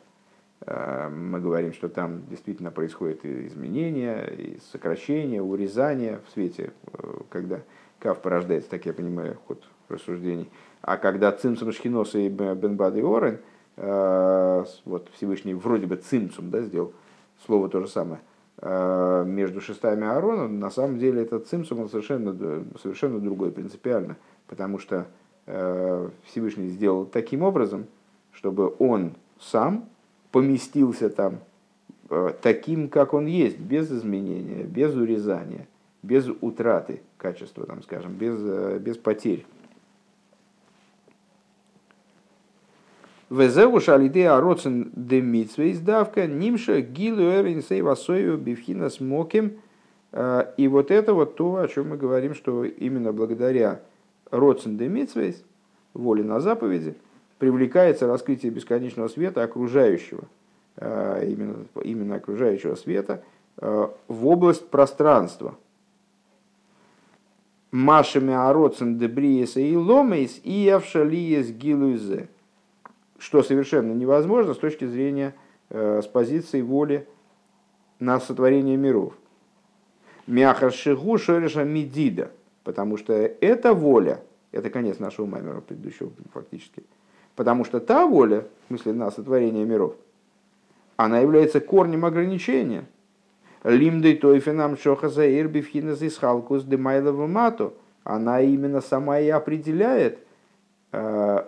Мы 0.67 1.41
говорим, 1.41 1.73
что 1.73 1.89
там 1.89 2.27
действительно 2.29 2.71
происходит 2.71 3.25
изменение, 3.25 4.35
и 4.37 4.61
сокращение, 4.73 5.41
урезание 5.41 6.21
в 6.27 6.31
свете, 6.33 6.73
когда 7.31 7.61
Кав 7.99 8.21
порождается, 8.21 8.69
так 8.71 8.85
я 8.85 8.93
понимаю, 8.93 9.39
ход 9.47 9.63
рассуждений. 9.89 10.51
А 10.83 10.97
когда 10.99 11.33
Цимсум 11.33 11.73
Шхинос 11.73 12.15
и 12.15 12.29
Бенбад 12.29 12.97
и 12.97 13.03
Орен– 13.03 13.39
Э, 13.83 14.65
вот 14.85 15.09
Всевышний 15.15 15.55
вроде 15.55 15.87
бы 15.87 15.97
цимцум 15.97 16.51
да, 16.51 16.61
сделал, 16.61 16.93
слово 17.47 17.71
то 17.71 17.81
же 17.81 17.89
самое, 17.89 18.21
э, 18.59 19.25
между 19.27 19.63
шестами 19.63 20.07
Аарона, 20.07 20.49
на 20.49 20.69
самом 20.69 20.99
деле 20.99 21.23
этот 21.23 21.49
цимцум 21.49 21.81
он 21.81 21.89
совершенно, 21.89 22.37
совершенно 22.83 23.21
другой 23.21 23.53
принципиально, 23.53 24.19
потому 24.49 24.79
что 24.79 24.97
э, 24.97 25.05
Всевышний 25.47 26.69
сделал 26.69 27.07
таким 27.07 27.43
образом, 27.43 27.87
чтобы 28.33 28.75
он 28.79 29.15
сам 29.39 29.89
поместился 30.33 31.11
там 31.11 31.41
таким, 32.43 32.89
как 32.89 33.15
он 33.15 33.27
есть, 33.27 33.59
без 33.59 33.91
изменения, 33.91 34.65
без 34.65 34.95
урезания, 34.95 35.67
без 36.03 36.29
утраты 36.41 37.01
качества, 37.19 37.67
там, 37.67 37.83
скажем, 37.83 38.15
без, 38.15 38.39
без 38.81 38.97
потерь. 38.97 39.45
Везеу 43.31 43.79
шалиде 43.81 44.29
ароцен 44.29 44.91
де 44.93 45.21
митсве 45.21 45.71
издавка 45.71 46.27
нимша 46.27 46.81
гилу 46.81 47.23
эринсей 47.23 47.81
васою 47.81 48.37
бифхина 48.37 48.91
смоким. 48.91 49.61
И 50.57 50.69
вот 50.69 50.91
это 50.91 51.15
вот 51.15 51.37
то, 51.37 51.57
о 51.59 51.69
чем 51.69 51.91
мы 51.91 51.97
говорим, 51.97 52.35
что 52.35 52.65
именно 52.65 53.13
благодаря 53.13 53.83
роцен 54.31 54.77
де 54.77 54.89
митсвейс, 54.89 55.43
воле 55.95 56.23
на 56.23 56.41
заповеди, 56.41 56.95
привлекается 57.39 58.07
раскрытие 58.07 58.53
бесконечного 58.53 59.09
света 59.09 59.43
окружающего, 59.43 60.25
именно, 60.77 61.65
именно 61.83 62.17
окружающего 62.17 62.75
света, 62.75 63.23
в 63.57 64.27
область 64.27 64.69
пространства. 64.69 65.57
Машами 67.71 68.35
ароцен 68.35 68.99
дебриеса 68.99 69.61
и 69.61 69.77
ломейс 69.77 70.41
и 70.45 70.69
авшалиес 70.69 71.51
гилузе 71.51 72.29
что 73.21 73.43
совершенно 73.43 73.93
невозможно 73.93 74.55
с 74.55 74.59
точки 74.59 74.87
зрения, 74.87 75.35
э, 75.69 76.01
с 76.03 76.07
позиции 76.07 76.63
воли 76.63 77.07
на 78.01 78.19
сотворение 78.19 78.77
миров. 78.77 79.13
Мяхашигу 80.27 81.19
шереша 81.19 81.65
медида, 81.65 82.33
потому 82.65 82.97
что 82.97 83.13
эта 83.13 83.75
воля, 83.75 84.23
это 84.53 84.71
конец 84.71 84.99
нашего 84.99 85.27
маймера 85.27 85.61
предыдущего 85.61 86.11
фактически, 86.33 86.83
потому 87.37 87.65
что 87.65 87.81
та 87.81 88.07
воля, 88.07 88.47
в 88.65 88.69
смысле 88.69 88.93
на 88.93 89.11
сотворение 89.11 89.65
миров, 89.65 89.95
она 90.97 91.21
является 91.21 91.61
корнем 91.61 92.05
ограничения. 92.05 92.85
Лимдой 93.65 94.17
тойфенам 94.17 94.77
шохаза 94.77 95.27
ирбивхинас 95.27 96.03
исхалкус 96.03 96.65
демайлова 96.65 97.27
мату. 97.27 97.75
Она 98.05 98.43
именно 98.43 98.81
сама 98.81 99.19
и 99.19 99.29
определяет 99.29 100.19
э, 100.93 101.45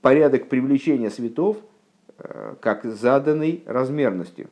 порядок 0.00 0.48
привлечения 0.48 1.10
светов 1.10 1.56
э, 2.18 2.54
как 2.60 2.84
заданный 2.84 3.62
размерностью. 3.66 4.48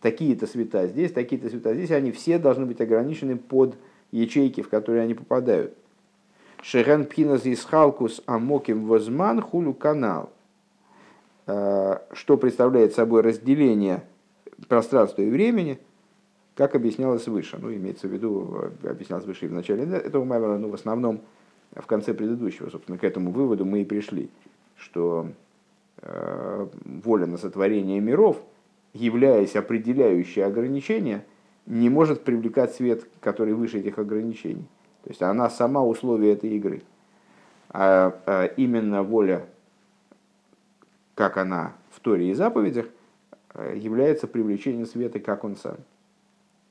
Такие-то 0.00 0.46
света 0.46 0.86
здесь, 0.86 1.12
такие-то 1.12 1.48
света 1.48 1.74
здесь, 1.74 1.90
они 1.90 2.12
все 2.12 2.38
должны 2.38 2.66
быть 2.66 2.80
ограничены 2.80 3.36
под 3.36 3.74
ячейки, 4.10 4.62
в 4.62 4.68
которые 4.68 5.02
они 5.02 5.14
попадают. 5.14 5.74
Шерен 6.62 7.06
пхинас 7.06 7.46
исхалкус 7.46 8.22
амоким 8.26 8.86
возман 8.86 9.40
хулю 9.40 9.74
канал. 9.74 10.32
Э, 11.46 11.98
что 12.12 12.36
представляет 12.36 12.94
собой 12.94 13.22
разделение 13.22 14.04
пространства 14.68 15.22
и 15.22 15.30
времени, 15.30 15.78
как 16.56 16.74
объяснялось 16.74 17.28
выше. 17.28 17.58
Ну, 17.60 17.72
имеется 17.72 18.08
в 18.08 18.12
виду, 18.12 18.72
э, 18.82 18.88
объяснялось 18.88 19.24
выше 19.24 19.46
и 19.46 19.48
в 19.48 19.52
начале 19.52 19.84
этого 19.84 20.24
маймера, 20.24 20.58
но 20.58 20.68
в 20.68 20.74
основном 20.74 21.20
в 21.74 21.86
конце 21.86 22.14
предыдущего, 22.14 22.70
собственно, 22.70 22.98
к 22.98 23.04
этому 23.04 23.30
выводу 23.30 23.64
мы 23.64 23.82
и 23.82 23.84
пришли 23.84 24.30
что 24.78 25.28
э, 26.02 26.66
воля 26.84 27.26
на 27.26 27.36
сотворение 27.36 28.00
миров, 28.00 28.40
являясь 28.92 29.56
определяющей 29.56 30.40
ограничение, 30.40 31.24
не 31.68 31.90
может 31.90 32.24
привлекать 32.24 32.74
свет, 32.74 33.06
который 33.20 33.52
выше 33.52 33.78
этих 33.78 33.98
ограничений. 33.98 34.66
То 35.04 35.10
есть 35.10 35.22
она 35.22 35.50
сама 35.50 35.84
условие 35.84 36.32
этой 36.32 36.50
игры. 36.50 36.82
А, 37.68 38.18
а 38.24 38.46
именно 38.46 39.02
воля, 39.02 39.46
как 41.14 41.36
она 41.36 41.74
в 41.90 42.00
Торе 42.00 42.30
и 42.30 42.34
заповедях, 42.34 42.86
э, 43.54 43.76
является 43.76 44.26
привлечением 44.26 44.86
света, 44.86 45.20
как 45.20 45.44
он 45.44 45.56
сам. 45.56 45.76